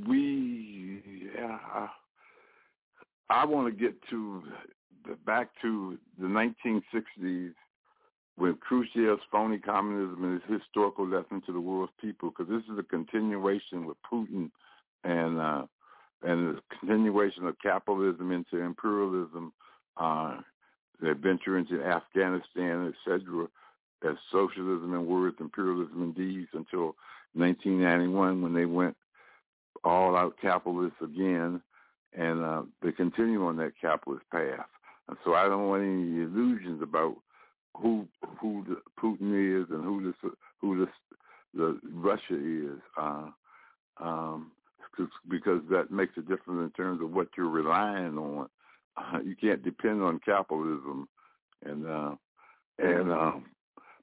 [0.07, 1.01] we
[1.35, 1.87] yeah, I,
[3.29, 4.43] I want to get to
[5.05, 7.53] the, back to the 1960s
[8.37, 12.79] when Khrushchev's phony communism and his historical lesson to the world's people, because this is
[12.79, 14.51] a continuation with Putin
[15.03, 15.63] and uh,
[16.23, 19.53] and the continuation of capitalism into imperialism,
[19.97, 20.37] uh,
[20.99, 23.47] the venture into Afghanistan, etc.,
[24.07, 26.95] as socialism in words, imperialism in deeds, until
[27.33, 28.95] 1991 when they went
[29.83, 31.61] all out capitalist again,
[32.13, 34.65] and uh, they continue on that capitalist path.
[35.07, 37.15] And so I don't want any illusions about
[37.81, 38.07] who
[38.39, 40.31] who the Putin is and who the
[40.61, 40.87] who the
[41.53, 43.29] the Russia is, uh,
[43.99, 44.51] um,
[45.29, 48.47] because that makes a difference in terms of what you're relying on.
[48.97, 51.07] Uh, you can't depend on capitalism,
[51.65, 52.15] and uh,
[52.79, 53.45] and um,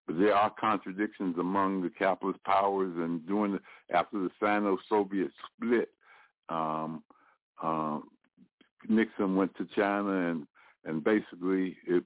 [0.07, 2.93] but there are contradictions among the capitalist powers.
[2.97, 3.61] And during the,
[3.97, 5.89] after the Sino-Soviet split,
[6.49, 7.03] um,
[7.63, 8.01] uh,
[8.89, 10.47] Nixon went to China and
[10.85, 12.05] and basically it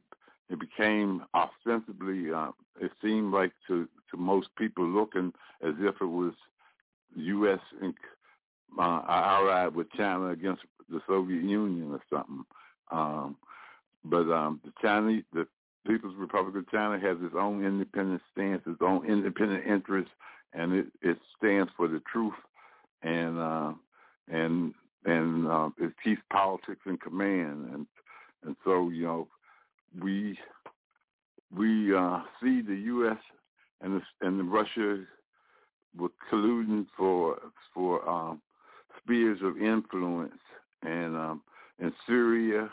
[0.50, 2.50] it became ostensibly, uh,
[2.80, 6.32] it seemed like to, to most people looking as if it was
[7.16, 7.60] U.S.
[7.82, 7.94] and
[8.78, 12.44] uh, allied with China against the Soviet Union or something.
[12.90, 13.36] Um,
[14.04, 15.46] but um, the Chinese, the
[15.86, 20.12] People's Republic of China has its own independent stance, its own independent interests,
[20.54, 22.34] and it, it stands for the truth
[23.02, 23.72] and uh,
[24.28, 27.86] and and uh, it keeps politics in command, and
[28.44, 29.28] and so you know
[30.00, 30.38] we
[31.54, 33.18] we uh, see the U.S.
[33.80, 35.04] and the, and Russia
[35.96, 37.38] were colluding for
[37.74, 38.40] for um,
[39.02, 40.40] spheres of influence,
[40.82, 41.42] and um,
[41.78, 42.70] in Syria,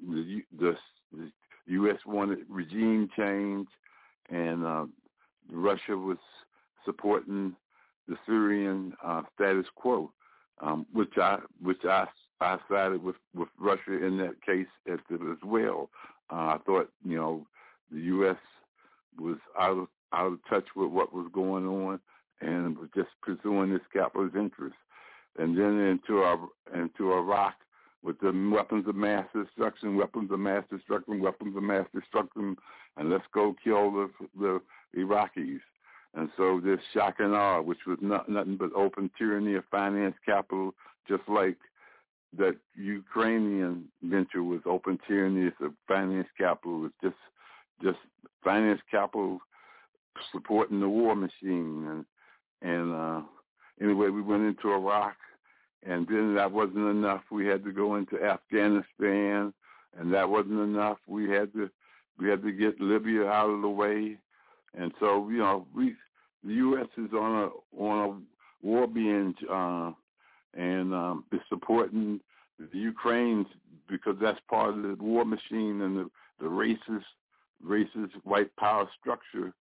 [0.00, 0.76] the, the
[1.12, 1.30] the
[1.66, 1.98] U.S.
[2.06, 3.68] wanted regime change,
[4.30, 4.84] and uh,
[5.50, 6.18] Russia was
[6.84, 7.56] supporting
[8.06, 10.12] the Syrian uh, status quo,
[10.60, 12.06] um, which I which I
[12.40, 15.90] I sided with with Russia in that case as, as well.
[16.30, 17.46] Uh, I thought you know
[17.90, 18.36] the U.S.
[19.18, 22.00] was out of out of touch with what was going on
[22.40, 24.78] and was just pursuing its capitalist interests.
[25.38, 26.38] And then into our
[26.74, 27.54] into Iraq
[28.02, 32.56] with the weapons of mass destruction, weapons of mass destruction, weapons of mass destruction,
[32.96, 34.60] and let's go kill the the
[34.96, 35.60] Iraqis.
[36.16, 40.14] And so this shock and awe, which was not, nothing but open tyranny of finance
[40.24, 40.72] capital,
[41.08, 41.56] just like
[42.38, 47.16] that Ukrainian venture was open tyranny of finance capital, was just
[47.82, 47.98] just
[48.42, 49.40] finance capital
[50.32, 51.86] supporting the war machine.
[51.90, 52.04] And
[52.62, 53.20] and uh,
[53.80, 55.16] anyway, we went into Iraq,
[55.86, 57.22] and then that wasn't enough.
[57.30, 59.52] We had to go into Afghanistan,
[59.98, 60.98] and that wasn't enough.
[61.06, 61.70] We had to
[62.18, 64.16] we had to get Libya out of the way,
[64.78, 65.94] and so you know we
[66.44, 66.88] the U.S.
[66.96, 68.08] is on a on
[68.62, 69.92] a war binge, uh,
[70.56, 72.20] and um, supporting
[72.58, 73.46] the Ukraine
[73.88, 76.10] because that's part of the war machine and the
[76.40, 77.04] the racist
[77.64, 79.52] racist white power structure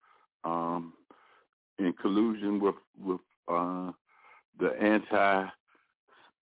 [0.43, 0.93] um,
[1.79, 3.91] in collusion with with uh,
[4.59, 5.47] the anti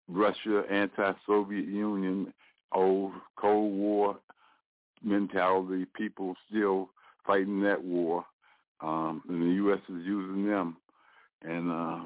[0.08, 2.32] Russia, anti Soviet Union,
[2.72, 4.18] old Cold War
[5.02, 5.86] mentality.
[5.96, 6.90] People still
[7.26, 8.24] fighting that war,
[8.80, 9.80] um, and the U.S.
[9.88, 10.76] is using them.
[11.42, 12.00] And uh,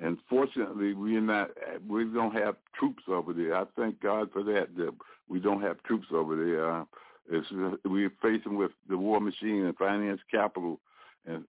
[0.00, 1.50] and fortunately, we're not.
[1.86, 3.54] We don't have troops over there.
[3.56, 4.68] I thank God for that.
[4.76, 4.94] That
[5.28, 6.70] we don't have troops over there.
[6.70, 6.84] Uh,
[7.30, 7.46] it's,
[7.84, 10.80] we're facing with the war machine and finance capital,
[11.26, 11.44] and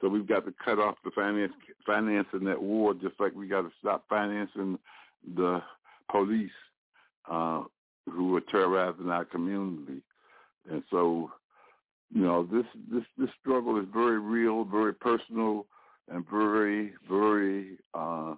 [0.00, 1.52] so we've got to cut off the finance
[1.84, 4.78] financing that war, just like we got to stop financing
[5.36, 5.60] the
[6.10, 6.50] police
[7.30, 7.62] uh,
[8.06, 10.02] who are terrorizing our community.
[10.70, 11.30] And so,
[12.14, 15.66] you know, this this this struggle is very real, very personal,
[16.10, 18.34] and very very uh,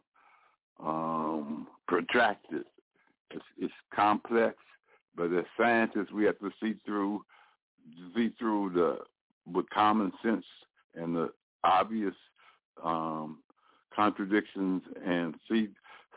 [0.83, 2.65] um, protracted.
[3.33, 4.57] It's, it's complex,
[5.17, 7.25] but as scientists, we have to see through
[8.15, 8.99] see through the
[9.53, 10.45] with common sense
[10.95, 11.31] and the
[11.65, 12.15] obvious
[12.85, 13.39] um,
[13.95, 15.69] contradictions and see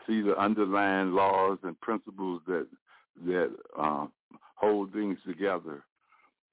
[0.06, 2.66] see the underlying laws and principles that
[3.26, 4.06] that uh,
[4.56, 5.84] hold things together.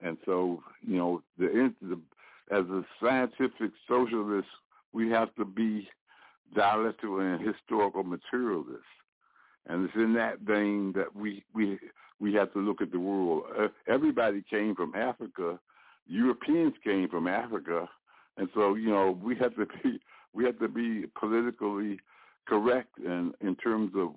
[0.04, 2.00] And so, you know, the, the
[2.52, 4.48] as a scientific socialist,
[4.94, 5.88] we have to be
[6.56, 8.84] dialectical and historical materialists.
[9.68, 11.80] And it's in that vein that we we
[12.20, 13.44] we have to look at the world.
[13.58, 15.60] Uh, everybody came from Africa.
[16.08, 17.88] Europeans came from Africa,
[18.38, 20.00] and so you know we have to be
[20.34, 22.00] we have to be politically
[22.48, 24.10] correct in in terms of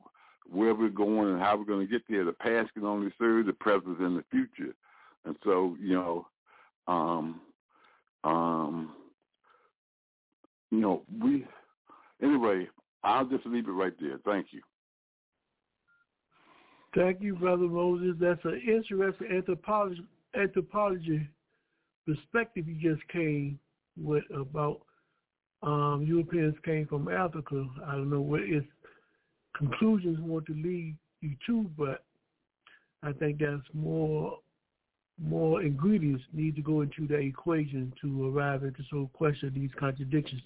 [0.51, 2.24] where we're going and how we're going to get there.
[2.24, 4.74] The past can only serve the present and the future,
[5.26, 6.26] and so you know,
[6.88, 7.40] um,
[8.24, 8.94] um,
[10.74, 11.46] you know, we
[12.22, 12.68] anyway.
[13.02, 14.18] I'll just leave it right there.
[14.24, 14.62] Thank you.
[16.96, 18.16] Thank you, Brother Moses.
[18.18, 21.28] That's an interesting anthropology, anthropology
[22.06, 23.59] perspective you just came
[23.96, 24.80] with about
[25.62, 27.66] um, Europeans came from Africa.
[27.86, 28.66] I don't know what its
[29.56, 32.05] conclusions want to lead you to, but
[33.02, 34.38] I think that's more
[35.22, 39.55] more ingredients need to go into the equation to arrive at this whole question of
[39.55, 40.42] these contradictions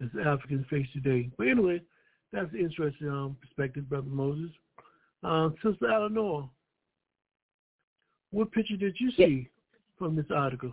[0.00, 1.30] that Africans face today.
[1.36, 1.80] But anyway,
[2.32, 4.50] that's an interesting um, perspective, Brother Moses.
[5.22, 6.48] Um, Sister Eleanor,
[8.30, 9.48] what picture did you see
[9.98, 10.72] from this article?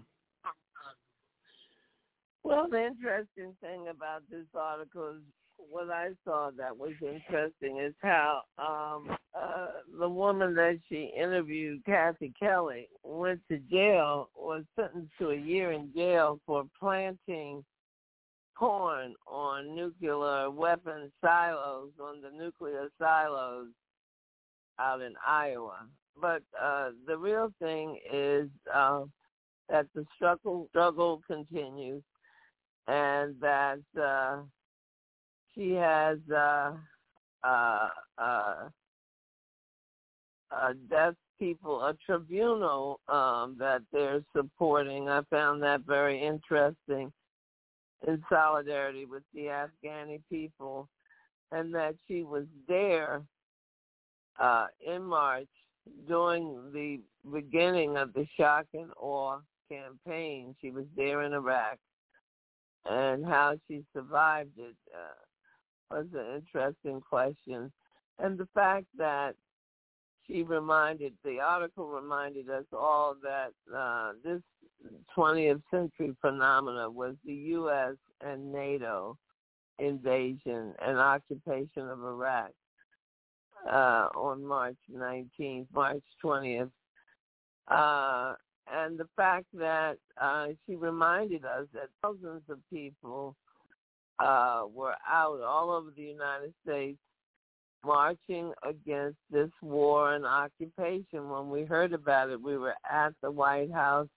[2.43, 5.21] Well, the interesting thing about this article is
[5.57, 9.67] what I saw that was interesting is how um uh
[9.99, 15.71] the woman that she interviewed, Kathy Kelly, went to jail, was sentenced to a year
[15.71, 17.65] in jail for planting
[18.57, 23.67] corn on nuclear weapon silos, on the nuclear silos
[24.79, 25.87] out in Iowa.
[26.19, 29.03] But uh the real thing is uh
[29.69, 32.01] that the struggle struggle continues
[32.87, 34.37] and that uh,
[35.53, 36.71] she has uh,
[37.43, 38.69] uh, uh,
[40.89, 45.09] death people a tribunal um, that they're supporting.
[45.09, 47.11] I found that very interesting
[48.05, 50.87] in solidarity with the Afghani people,
[51.51, 53.21] and that she was there
[54.39, 55.47] uh, in March
[56.07, 56.99] during the
[57.31, 60.55] beginning of the shock and awe campaign.
[60.61, 61.77] She was there in Iraq,
[62.85, 67.71] and how she survived it uh, was an interesting question.
[68.19, 69.35] And the fact that
[70.27, 74.41] she reminded, the article reminded us all that uh, this
[75.17, 77.95] 20th century phenomena was the U.S.
[78.21, 79.17] and NATO
[79.79, 82.51] invasion and occupation of Iraq
[83.71, 86.69] uh, on March 19th, March 20th.
[87.67, 88.35] Uh,
[88.71, 93.35] and the fact that uh, she reminded us that thousands of people
[94.19, 96.97] uh, were out all over the United States
[97.87, 101.29] marching against this war and occupation.
[101.29, 104.09] When we heard about it, we were at the White House.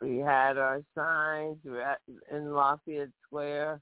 [0.00, 1.58] We had our signs.
[1.64, 1.98] We at,
[2.32, 3.80] in Lafayette Square.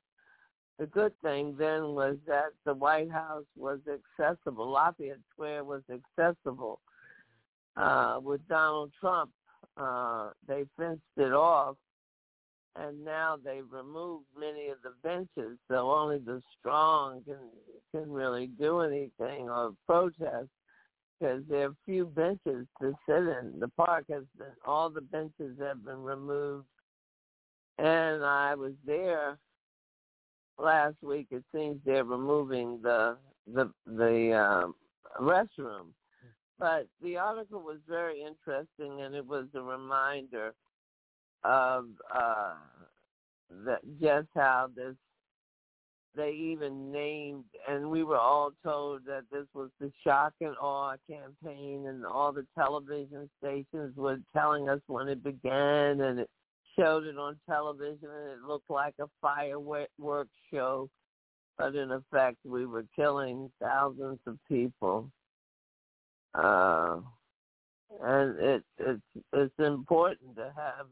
[0.79, 4.69] The good thing then was that the White House was accessible.
[4.71, 6.81] Lafayette Square was accessible.
[7.77, 9.31] Uh, with Donald Trump,
[9.77, 11.77] uh, they fenced it off
[12.79, 17.37] and now they've removed many of the benches, so only the strong can
[17.93, 20.49] can really do anything or protest
[21.19, 23.55] because there are few benches to sit in.
[23.59, 26.67] The park has been all the benches have been removed,
[27.79, 29.39] and I was there
[30.59, 31.29] last week.
[31.31, 33.17] It seems they're removing the
[33.47, 34.75] the the um,
[35.21, 35.89] restroom,
[36.59, 40.53] but the article was very interesting, and it was a reminder
[41.45, 42.55] of uh,
[43.65, 44.95] that just how this
[46.17, 50.95] they even named and we were all told that this was the shock and awe
[51.09, 56.31] campaign and all the television stations were telling us when it began and it
[56.79, 60.89] showed it on television and it looked like a fireworks show.
[61.59, 65.11] But in effect we were killing thousands of people.
[66.35, 67.01] Uh
[68.03, 69.03] and it it's
[69.33, 70.87] it's important to have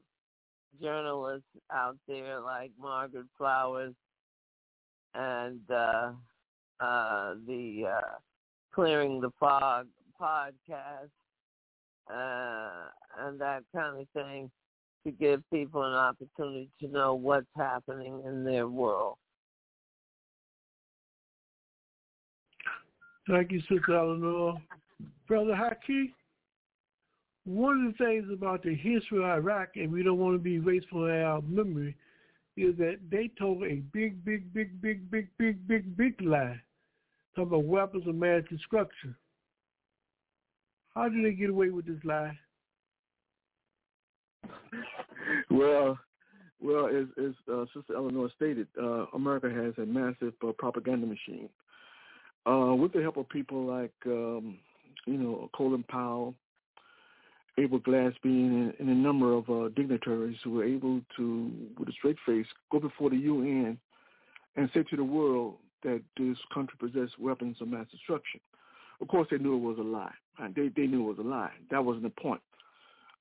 [0.80, 3.94] journalists out there like Margaret Flowers
[5.14, 6.12] and uh,
[6.80, 8.18] uh, the uh,
[8.74, 9.86] Clearing the Fog
[10.20, 11.10] podcast
[12.12, 12.88] uh,
[13.20, 14.50] and that kind of thing
[15.06, 19.16] to give people an opportunity to know what's happening in their world.
[23.28, 24.54] Thank you, Sister Eleanor.
[25.26, 26.12] Brother Haki,
[27.44, 30.60] one of the things about the history of Iraq, and we don't want to be
[30.60, 31.94] wasteful in our memory,
[32.56, 36.60] is that they told a big, big, big, big, big, big, big, big lie.
[37.34, 39.14] Talking about weapons of mass destruction.
[40.94, 42.38] How did they get away with this lie?
[45.50, 45.98] Well,
[46.60, 51.48] well, as, as uh, Sister Eleanor stated, uh, America has a massive uh, propaganda machine.
[52.46, 54.58] Uh, with the help of people like, um,
[55.06, 56.34] you know, Colin Powell,
[57.58, 61.92] April Glaspie, and, and a number of uh, dignitaries who were able to, with a
[61.92, 63.78] straight face, go before the UN
[64.56, 68.40] and say to the world that this country possessed weapons of mass destruction.
[69.00, 70.12] Of course, they knew it was a lie.
[70.38, 70.54] Right?
[70.54, 71.52] They they knew it was a lie.
[71.70, 72.40] That wasn't the point.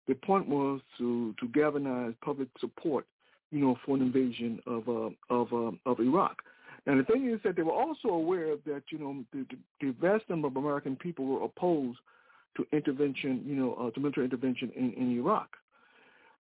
[0.08, 3.06] The point was to to galvanize public support,
[3.52, 6.42] you know, for an invasion of uh, of uh, of Iraq.
[6.86, 9.46] And the thing is that they were also aware that you know the,
[9.82, 12.00] the vast number of American people were opposed
[12.56, 15.50] to intervention, you know, uh, to military intervention in, in Iraq.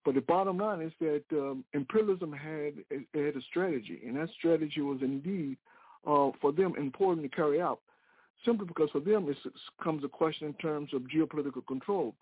[0.06, 2.74] But the bottom line is that um, imperialism had
[3.14, 5.58] had a strategy, and that strategy was indeed
[6.06, 7.80] uh, for them important to carry out,
[8.46, 9.38] simply because for them it
[9.82, 12.14] comes a question in terms of geopolitical control.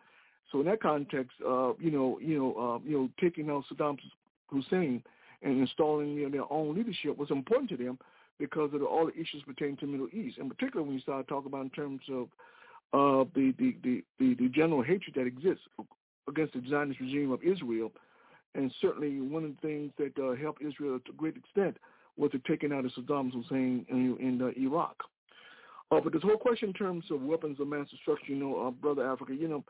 [0.52, 3.98] So in that context, uh, you know, you know, uh, you know, taking out Saddam
[4.50, 5.02] Hussein
[5.42, 7.98] and installing you know, their own leadership was important to them
[8.38, 11.02] because of the, all the issues pertaining to the Middle East, and particularly when you
[11.02, 12.28] start talking about in terms of
[12.94, 15.64] uh, the, the, the, the, the general hatred that exists
[16.28, 17.92] against the Zionist regime of Israel.
[18.54, 21.78] And certainly one of the things that uh, helped Israel to a great extent
[22.18, 24.96] was the taking out of Saddam Hussein in, in uh, Iraq.
[25.90, 28.72] Uh, but this whole question in terms of weapons of mass destruction, you know, uh,
[28.72, 29.64] brother Africa, you know,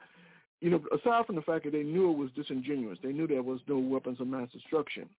[0.59, 3.41] you know, aside from the fact that they knew it was disingenuous, they knew there
[3.41, 5.09] was no weapons of mass destruction.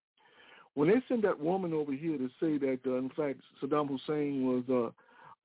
[0.74, 4.46] When they sent that woman over here to say that, uh, in fact, Saddam Hussein
[4.46, 4.92] was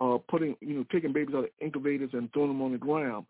[0.02, 3.26] uh, putting, you know, taking babies out of incubators and throwing them on the ground.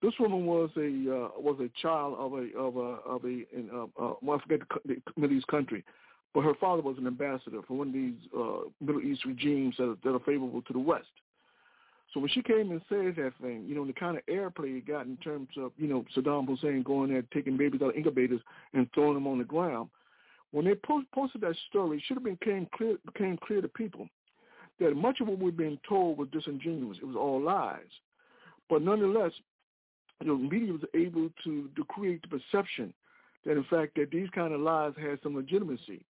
[0.00, 3.68] This woman was a uh, was a child of a of a of a in,
[3.72, 5.84] uh, uh, well, I forget the, the Middle East country,
[6.34, 9.98] but her father was an ambassador for one of these uh, Middle East regimes that
[10.04, 11.06] that are favorable to the West.
[12.14, 14.86] So when she came and said that thing, you know, the kind of airplay it
[14.86, 18.40] got in terms of, you know, Saddam Hussein going there, taking babies out of incubators
[18.72, 19.90] and throwing them on the ground,
[20.52, 23.68] when they post, posted that story, it should have been came clear, became clear to
[23.68, 24.08] people
[24.80, 26.98] that much of what we've been told was disingenuous.
[27.02, 27.80] It was all lies.
[28.68, 29.32] But nonetheless,
[30.26, 32.92] know, media was able to, to create the perception
[33.44, 36.04] that in fact that these kind of lies had some legitimacy.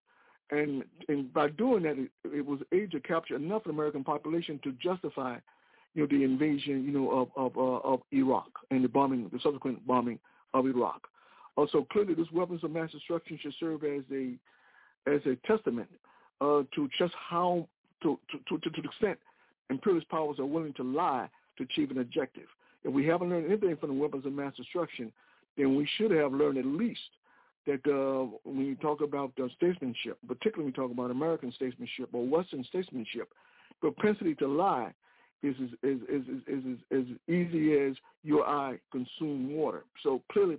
[0.50, 4.02] And and by doing that, it, it was able to capture enough of the American
[4.02, 5.36] population to justify,
[5.94, 9.38] you know, the invasion, you know, of of, uh, of Iraq and the bombing, the
[9.42, 10.18] subsequent bombing
[10.54, 11.06] of Iraq.
[11.56, 14.38] Also, clearly, this weapons of mass destruction should serve as a
[15.06, 15.88] as a testament
[16.40, 17.68] uh, to just how
[18.02, 19.18] to to, to to the extent
[19.70, 22.46] imperialist powers are willing to lie to achieve an objective.
[22.84, 25.12] If we haven't learned anything from the weapons of mass destruction,
[25.56, 27.00] then we should have learned at least
[27.66, 32.08] that uh, when you talk about uh, statesmanship, particularly when you talk about American statesmanship
[32.12, 33.28] or Western statesmanship,
[33.80, 34.92] propensity to lie
[35.42, 37.94] is as, is, is, is, is, as easy as
[38.24, 39.84] your eye consume water.
[40.02, 40.58] So clearly,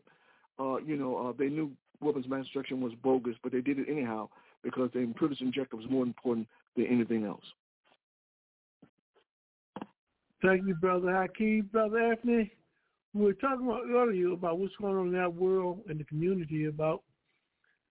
[0.60, 1.72] uh, you know, uh, they knew
[2.02, 4.30] weapons of mass destruction was bogus, but they did it anyhow
[4.64, 6.48] because the imperialist objective was more important
[6.80, 7.44] than anything else.
[10.42, 11.70] Thank you, Brother Hakeem.
[11.72, 12.52] Brother Anthony,
[13.14, 16.66] we were talking about earlier about what's going on in our world and the community
[16.66, 17.04] about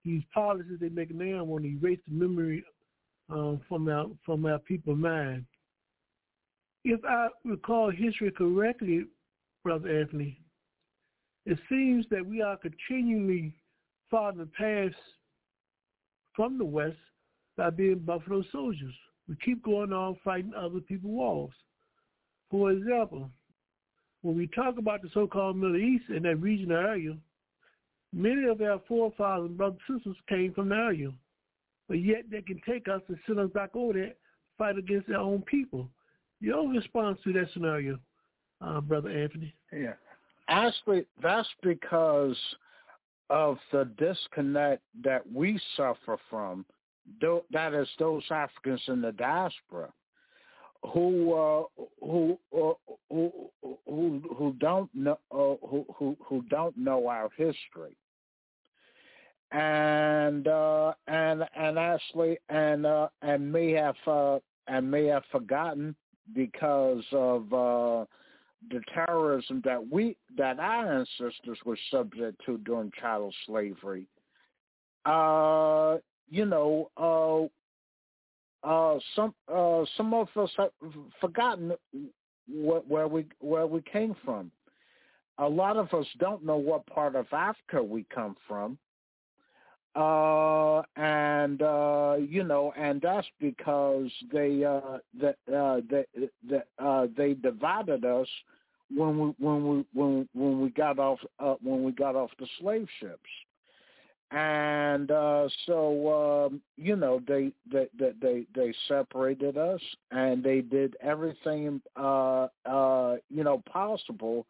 [0.04, 2.64] these policies they make now want to erase the memory
[3.28, 5.44] um, from our from our people mind.
[6.84, 9.04] If I recall history correctly,
[9.62, 10.40] Brother Anthony,
[11.44, 13.52] it seems that we are continually
[14.10, 14.98] following the path
[16.34, 16.96] from the West
[17.58, 18.94] by being buffalo soldiers.
[19.28, 21.52] We keep going on fighting other people's wars.
[22.50, 23.28] For example,
[24.22, 27.16] when we talk about the so-called Middle East and that regional area,
[28.14, 31.10] many of our forefathers and brothers and sisters came from the area,
[31.88, 34.14] but yet they can take us and send us back over there,
[34.56, 35.90] fight against their own people.
[36.40, 37.98] Your response to that scenario,
[38.60, 39.52] uh, Brother Anthony?
[39.72, 39.94] Yeah.
[40.48, 42.36] Actually, that's because
[43.30, 46.64] of the disconnect that we suffer from.
[47.52, 49.92] That is those Africans in the diaspora
[50.92, 51.62] who uh,
[52.00, 52.72] who, uh,
[53.10, 53.32] who
[53.86, 57.96] who who don't know uh, who, who who don't know our history
[59.50, 65.94] and uh, and and actually and uh, and may have uh, and may have forgotten
[66.34, 68.04] because of uh,
[68.70, 74.06] the terrorism that we that our ancestors were subject to during chattel slavery.
[75.06, 75.96] Uh,
[76.30, 77.46] you know, uh,
[78.66, 80.70] uh, some uh, some of us have
[81.20, 81.72] forgotten
[82.46, 84.50] wh- where we where we came from.
[85.38, 88.76] A lot of us don't know what part of Africa we come from,
[89.94, 95.80] uh, and uh, you know, and that's because they uh, that uh,
[96.48, 98.28] that uh, they divided us
[98.94, 102.46] when we when we when when we got off uh, when we got off the
[102.60, 103.30] slave ships
[104.30, 109.80] and uh so um you know they they they they, separated us
[110.10, 114.46] and they did everything uh uh you know possible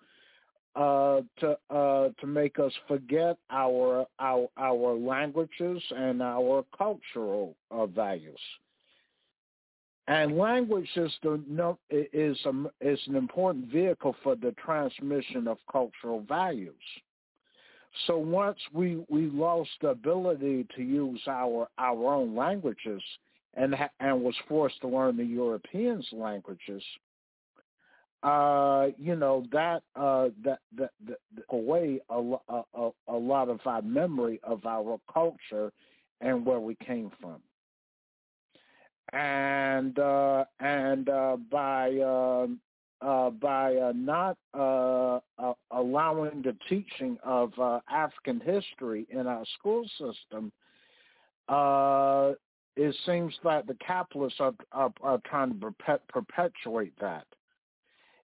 [0.74, 7.86] uh to uh to make us forget our our our languages and our cultural uh,
[7.86, 8.40] values.
[10.08, 15.58] And language is the no, is a, is an important vehicle for the transmission of
[15.70, 16.74] cultural values
[18.06, 23.02] so once we we lost the ability to use our our own languages
[23.54, 26.82] and and was forced to learn the Europeans' languages,
[28.22, 31.18] uh, you know that uh, that that, that,
[31.50, 32.34] away a,
[32.74, 35.72] a a lot of our memory of our culture
[36.20, 37.40] and where we came from.
[39.12, 42.60] And uh, and uh, by um,
[43.00, 45.20] uh, by uh, not uh,
[45.70, 50.50] allowing the teaching of uh, African history in our school system,
[51.48, 52.32] uh,
[52.76, 57.26] it seems that the capitalists are, are, are trying to perpet- perpetuate that.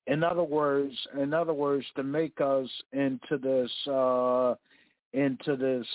[0.06, 3.70] In other words, in other words, to make us into this
[5.14, 5.86] into this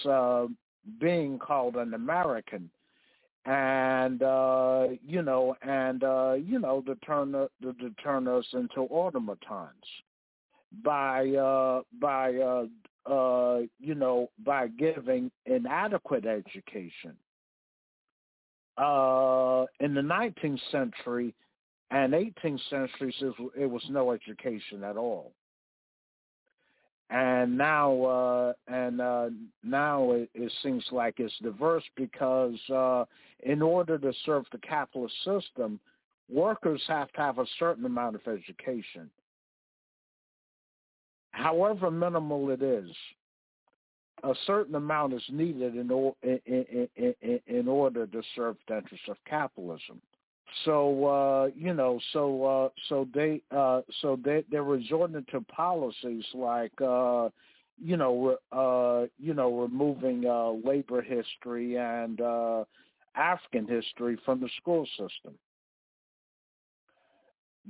[0.99, 2.69] being called an American
[3.45, 8.81] and uh, you know, and uh, you know, to turn the, to turn us into
[8.81, 9.73] automatons
[10.83, 17.15] by uh, by uh, uh, you know by giving inadequate education.
[18.77, 21.35] Uh, in the 19th century
[21.91, 23.15] and 18th centuries,
[23.57, 25.33] it was no education at all
[27.09, 29.29] and now uh, and uh,
[29.63, 33.05] now it, it, seems like it's diverse because uh,
[33.43, 35.79] in order to serve the capitalist system,
[36.29, 39.09] workers have to have a certain amount of education.
[41.31, 42.89] However minimal it is,
[44.23, 48.77] a certain amount is needed in, or, in, in, in, in order to serve the
[48.77, 50.01] interests of capitalism.
[50.65, 56.25] So uh, you know, so uh, so they uh, so they they're resorting to policies
[56.33, 57.29] like uh,
[57.77, 62.63] you know uh, you know removing uh, labor history and uh,
[63.15, 65.35] African history from the school system.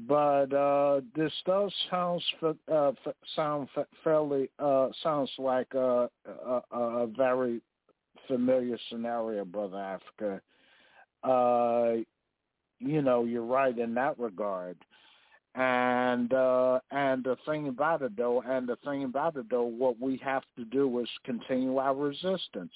[0.08, 2.24] But uh, this does sounds
[2.72, 2.92] uh,
[3.36, 3.68] sound
[4.04, 7.62] fairly uh, sounds like a, a, a very
[8.28, 10.42] familiar scenario, brother Africa.
[11.24, 12.04] Uh,
[12.80, 14.78] you know, you're right in that regard.
[15.56, 20.00] And uh, and the thing about it though, and the thing about it though, what
[20.00, 22.72] we have to do is continue our resistance.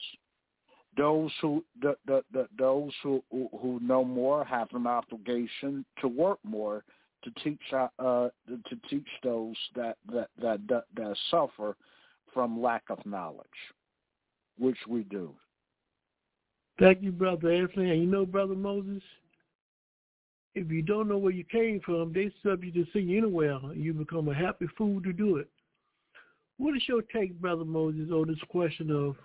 [0.98, 6.40] Those who the, the, the, those who who know more have an obligation to work
[6.44, 6.84] more
[7.24, 11.76] to teach uh, to teach those that that, that that that suffer
[12.34, 13.48] from lack of knowledge,
[14.58, 15.34] which we do.
[16.80, 17.92] Thank you, brother Anthony.
[17.92, 19.04] And you know, brother Moses,
[20.56, 23.60] if you don't know where you came from, they sub you to see anywhere.
[23.74, 25.50] You become a happy fool to do it.
[26.58, 29.16] What is your take, brother Moses, on this question of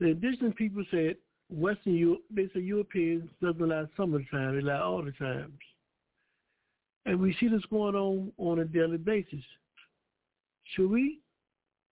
[0.00, 1.16] the indigenous people said
[1.48, 5.12] Western Europe, they say Europeans doesn't like some of the time, they like all the
[5.12, 5.58] times.
[7.06, 9.44] And we see this going on on a daily basis.
[10.74, 11.20] Should we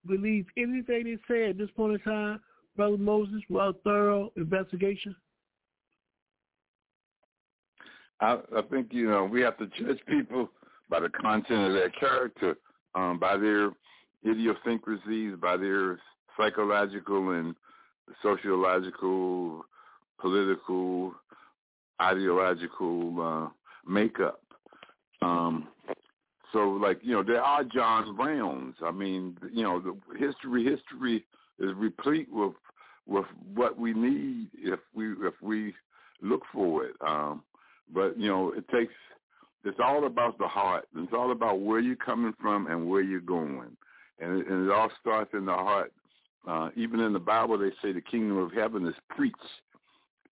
[0.06, 2.40] believe anything they say at this point in time,
[2.76, 5.16] Brother Moses, without thorough investigation?
[8.20, 10.48] I, I think you know we have to judge people
[10.88, 12.56] by the content of their character,
[12.94, 13.70] um, by their
[14.26, 15.98] idiosyncrasies, by their
[16.36, 17.54] psychological and
[18.22, 19.64] sociological,
[20.20, 21.14] political,
[22.00, 24.40] ideological uh, makeup.
[25.22, 25.68] Um,
[26.52, 28.76] so, like you know, there are John Browns.
[28.84, 31.24] I mean, you know, the history history
[31.58, 32.52] is replete with
[33.06, 35.74] with what we need if we if we
[36.22, 36.94] look for it.
[37.06, 37.42] Um,
[37.92, 38.92] but you know, it takes.
[39.64, 40.86] It's all about the heart.
[40.96, 43.76] It's all about where you're coming from and where you're going,
[44.20, 45.92] and it, and it all starts in the heart.
[46.46, 49.34] Uh, even in the Bible, they say the kingdom of heaven is preach,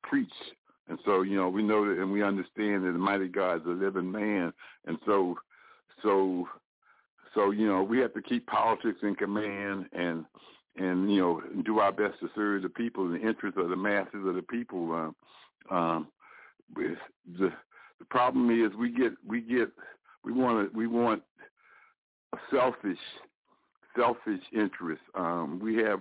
[0.03, 0.29] preach.
[0.89, 3.67] And so, you know, we know that and we understand that the mighty God is
[3.67, 4.53] a living man.
[4.87, 5.37] And so,
[6.03, 6.47] so,
[7.35, 10.25] so, you know, we have to keep politics in command and,
[10.77, 13.77] and, you know, do our best to serve the people in the interest of the
[13.77, 15.15] masses of the people.
[15.71, 16.09] Uh, um,
[16.75, 17.51] the,
[17.99, 19.71] the problem is we get, we get,
[20.25, 21.23] we want to, we want
[22.33, 22.99] a selfish,
[23.97, 25.03] selfish interest.
[25.15, 26.01] Um, we have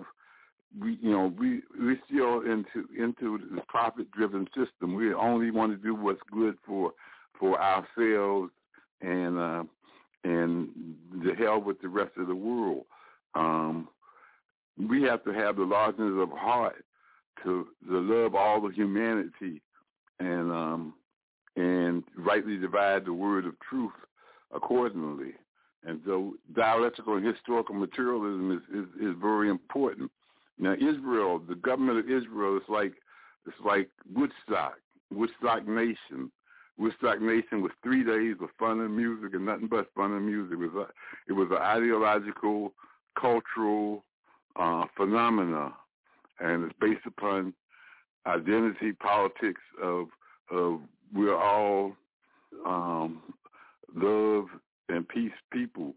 [0.80, 4.94] we you know we we still into into the profit driven system.
[4.94, 6.92] We only want to do what's good for
[7.38, 8.50] for ourselves
[9.00, 9.64] and uh,
[10.24, 10.68] and
[11.24, 12.84] the hell with the rest of the world.
[13.34, 13.88] Um,
[14.78, 16.84] we have to have the largeness of heart
[17.44, 19.60] to to love all of humanity
[20.20, 20.94] and um,
[21.56, 23.92] and rightly divide the word of truth
[24.54, 25.32] accordingly.
[25.86, 30.10] And so dialectical and historical materialism is, is, is very important.
[30.58, 32.94] Now Israel, the government of Israel is like
[33.46, 34.74] it's like Woodstock,
[35.10, 36.30] Woodstock Nation.
[36.78, 40.54] Woodstock Nation was three days of fun and music and nothing but fun and music.
[40.54, 42.72] It was a, it was an ideological,
[43.20, 44.04] cultural
[44.56, 45.72] uh, phenomena,
[46.40, 47.54] and it's based upon
[48.26, 50.08] identity politics of
[50.50, 50.80] of
[51.14, 51.92] we're all
[52.66, 53.22] um,
[53.94, 54.46] love
[54.88, 55.94] and peace people,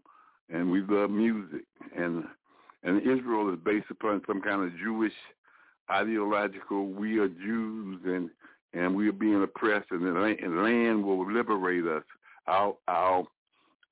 [0.50, 1.62] and we love music
[1.96, 2.24] and
[2.84, 5.12] and Israel is based upon some kind of Jewish
[5.90, 6.86] ideological.
[6.86, 8.30] We are Jews, and
[8.74, 12.04] and we are being oppressed, and the land, and land will liberate us.
[12.46, 13.24] Our our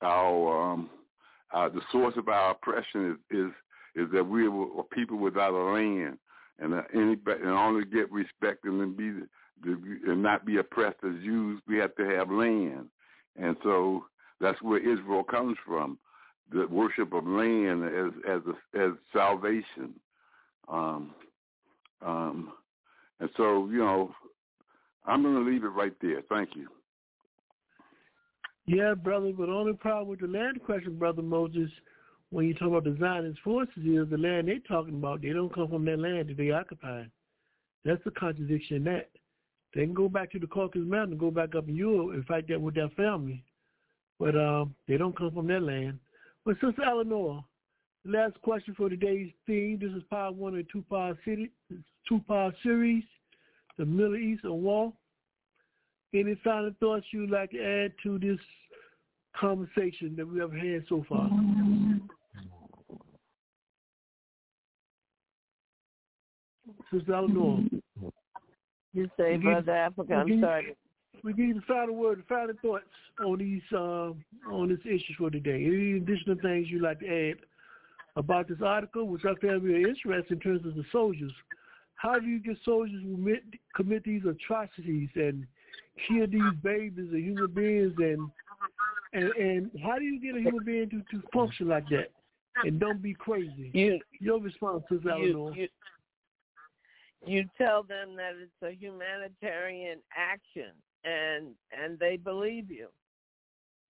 [0.02, 0.90] our um
[1.52, 3.52] our, the source of our oppression is is
[3.94, 6.18] is that we are people without a land,
[6.58, 9.12] and uh, and only get respect and be
[9.64, 11.60] and not be oppressed as Jews.
[11.68, 12.86] We have to have land,
[13.36, 14.04] and so
[14.40, 15.98] that's where Israel comes from
[16.52, 19.94] the worship of land as as a, as salvation.
[20.68, 21.14] Um,
[22.04, 22.52] um,
[23.20, 24.14] and so, you know,
[25.04, 26.22] I'm going to leave it right there.
[26.28, 26.68] Thank you.
[28.66, 31.70] Yeah, brother, but only problem with the land question, brother Moses,
[32.36, 35.22] when you talk about the Zionist forces, is the land they're talking about.
[35.22, 37.04] They don't come from that land that they occupy.
[37.82, 39.08] That's a contradiction in that.
[39.74, 42.46] They can go back to the Caucasus Mountain, go back up in Europe and fight
[42.48, 43.42] that with their family,
[44.20, 45.98] but um, they don't come from that land.
[46.44, 47.42] But Sister Eleanor,
[48.04, 49.78] the last question for today's theme.
[49.80, 51.50] This is part one of the two-part city,
[52.06, 53.04] two-part series,
[53.78, 54.92] the Middle East and War.
[56.12, 58.40] Any final thoughts you'd like to add to this
[59.40, 61.30] conversation that we have had so far?
[66.98, 67.60] Sister Eleanor.
[68.93, 70.77] You say, We Brother give- Africa, I'm give- sorry.
[71.24, 72.85] We give you the final word, the final thoughts
[73.24, 74.12] on these uh,
[74.52, 75.64] on this issue for today.
[75.64, 77.36] Any additional things you'd like to add
[78.16, 81.32] about this article, which I found very interesting in terms of the soldiers.
[81.97, 83.43] How do you get soldiers who commit,
[83.74, 85.47] commit these atrocities and
[86.06, 88.31] kill these babies and human beings and
[89.14, 92.10] and, and how do you get a human being to, to function like that
[92.64, 93.70] and don't be crazy?
[93.73, 95.52] You, Your response is you, Eleanor.
[95.56, 95.68] you,
[97.26, 100.72] you tell them that it's a humanitarian action
[101.04, 102.88] and and they believe you.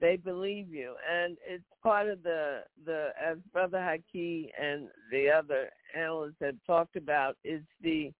[0.00, 0.94] They believe you.
[1.10, 6.96] And it's part of the the as brother haki and the other analysts have talked
[6.96, 8.12] about is the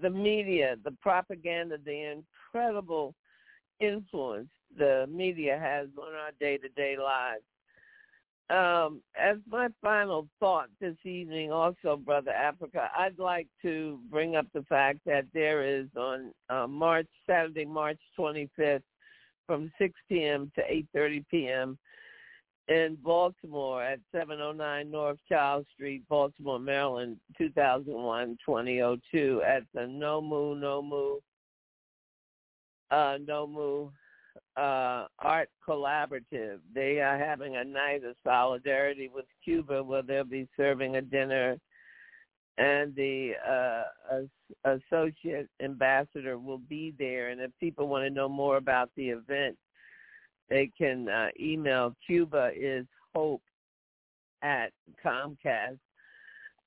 [0.00, 2.18] the media the propaganda the
[2.52, 3.14] incredible
[3.80, 7.42] influence the media has on our day to day lives
[8.50, 14.46] um, as my final thought this evening, also, Brother Africa, I'd like to bring up
[14.52, 18.82] the fact that there is on uh, March Saturday, March 25th,
[19.46, 20.50] from 6 p.m.
[20.54, 20.62] to
[20.96, 21.78] 8:30 p.m.
[22.68, 31.16] in Baltimore at 709 North Charles Street, Baltimore, Maryland, 2001-2002, at the Nomu Nomu
[32.90, 33.90] uh, Nomu
[34.56, 36.58] uh, Art Collaborative.
[36.74, 41.58] They are having a night of solidarity with Cuba where they'll be serving a dinner
[42.58, 44.20] and the uh,
[44.64, 47.30] associate ambassador will be there.
[47.30, 49.56] And if people want to know more about the event,
[50.50, 53.42] they can uh, email Cuba is hope
[54.42, 54.72] at
[55.04, 55.78] Comcast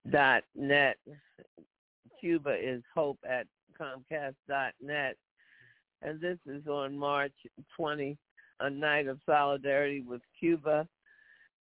[0.09, 0.97] dot net.
[2.19, 3.45] Cuba is hope at
[3.79, 5.17] Comcast dot net
[6.05, 7.33] and this is on March
[7.75, 8.17] 20,
[8.59, 10.87] a night of solidarity with Cuba.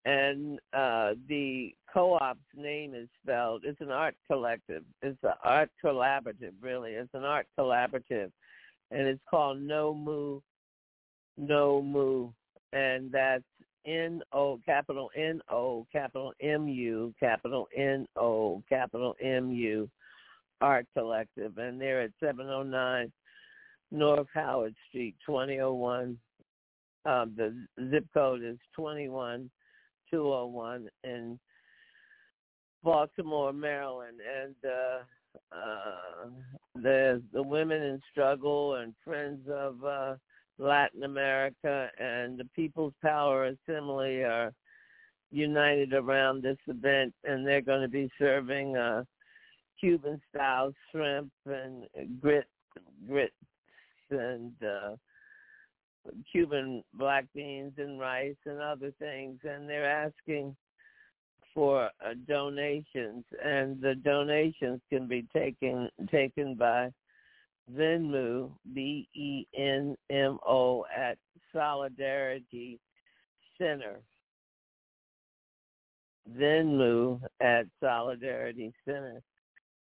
[0.05, 3.63] And uh, the co-op's name is spelled.
[3.65, 4.83] It's an art collective.
[5.01, 6.91] It's an art collaborative, really.
[6.91, 8.31] It's an art collaborative,
[8.91, 10.39] and it's called No Moo,
[11.35, 12.29] No Moo,
[12.71, 13.43] and that's
[13.85, 19.89] N O capital N O capital M U capital N O capital M U
[20.61, 23.11] Art Collective, and they're at 709
[23.91, 26.17] North Howard Street, 2001.
[27.05, 27.55] Um, the
[27.89, 31.39] zip code is 21201 in
[32.83, 34.19] Baltimore, Maryland.
[34.41, 34.99] And uh,
[35.55, 36.29] uh,
[36.75, 40.15] there's the Women in Struggle and Friends of uh,
[40.57, 44.53] Latin America and the People's Power Assembly are
[45.31, 49.03] united around this event, and they're going to be serving uh,
[49.79, 51.85] Cuban-style shrimp and
[52.19, 52.47] grit,
[53.07, 53.31] grit
[54.11, 54.95] and uh,
[56.31, 60.55] Cuban black beans and rice and other things, and they're asking
[61.53, 66.91] for uh, donations, and the donations can be taken taken by
[67.75, 71.17] Venmo, B E N M O, at
[71.51, 72.79] Solidarity
[73.57, 73.99] Center.
[76.37, 79.21] Venmo at Solidarity Center.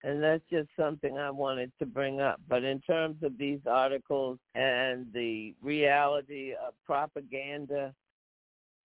[0.04, 2.40] And that's just something I wanted to bring up.
[2.48, 7.92] But in terms of these articles and the reality of propaganda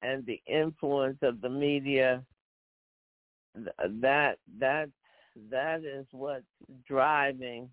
[0.01, 2.23] and the influence of the media,
[3.55, 4.89] that that
[5.51, 6.43] that is what's
[6.87, 7.69] driving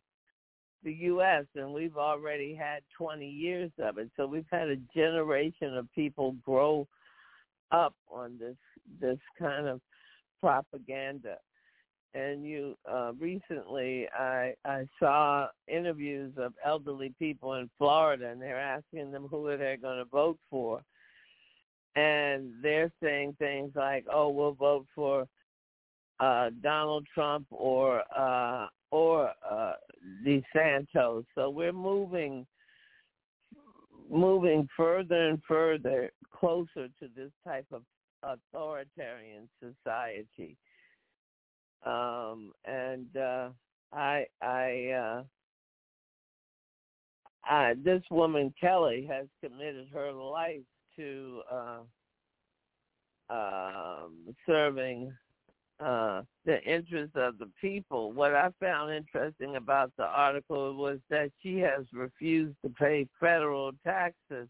[0.82, 1.44] the U.S.
[1.56, 4.10] and we've already had 20 years of it.
[4.16, 6.86] So we've had a generation of people grow
[7.70, 8.56] up on this
[9.00, 9.80] this kind of
[10.40, 11.36] propaganda
[12.14, 18.58] and you uh recently i i saw interviews of elderly people in florida and they're
[18.58, 20.82] asking them who are they going to vote for.
[21.96, 25.26] And they're saying things like oh we'll vote for
[26.20, 29.72] uh donald trump or uh or uh
[30.26, 32.46] DeSantis so we're moving
[34.10, 37.82] moving further and further closer to this type of
[38.22, 40.56] authoritarian society
[41.84, 43.48] um and uh
[43.92, 45.22] i i uh
[47.82, 50.60] this woman Kelly has committed her life
[50.96, 51.78] to uh
[53.30, 55.12] um serving
[55.80, 58.12] uh the interests of the people.
[58.12, 63.72] What I found interesting about the article was that she has refused to pay federal
[63.84, 64.48] taxes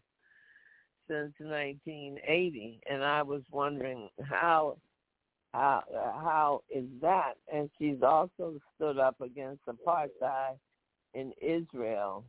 [1.07, 4.77] since 1980 and I was wondering how
[5.53, 7.33] how how is that?
[7.53, 10.57] And she's also stood up against apartheid
[11.13, 12.23] in Israel.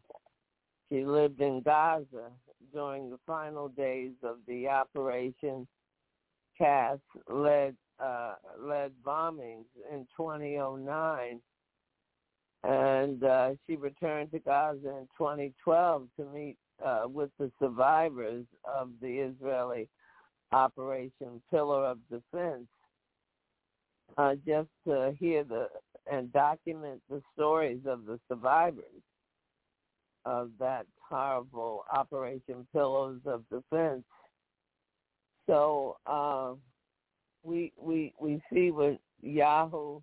[0.89, 2.31] she lived in Gaza
[2.73, 5.67] during the final days of the Operation
[6.59, 7.01] Cast
[7.31, 11.41] Lead uh, led bombings in 2009,
[12.65, 18.91] and uh, she returned to Gaza in 2012 to meet uh, with the survivors of
[19.01, 19.89] the Israeli
[20.53, 22.67] Operation Pillar of Defense,
[24.17, 25.69] uh, just to hear the
[26.11, 29.03] and document the stories of the survivors
[30.25, 34.05] of that horrible Operation Pillows of Defense.
[35.47, 36.55] So uh,
[37.43, 40.01] we we we see with Yahoo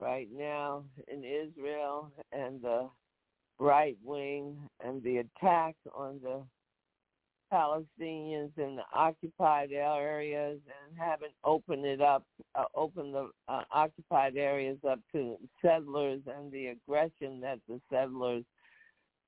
[0.00, 2.88] right now in Israel and the
[3.58, 6.42] right wing and the attack on the
[7.52, 14.36] Palestinians in the occupied areas and haven't opened it up, uh, opened the uh, occupied
[14.36, 18.44] areas up to settlers and the aggression that the settlers,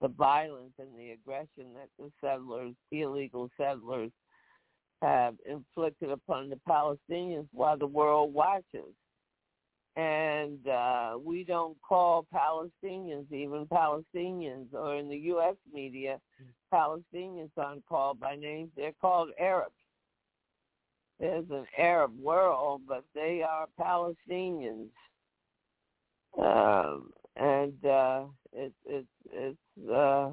[0.00, 4.10] the violence and the aggression that the settlers, illegal settlers,
[5.02, 8.94] have inflicted upon the Palestinians while the world watches.
[9.97, 15.57] And uh, we don't call Palestinians, even Palestinians, or in the U.S.
[15.73, 16.20] media,
[16.73, 18.70] Palestinians aren't called by names.
[18.77, 19.75] They're called Arabs.
[21.19, 24.89] There's an Arab world, but they are Palestinians.
[26.39, 30.31] Um, and uh, it, it, it's uh,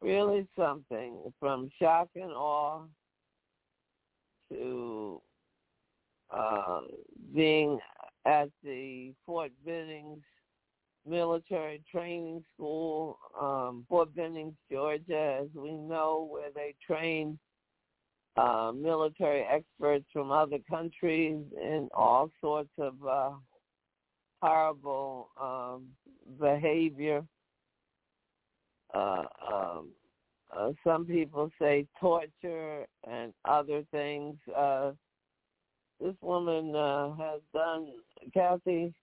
[0.00, 2.82] really something from shock and awe
[4.50, 5.20] to
[6.32, 6.80] uh,
[7.34, 7.78] being
[8.26, 10.22] at the Fort Bennings
[11.06, 17.38] military training school, um, Fort Bennings, Georgia, as we know, where they train
[18.36, 23.30] uh, military experts from other countries in all sorts of uh,
[24.40, 25.86] horrible um,
[26.38, 27.24] behavior.
[28.94, 29.88] Uh, um,
[30.56, 34.36] uh, some people say torture and other things.
[34.56, 34.92] Uh,
[36.00, 37.88] this woman uh, has done,
[38.32, 38.94] Kathy,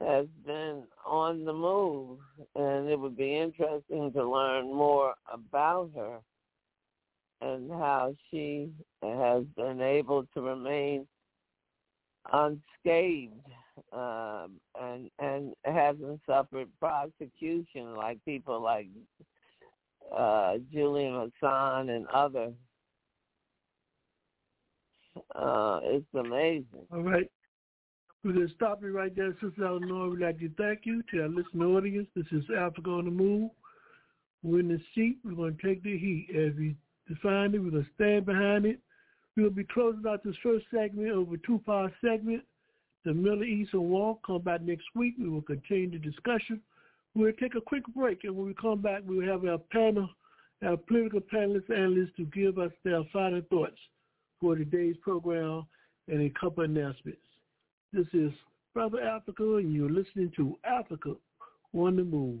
[0.00, 2.18] has been on the move,
[2.54, 6.18] and it would be interesting to learn more about her
[7.40, 8.70] and how she
[9.02, 11.06] has been able to remain
[12.32, 13.32] unscathed
[13.92, 18.88] um, and and hasn't suffered prosecution like people like
[20.14, 22.54] uh, Julian Assange and others.
[25.34, 26.86] Uh, it's amazing.
[26.92, 27.30] All right.
[28.24, 30.10] We're going to stop you right there, Sister Eleanor.
[30.10, 32.08] We'd like to thank you to our listening audience.
[32.16, 33.50] This is Africa on the Move.
[34.42, 35.18] We're in the seat.
[35.24, 36.28] We're going to take the heat.
[36.30, 38.80] As we define it, we're going to stand behind it.
[39.36, 42.42] We'll be closing out this first segment over two-part segment.
[43.04, 44.18] The Middle Eastern War.
[44.26, 45.14] Come back next week.
[45.18, 46.60] We will continue the discussion.
[47.14, 50.08] We'll take a quick break, and when we come back, we'll have our panel,
[50.64, 53.78] our political panelists, analysts to give us their final thoughts
[54.40, 55.66] for today's program
[56.08, 57.20] and a couple announcements.
[57.92, 58.30] This is
[58.74, 61.14] Brother Africa, and you're listening to Africa
[61.74, 62.40] on the Move.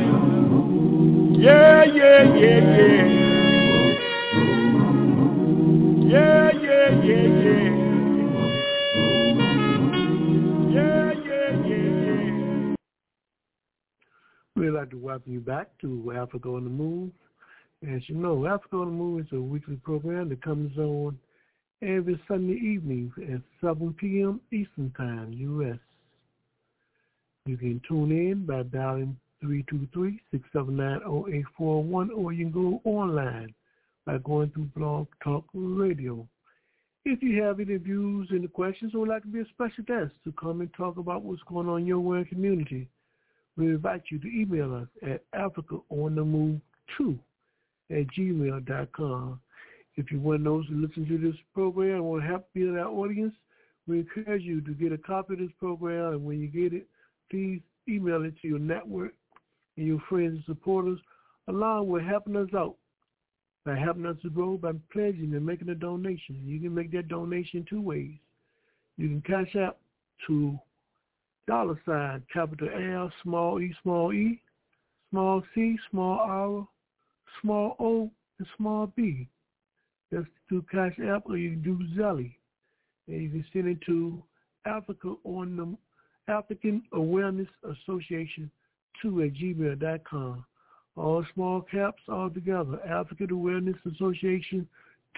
[1.41, 3.07] Yeah, yeah, yeah, yeah.
[6.05, 7.71] Yeah, yeah, yeah, yeah.
[10.69, 12.75] Yeah, yeah, yeah, yeah.
[14.55, 17.09] We'd like to welcome you back to Africa on the Move.
[17.91, 21.17] As you know, Africa on the Move is a weekly program that comes on
[21.81, 24.41] every Sunday evening at 7 p.m.
[24.51, 25.79] Eastern Time, U.S.
[27.47, 33.53] You can tune in by dialing 323-679-0841 or you can go online
[34.05, 36.27] by going through Blog Talk Radio.
[37.03, 40.11] If you have any views, any questions, or would like to be a special guest
[40.23, 42.87] to come and talk about what's going on in your work community,
[43.57, 47.19] we invite you to email us at africaonthemove2
[47.89, 49.41] at gmail.com.
[49.95, 52.77] If you're one of those who listen to this program and want to help build
[52.77, 53.33] our audience,
[53.87, 56.87] we encourage you to get a copy of this program, and when you get it,
[57.29, 59.13] please email it to your network
[59.81, 60.99] and your friends and supporters,
[61.47, 62.75] along with helping us out
[63.65, 66.39] by helping us to grow by pledging and making a donation.
[66.45, 68.13] You can make that donation two ways.
[68.97, 69.77] You can cash out
[70.27, 70.57] to
[71.47, 74.39] dollar sign capital L small e small e
[75.09, 76.67] small c small r
[77.41, 79.27] small o and small b.
[80.11, 82.35] That's through Cash App or you can do Zelly.
[83.07, 84.21] And you can send it to
[84.65, 88.51] Africa on the African Awareness Association
[89.01, 90.45] 2 at gmail.com.
[90.97, 92.79] All small caps all together.
[92.85, 94.67] African Awareness Association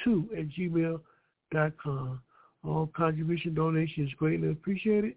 [0.04, 2.22] 2 at gmail.com.
[2.66, 5.16] All contribution donations greatly appreciated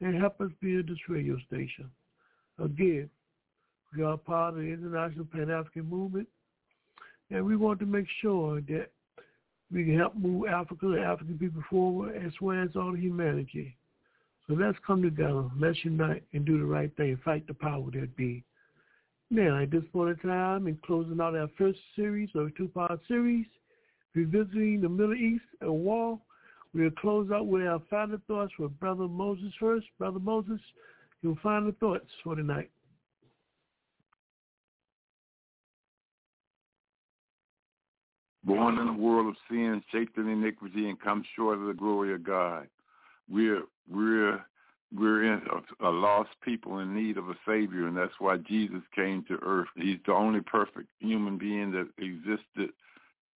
[0.00, 1.90] and help us build this radio station.
[2.62, 3.10] Again,
[3.96, 6.28] we are part of the International Pan-African Movement,
[7.30, 8.88] and we want to make sure that
[9.72, 13.76] we can help move Africa and African people forward as well as all humanity.
[14.48, 18.16] So let's come together, let's unite and do the right thing, fight the power that
[18.16, 18.42] be.
[19.30, 23.44] Now, at this point in time, in closing out our first series or two-part series,
[24.14, 26.18] revisiting the Middle East and war,
[26.72, 29.86] we'll close out with our final thoughts with Brother Moses first.
[29.98, 30.60] Brother Moses,
[31.20, 32.70] your final thoughts for tonight.
[38.44, 42.14] Born in a world of sin, shaped in iniquity, and come short of the glory
[42.14, 42.66] of God.
[43.28, 44.40] We're we're
[44.96, 45.42] we're in
[45.80, 49.38] a, a lost people in need of a savior, and that's why Jesus came to
[49.42, 49.68] earth.
[49.76, 52.70] He's the only perfect human being that existed,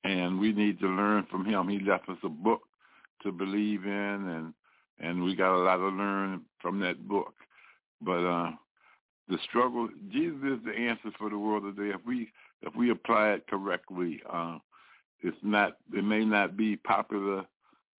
[0.03, 1.67] and we need to learn from him.
[1.67, 2.61] He left us a book
[3.23, 4.53] to believe in, and
[4.99, 7.33] and we got a lot to learn from that book.
[8.01, 8.51] But uh,
[9.27, 11.95] the struggle, Jesus is the answer for the world today.
[11.95, 14.59] If we if we apply it correctly, uh,
[15.21, 15.77] it's not.
[15.93, 17.43] It may not be popular,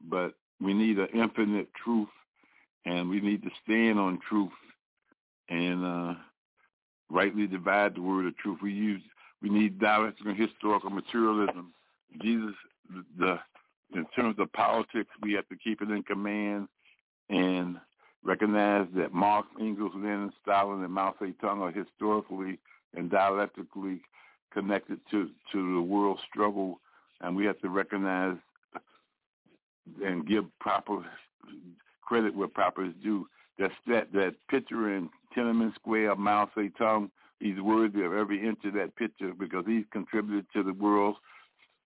[0.09, 2.09] but we need an infinite truth
[2.85, 4.51] and we need to stand on truth
[5.49, 6.15] and uh,
[7.11, 8.59] rightly divide the word of truth.
[8.63, 9.03] We use
[9.43, 11.73] we need dialectical historical materialism.
[12.23, 12.55] Jesus,
[12.91, 13.39] the, the
[13.99, 16.69] in terms of politics, we have to keep it in command
[17.29, 17.77] and
[18.23, 22.59] recognize that Marx, Engels, Lenin, Stalin, and Mao Zedong are historically
[22.95, 24.01] and dialectically
[24.53, 26.81] connected to to the world struggle,
[27.21, 28.37] and we have to recognize
[30.05, 31.05] and give proper
[32.11, 33.29] credit where proper is due.
[33.61, 37.09] That that that picture in Tiananmen Square of Mao Zedong,
[37.39, 41.19] he's worthy of every inch of that picture because he's contributed to the world's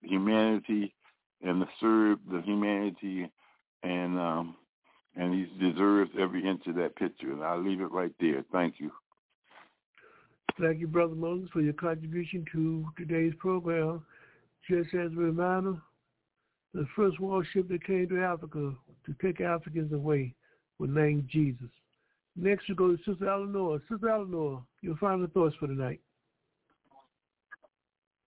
[0.01, 0.95] humanity
[1.43, 3.29] and the serve the humanity
[3.83, 4.55] and um
[5.15, 7.31] and he deserves every inch of that picture.
[7.31, 8.43] And I'll leave it right there.
[8.51, 8.91] Thank you.
[10.59, 14.03] Thank you, Brother Moses, for your contribution to today's program.
[14.67, 15.75] Just as a reminder,
[16.73, 18.73] the first warship that came to Africa
[19.05, 20.33] to take Africans away
[20.79, 21.69] with name Jesus.
[22.35, 23.81] Next we go to Sister Eleanor.
[23.89, 26.01] Sister Eleanor, your final thoughts for tonight.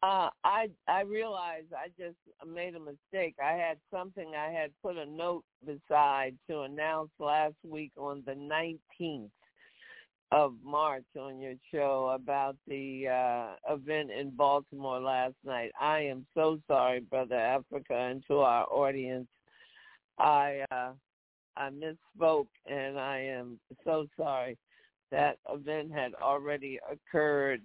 [0.01, 2.17] Uh, I I realized I just
[2.47, 3.35] made a mistake.
[3.45, 8.35] I had something I had put a note beside to announce last week on the
[8.35, 9.31] 19th
[10.31, 15.73] of March on your show about the uh, event in Baltimore last night.
[15.81, 19.27] I am so sorry, Brother Africa, and to our audience.
[20.19, 20.93] I uh,
[21.57, 24.57] I misspoke, and I am so sorry.
[25.11, 27.63] That event had already occurred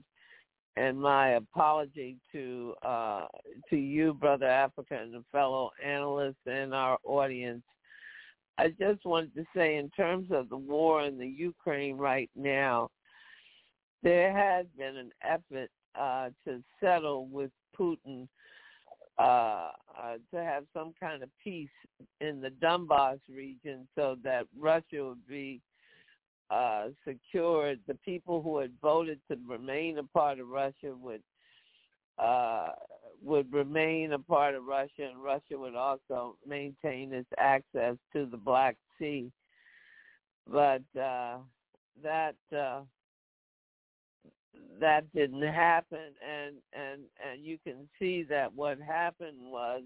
[0.75, 3.25] and my apology to uh,
[3.69, 7.63] to you, Brother Africa, and the fellow analysts and our audience.
[8.57, 12.89] I just wanted to say, in terms of the war in the Ukraine right now,
[14.03, 18.27] there has been an effort uh, to settle with Putin
[19.17, 19.69] uh,
[20.31, 21.69] to have some kind of peace
[22.21, 25.61] in the Donbass region, so that Russia would be
[26.49, 31.21] uh, secured, the people who had voted to remain a part of Russia would
[32.19, 32.69] uh,
[33.23, 38.37] would remain a part of Russia, and Russia would also maintain its access to the
[38.37, 39.31] Black Sea.
[40.47, 41.37] But uh,
[42.03, 42.81] that uh,
[44.79, 49.83] that didn't happen, and and and you can see that what happened was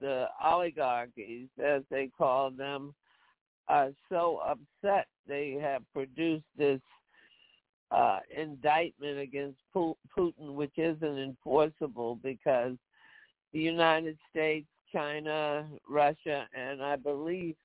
[0.00, 2.94] the oligarchies, as they call them,
[3.68, 6.80] are so upset they have produced this
[7.90, 12.76] uh, indictment against Putin, which isn't enforceable because
[13.52, 17.56] the United States, China, Russia, and I believe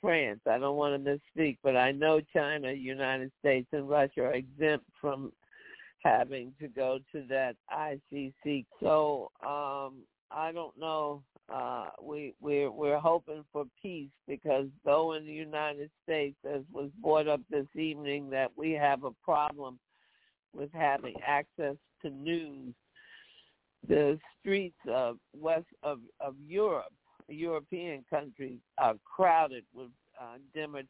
[0.00, 4.32] France, I don't want to misspeak, but I know China, United States, and Russia are
[4.32, 5.32] exempt from
[6.02, 8.64] having to go to that ICC.
[8.80, 15.24] So um, I don't know uh, we we're we're hoping for peace because though in
[15.24, 19.78] the United States, as was brought up this evening, that we have a problem
[20.54, 22.74] with having access to news,
[23.88, 26.92] the streets of west of of Europe,
[27.28, 29.90] European countries, are crowded with
[30.20, 30.82] uh, demo,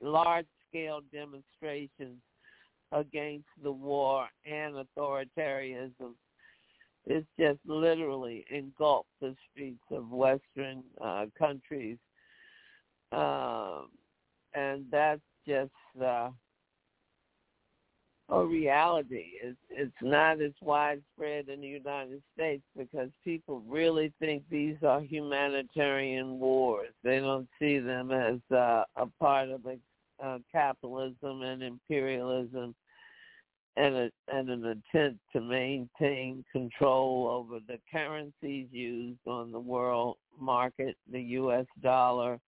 [0.00, 2.18] large scale demonstrations
[2.92, 6.14] against the war and authoritarianism.
[7.06, 11.98] It's just literally engulfed the streets of Western uh, countries,
[13.10, 13.88] um,
[14.54, 16.30] and that's just uh,
[18.32, 19.32] a reality.
[19.42, 25.00] It's it's not as widespread in the United States because people really think these are
[25.00, 26.92] humanitarian wars.
[27.04, 29.60] They don't see them as uh, a part of
[30.22, 32.74] uh, capitalism and imperialism
[33.76, 40.16] and, a, and an attempt to maintain control over the currencies used on the world
[40.38, 41.66] market, the U.S.
[41.82, 42.38] dollar,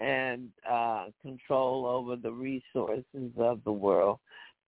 [0.00, 4.18] and uh, control over the resources of the world.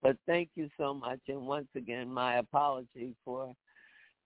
[0.02, 3.54] But thank you so much, and once again, my apology for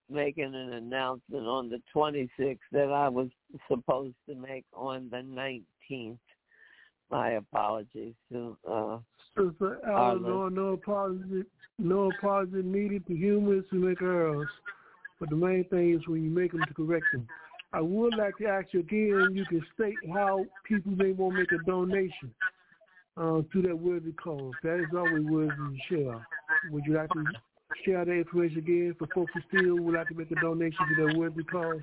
[0.08, 3.28] making an announcement on the 26th that I was
[3.68, 6.18] supposed to make on the 19th.
[7.10, 8.98] My apologies to uh,
[9.36, 11.44] Sister Eleanor, no apology,
[11.78, 14.48] no apology needed to humans who make errors.
[15.20, 17.28] But the main thing is when you make them to correct them.
[17.72, 21.40] I would like to ask you again, you can state how people may want to
[21.40, 22.34] make a donation
[23.16, 24.52] uh, to that worthy cause.
[24.62, 26.26] That is always worthy to share.
[26.70, 27.24] Would you like to
[27.84, 31.06] share that information again for folks who still would like to make a donation to
[31.06, 31.80] that worthy cause?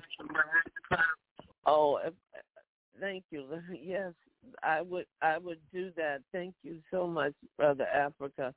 [1.66, 1.98] Oh,
[3.00, 3.44] thank you.
[3.82, 4.12] Yes,
[4.62, 6.20] I would I would do that.
[6.32, 8.54] Thank you so much, Brother Africa.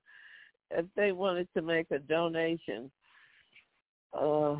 [0.69, 2.91] If they wanted to make a donation,
[4.13, 4.57] uh,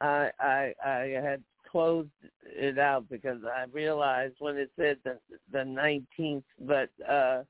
[0.00, 2.08] I I I had closed
[2.44, 5.18] it out because I realized when it said the
[5.52, 7.42] the nineteenth, but uh,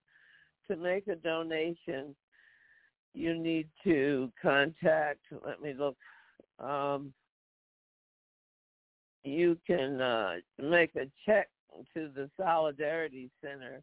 [0.71, 2.15] to make a donation,
[3.13, 5.19] you need to contact.
[5.45, 5.97] Let me look.
[6.59, 7.13] Um,
[9.25, 11.49] you can uh, make a check
[11.95, 13.83] to the Solidarity Center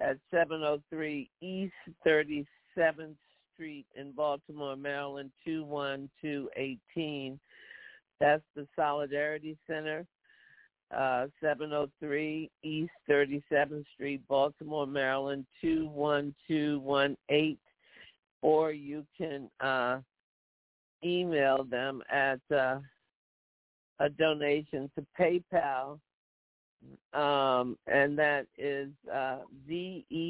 [0.00, 1.72] at 703 East
[2.06, 3.16] 37th
[3.54, 7.40] Street in Baltimore, Maryland 21218.
[8.20, 10.06] That's the Solidarity Center,
[10.96, 17.58] uh, 703 East 37th Street, Baltimore, Maryland 21218.
[18.42, 20.00] Or you can uh,
[21.04, 22.78] email them at uh,
[24.00, 25.98] a donation to PayPal
[27.12, 29.38] um, and that is uh,
[29.68, 30.24] Z-E-N-M-O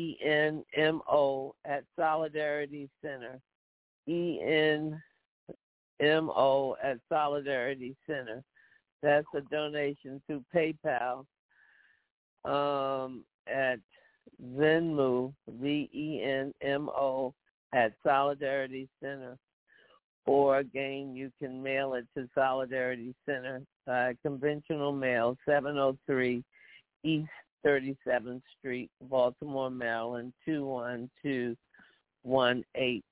[1.65, 3.41] at Solidarity Center.
[4.07, 5.01] E-N-M-O
[6.83, 8.43] at Solidarity Center.
[9.03, 11.25] That's a donation through PayPal
[12.45, 13.79] um, at
[14.55, 17.35] Venmo, V-E-N-M-O
[17.73, 19.39] at Solidarity Center.
[20.27, 26.45] or again, you can mail it to Solidarity Center, uh, conventional mail, 703
[27.03, 27.29] East
[27.67, 33.03] 37th Street, Baltimore, Maryland, 21218.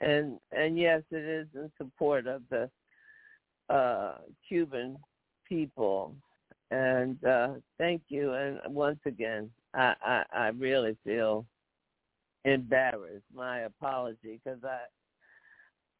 [0.00, 2.70] And and yes, it is in support of the
[3.68, 4.96] uh, Cuban
[5.48, 6.14] people.
[6.70, 8.34] And uh, thank you.
[8.34, 11.46] And once again, I, I, I really feel
[12.44, 13.24] embarrassed.
[13.34, 14.80] My apology because I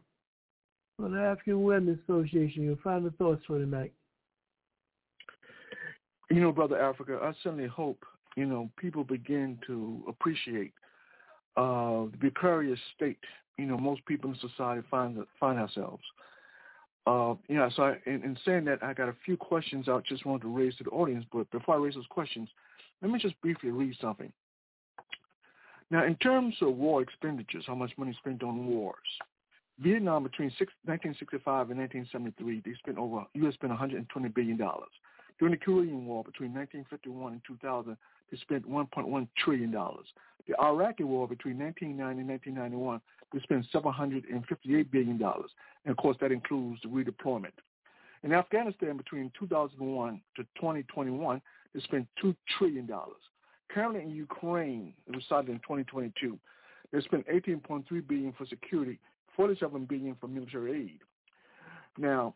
[0.97, 3.93] from the African Women's Association, your final thoughts for tonight.
[6.33, 8.05] You know, Brother Africa, I certainly hope,
[8.37, 10.73] you know, people begin to appreciate
[11.57, 13.21] uh, the precarious state,
[13.57, 16.03] you know, most people in society find find ourselves.
[17.07, 20.27] Uh, yeah, so I, in, in saying that, I got a few questions I just
[20.27, 22.49] wanted to raise to the audience, but before I raise those questions,
[23.01, 24.33] let me just briefly read something.
[25.91, 28.97] Now, in terms of war expenditures, how much money spent on wars,
[29.81, 33.55] Vietnam between six, 1965 and 1973, they spent over, U.S.
[33.55, 34.91] spent 120 billion dollars.
[35.39, 37.97] During the Korean War between 1951 and 2000,
[38.31, 40.07] they spent 1.1 trillion dollars.
[40.49, 43.01] The Iraqi War between 1990 and 1991,
[43.33, 45.51] they spent 758 billion dollars,
[45.85, 47.55] and of course that includes the redeployment.
[48.25, 51.41] In Afghanistan between 2001 to 2021,
[51.73, 53.23] they spent two trillion dollars.
[53.71, 56.39] Currently in Ukraine, was started in 2022.
[56.93, 58.99] They spent 18.3 billion for security,
[59.37, 60.99] 47 billion for military aid.
[61.99, 62.35] Now,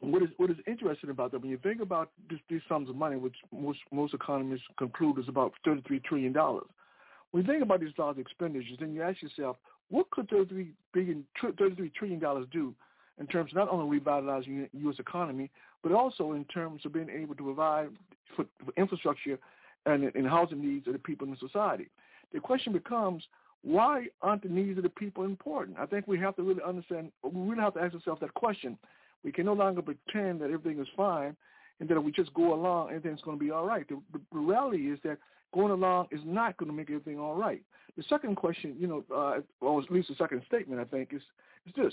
[0.00, 2.96] what is what is interesting about that when you think about this, these sums of
[2.96, 6.66] money, which most most economists conclude is about 33 trillion dollars.
[7.30, 9.56] When you think about these large expenditures, then you ask yourself,
[9.88, 12.74] what could 33 billion, 33 trillion dollars do
[13.18, 14.96] in terms of not only revitalizing the U.S.
[14.98, 15.50] economy,
[15.82, 17.88] but also in terms of being able to provide
[18.34, 19.38] for, for infrastructure
[19.86, 21.88] and, and housing needs of the people in society.
[22.32, 23.22] The question becomes,
[23.62, 25.78] why aren't the needs of the people important?
[25.78, 28.76] I think we have to really understand, we really have to ask ourselves that question.
[29.24, 31.36] We can no longer pretend that everything is fine
[31.78, 33.88] and that if we just go along, everything's going to be all right.
[33.88, 35.18] The, the reality is that
[35.54, 37.62] going along is not going to make everything all right.
[37.96, 41.22] The second question, you know, uh, or at least the second statement, I think, is,
[41.66, 41.92] is this.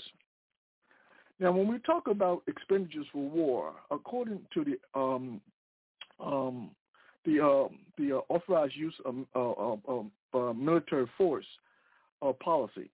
[1.38, 5.40] Now, when we talk about expenditures for war, according to the um,
[6.18, 6.70] um,
[7.24, 7.68] the uh,
[7.98, 11.44] the uh, authorized use of uh, uh, military force
[12.22, 12.90] uh, policy,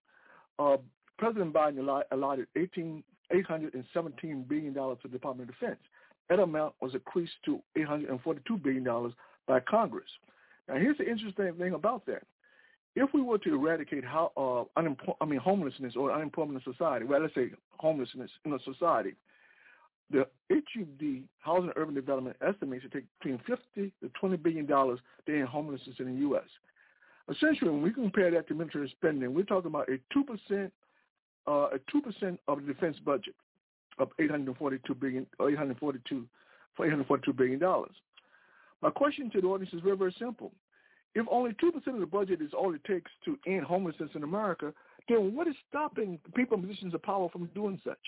[0.59, 0.77] uh,
[1.19, 5.81] President Biden allotted 18, $817 billion to the Department of Defense.
[6.29, 9.13] That amount was increased to $842 billion
[9.47, 10.09] by Congress.
[10.69, 12.23] Now, here's the interesting thing about that.
[12.97, 17.35] If we were to eradicate how I mean homelessness or unemployment in society, well, let's
[17.35, 19.15] say homelessness in a society,
[20.11, 25.01] the HUD, Housing and Urban Development, estimates to take between 50 to 20 billion dollars
[25.27, 26.45] to end homelessness in the U.S.
[27.29, 30.73] Essentially, when we compare that to military spending, we're talking about a two percent,
[31.49, 33.35] uh, a two percent of the defense budget
[33.99, 36.25] of 842 billion, 842,
[36.79, 37.95] 842 billion dollars.
[38.83, 40.53] My question to the audience is very, very simple.
[41.15, 44.23] If only two percent of the budget is all it takes to end homelessness in
[44.23, 44.73] America,
[45.09, 47.99] then what is stopping people in positions of power from doing such?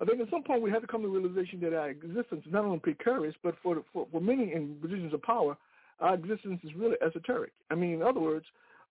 [0.00, 2.44] I think at some point we have to come to the realization that our existence
[2.46, 5.56] is not only precarious, but for, for, for many in positions of power,
[6.00, 7.52] our existence is really esoteric.
[7.70, 8.46] I mean, in other words,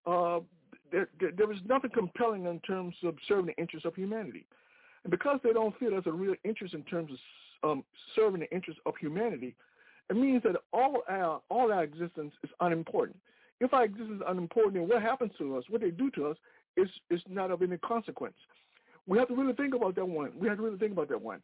[0.06, 0.40] uh,
[0.92, 4.46] there, there, there is nothing compelling in terms of serving the interests of humanity.
[5.04, 7.12] And because they don't feel there's a real interest in terms
[7.64, 7.84] of um,
[8.16, 9.56] serving the interests of humanity,
[10.10, 13.18] it means that all our all our existence is unimportant.
[13.60, 16.38] If our existence is unimportant, then what happens to us, what they do to us,
[16.76, 18.36] is is not of any consequence.
[19.08, 20.32] We have to really think about that one.
[20.40, 21.42] We have to really think about that one.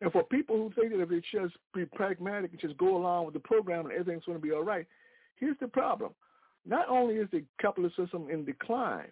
[0.00, 3.26] And for people who think that if they just be pragmatic and just go along
[3.26, 4.86] with the program and everything's going to be all right,
[5.36, 6.12] here's the problem.
[6.64, 9.08] Not only is the capitalist system in decline,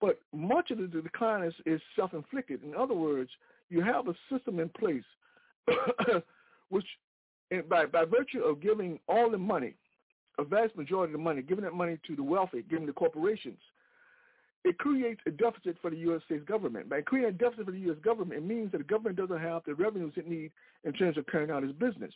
[0.00, 2.62] but much of the decline is, is self-inflicted.
[2.62, 3.30] In other words,
[3.68, 5.04] you have a system in place
[6.68, 6.86] which,
[7.68, 9.74] by, by virtue of giving all the money,
[10.38, 13.58] a vast majority of the money, giving that money to the wealthy, giving the corporations,
[14.66, 16.22] it creates a deficit for the U.S.
[16.24, 16.90] States government.
[16.90, 17.98] By creating a deficit for the U.S.
[18.04, 21.24] government, it means that the government doesn't have the revenues it needs in terms of
[21.28, 22.12] carrying out its business,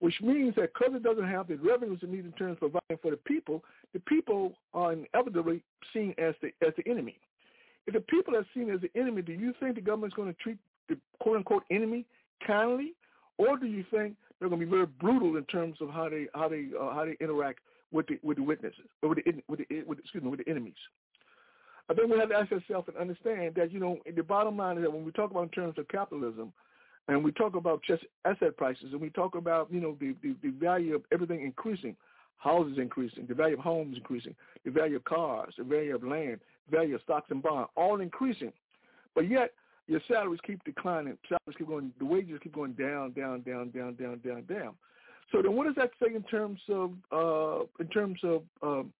[0.00, 2.98] which means that because it doesn't have the revenues it needs in terms of providing
[3.00, 5.62] for the people, the people are inevitably
[5.94, 7.18] seen as the as the enemy.
[7.86, 10.38] If the people are seen as the enemy, do you think the government's going to
[10.42, 10.58] treat
[10.90, 12.04] the quote-unquote enemy
[12.46, 12.92] kindly,
[13.38, 16.26] or do you think they're going to be very brutal in terms of how they
[16.34, 17.60] how they uh, how they interact
[17.90, 20.50] with the with the witnesses or with the with the with, excuse me with the
[20.50, 20.74] enemies?
[21.88, 24.76] I think we have to ask ourselves and understand that, you know, the bottom line
[24.76, 26.52] is that when we talk about in terms of capitalism
[27.08, 30.34] and we talk about just asset prices and we talk about, you know, the, the,
[30.42, 31.94] the value of everything increasing,
[32.38, 34.34] houses increasing, the value of homes increasing,
[34.64, 38.00] the value of cars, the value of land, the value of stocks and bonds, all
[38.00, 38.52] increasing.
[39.14, 39.52] But yet
[39.86, 43.94] your salaries keep declining, salaries keep going, the wages keep going down, down, down, down,
[43.94, 44.74] down, down, down.
[45.30, 48.92] So then what does that say in terms of, uh, in terms of, um,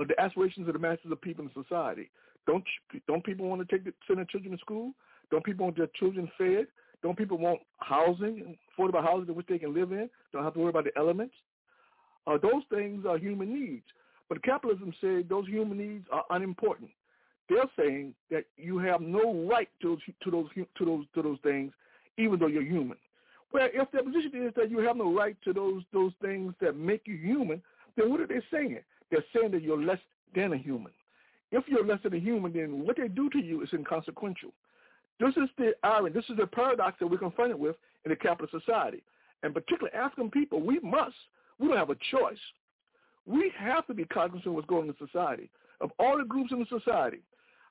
[0.00, 2.10] of the aspirations of the masses of people in society.
[2.46, 2.64] Don't
[3.06, 4.92] don't people want to take the, send their children to school?
[5.30, 6.66] Don't people want their children fed?
[7.02, 10.08] Don't people want housing, affordable housing in which they can live in?
[10.32, 11.34] Don't have to worry about the elements.
[12.26, 13.84] Uh, those things are human needs.
[14.28, 16.90] But capitalism said those human needs are unimportant.
[17.48, 20.46] They're saying that you have no right to, to those
[20.78, 21.72] to those to those things,
[22.16, 22.96] even though you're human.
[23.52, 26.76] Well, if their position is that you have no right to those those things that
[26.76, 27.60] make you human,
[27.96, 28.80] then what are they saying?
[29.10, 29.98] They're saying that you're less
[30.34, 30.92] than a human.
[31.52, 34.50] If you're less than a human, then what they do to you is inconsequential.
[35.18, 36.12] This is the irony.
[36.12, 39.02] This is the paradox that we're confronted with in a capitalist society.
[39.42, 41.16] And particularly African people, we must,
[41.58, 42.38] we don't have a choice.
[43.26, 45.50] We have to be cognizant of what's going on in society.
[45.80, 47.20] Of all the groups in the society,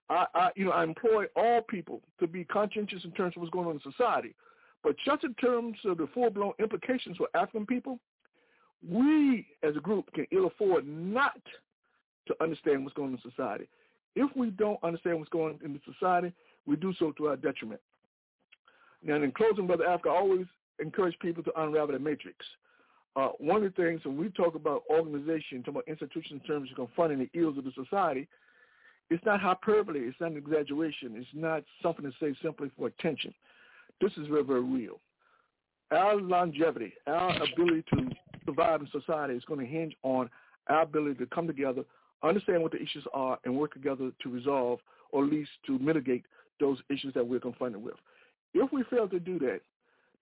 [0.10, 3.54] I, I, you know, I employ all people to be conscientious in terms of what's
[3.54, 4.36] going on in society.
[4.84, 8.00] But just in terms of the full-blown implications for African people,
[8.88, 11.42] we as a group can ill afford not
[12.28, 13.68] to understand what's going on in society.
[14.16, 16.34] If we don't understand what's going on in the society,
[16.66, 17.82] we do so to our detriment.
[19.04, 20.46] Now, in closing, Brother Africa, I always
[20.80, 22.38] encourage people to unravel the matrix.
[23.16, 26.70] Uh, one of the things when we talk about organization, talk about institutions in terms
[26.70, 28.28] of confronting the ills of the society,
[29.10, 30.00] it's not hyperbole.
[30.02, 31.16] It's not an exaggeration.
[31.16, 33.34] It's not something to say simply for attention.
[34.00, 35.00] This is very, very real.
[35.92, 38.10] Our longevity, our ability to
[38.50, 40.30] survive in society is going to hinge on
[40.68, 41.84] our ability to come together,
[42.24, 44.80] understand what the issues are, and work together to resolve
[45.12, 46.26] or at least to mitigate
[46.60, 47.96] those issues that we're confronted with.
[48.54, 49.62] If we fail to do that,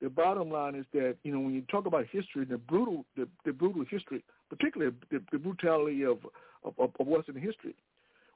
[0.02, 3.28] the bottom line is that you know when you talk about history, the brutal, the,
[3.46, 6.20] the brutal history, particularly the, the brutality of,
[6.64, 7.76] of, of Western history,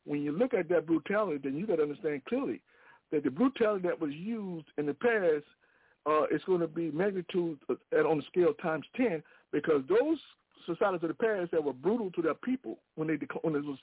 [0.05, 2.61] when you look at that brutality, then you got to understand clearly
[3.11, 5.45] that the brutality that was used in the past
[6.05, 9.21] uh, is going to be magnitude uh, on the scale times ten
[9.51, 10.17] because those
[10.65, 13.77] societies of the past that were brutal to their people when they dec- when those,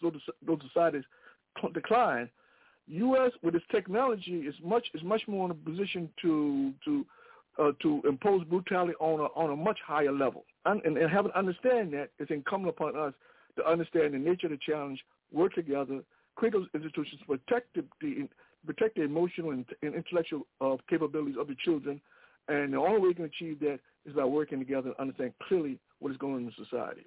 [0.47, 1.05] those societies
[1.75, 2.29] decline,
[2.87, 3.33] U.S.
[3.43, 7.07] with its technology is much is much more in a position to to
[7.59, 10.45] uh, to impose brutality on a on a much higher level.
[10.65, 13.13] And, and, and having understand that, it's incumbent upon us
[13.57, 15.01] to understand the nature of the challenge,
[15.33, 16.01] work together,
[16.37, 18.29] create those institutions, protect the, the
[18.67, 22.01] protect the emotional and, and intellectual uh, capabilities of the children.
[22.49, 25.79] And the only way we can achieve that is by working together and understand clearly
[25.99, 27.07] what is going on in society.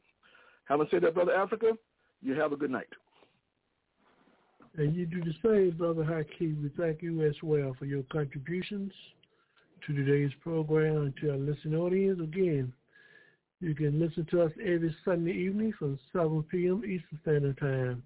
[0.65, 1.73] Having said that, Brother Africa,
[2.21, 2.87] you have a good night.
[4.77, 6.59] And you do the same, Brother Hakeem.
[6.63, 8.93] We thank you as well for your contributions
[9.85, 12.19] to today's program and to our listening audience.
[12.21, 12.71] Again,
[13.59, 16.83] you can listen to us every Sunday evening from 7 p.m.
[16.85, 18.03] Eastern Standard Time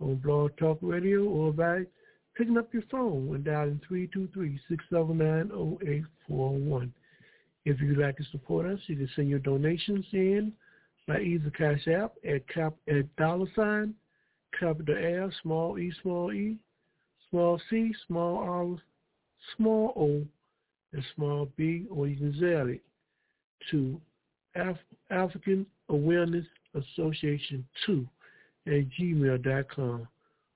[0.00, 1.82] on Blog Talk Radio or by
[2.36, 3.80] picking up your phone and dialing
[4.90, 6.90] 323-679-0841.
[7.64, 10.52] If you'd like to support us, you can send your donations in
[11.06, 13.94] by either Cash App at, cap, at dollar sign,
[14.58, 16.56] capital L, small e, small e,
[17.30, 18.76] small c, small r,
[19.56, 20.26] small o,
[20.92, 22.82] and small b, or you can Zelle it
[23.70, 24.00] to
[24.54, 24.76] Af-
[25.10, 28.06] African Awareness Association 2
[28.66, 30.08] at gmail.com,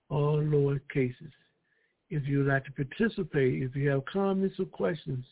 [0.09, 1.33] all lower cases.
[2.11, 5.25] If you would like to participate, if you have comments or questions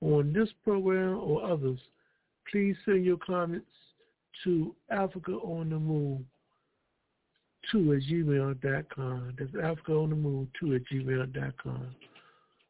[0.00, 1.78] on this program or others,
[2.50, 3.66] please send your comments
[4.44, 6.20] to Africa on the Move
[7.72, 9.34] 2 at gmail.com.
[9.38, 11.86] That's Africa on the Move 2 at gmail.com.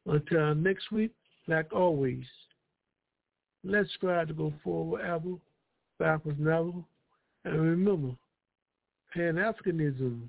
[0.06, 1.12] Until next week,
[1.46, 2.24] like always,
[3.64, 5.36] let's strive to go forward, ever
[5.98, 6.72] backwards, never,
[7.44, 8.14] and remember,
[9.14, 10.28] Pan-Africanism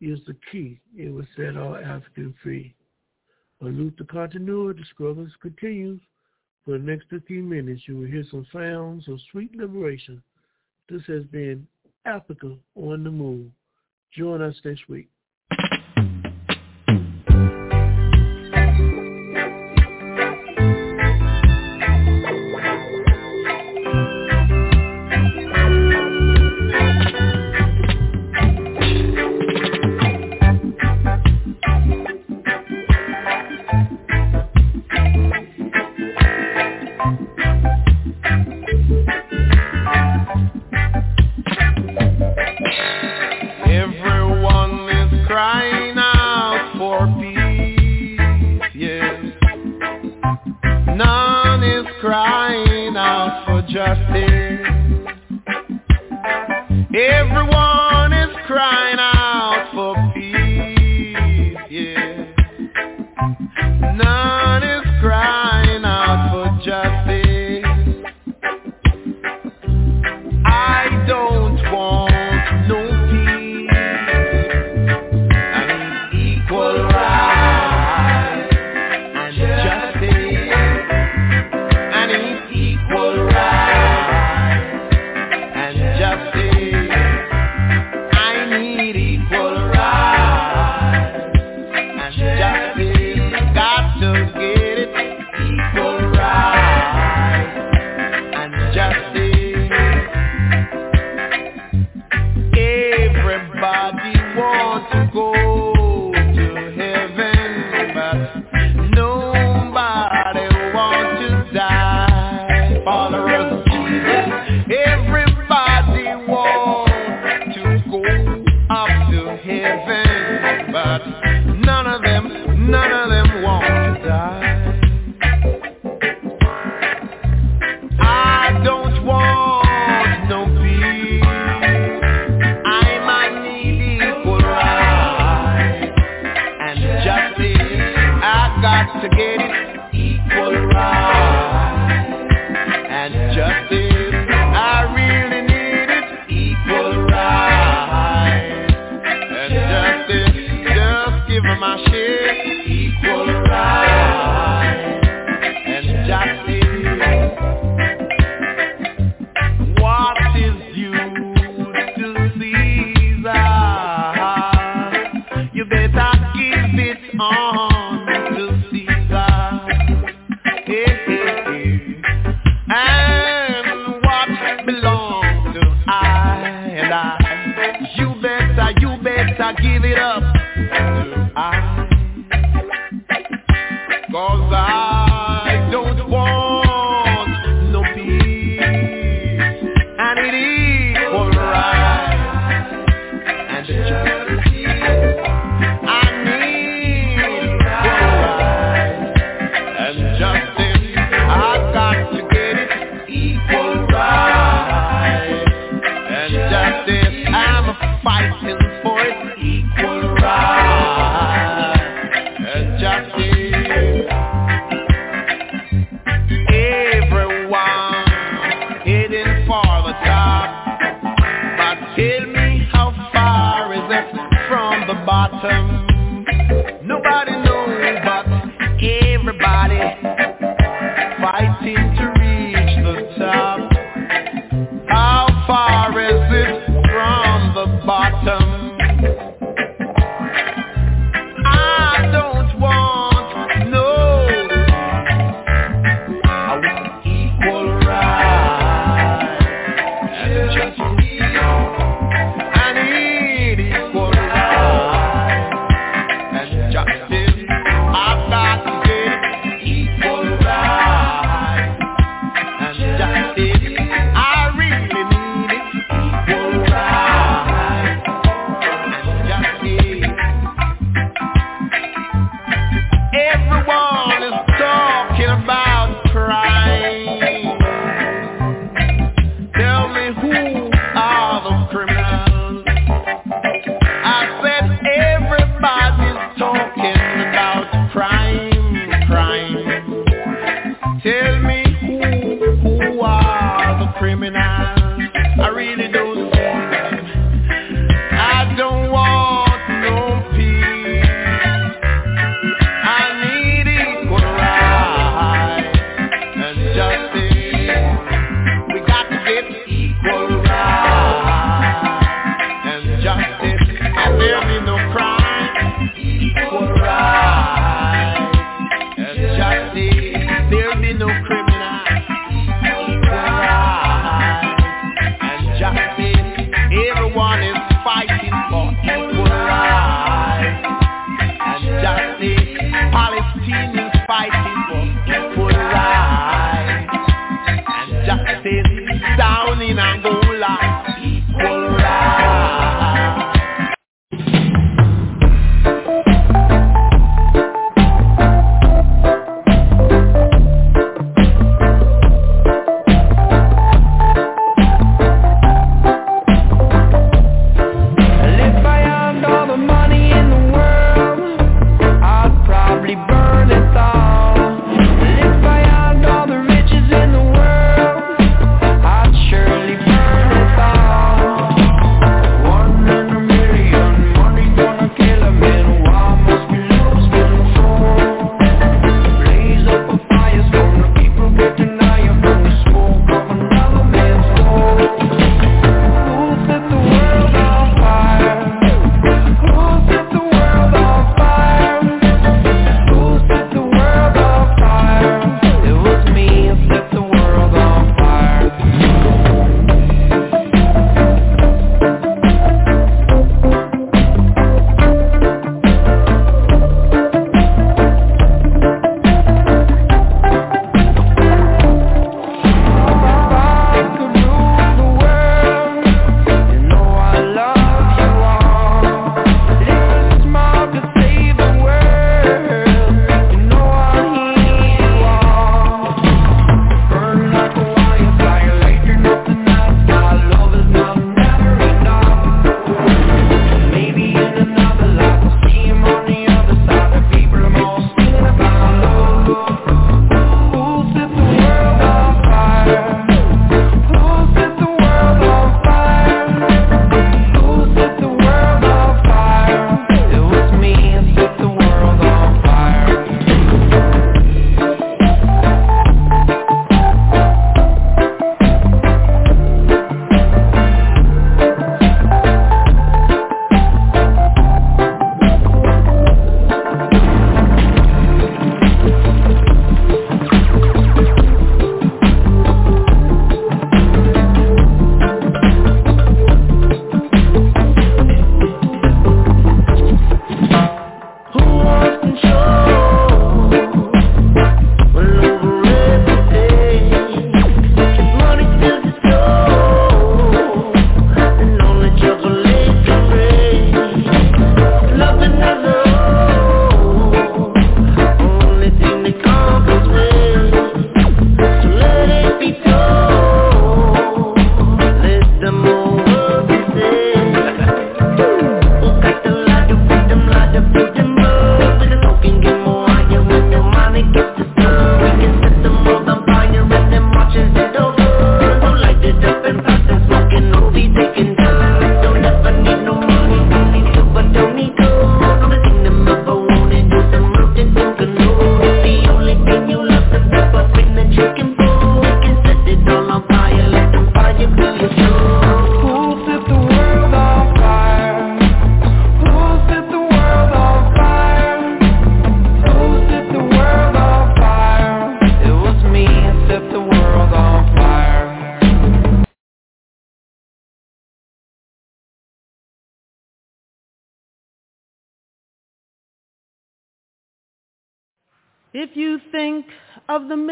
[0.00, 0.80] is the key.
[0.96, 2.74] It will set all Africans free.
[3.60, 4.74] A luta continua.
[4.74, 6.00] The struggles continues.
[6.64, 10.22] For the next 15 minutes, you will hear some sounds of sweet liberation.
[10.88, 11.66] This has been
[12.06, 13.50] Africa on the Move.
[14.12, 15.08] Join us next week.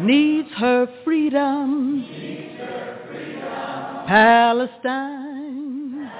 [0.00, 2.04] needs her freedom.
[4.06, 6.10] Palestine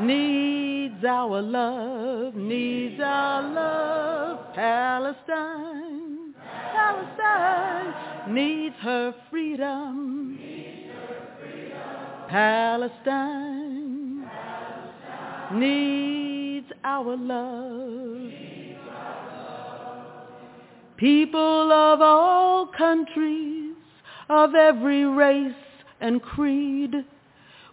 [0.00, 4.54] needs our love, needs our love.
[4.54, 6.34] Palestine,
[6.72, 10.38] Palestine needs her freedom.
[12.28, 14.28] Palestine
[15.54, 18.57] needs our love.
[20.98, 23.76] People of all countries,
[24.28, 25.52] of every race
[26.00, 26.92] and creed,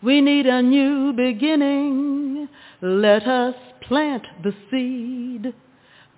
[0.03, 2.47] we need a new beginning.
[2.83, 5.55] Let us plant the seed.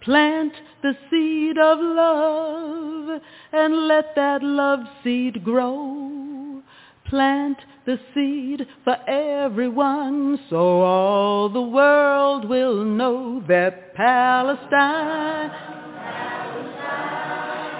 [0.02, 0.52] Plant
[0.84, 3.22] the seed of love
[3.54, 6.62] and let that love seed grow.
[7.10, 15.52] Plant the seed for everyone so all the world will know that Palestine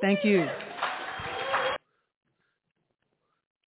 [0.00, 0.56] Thank you.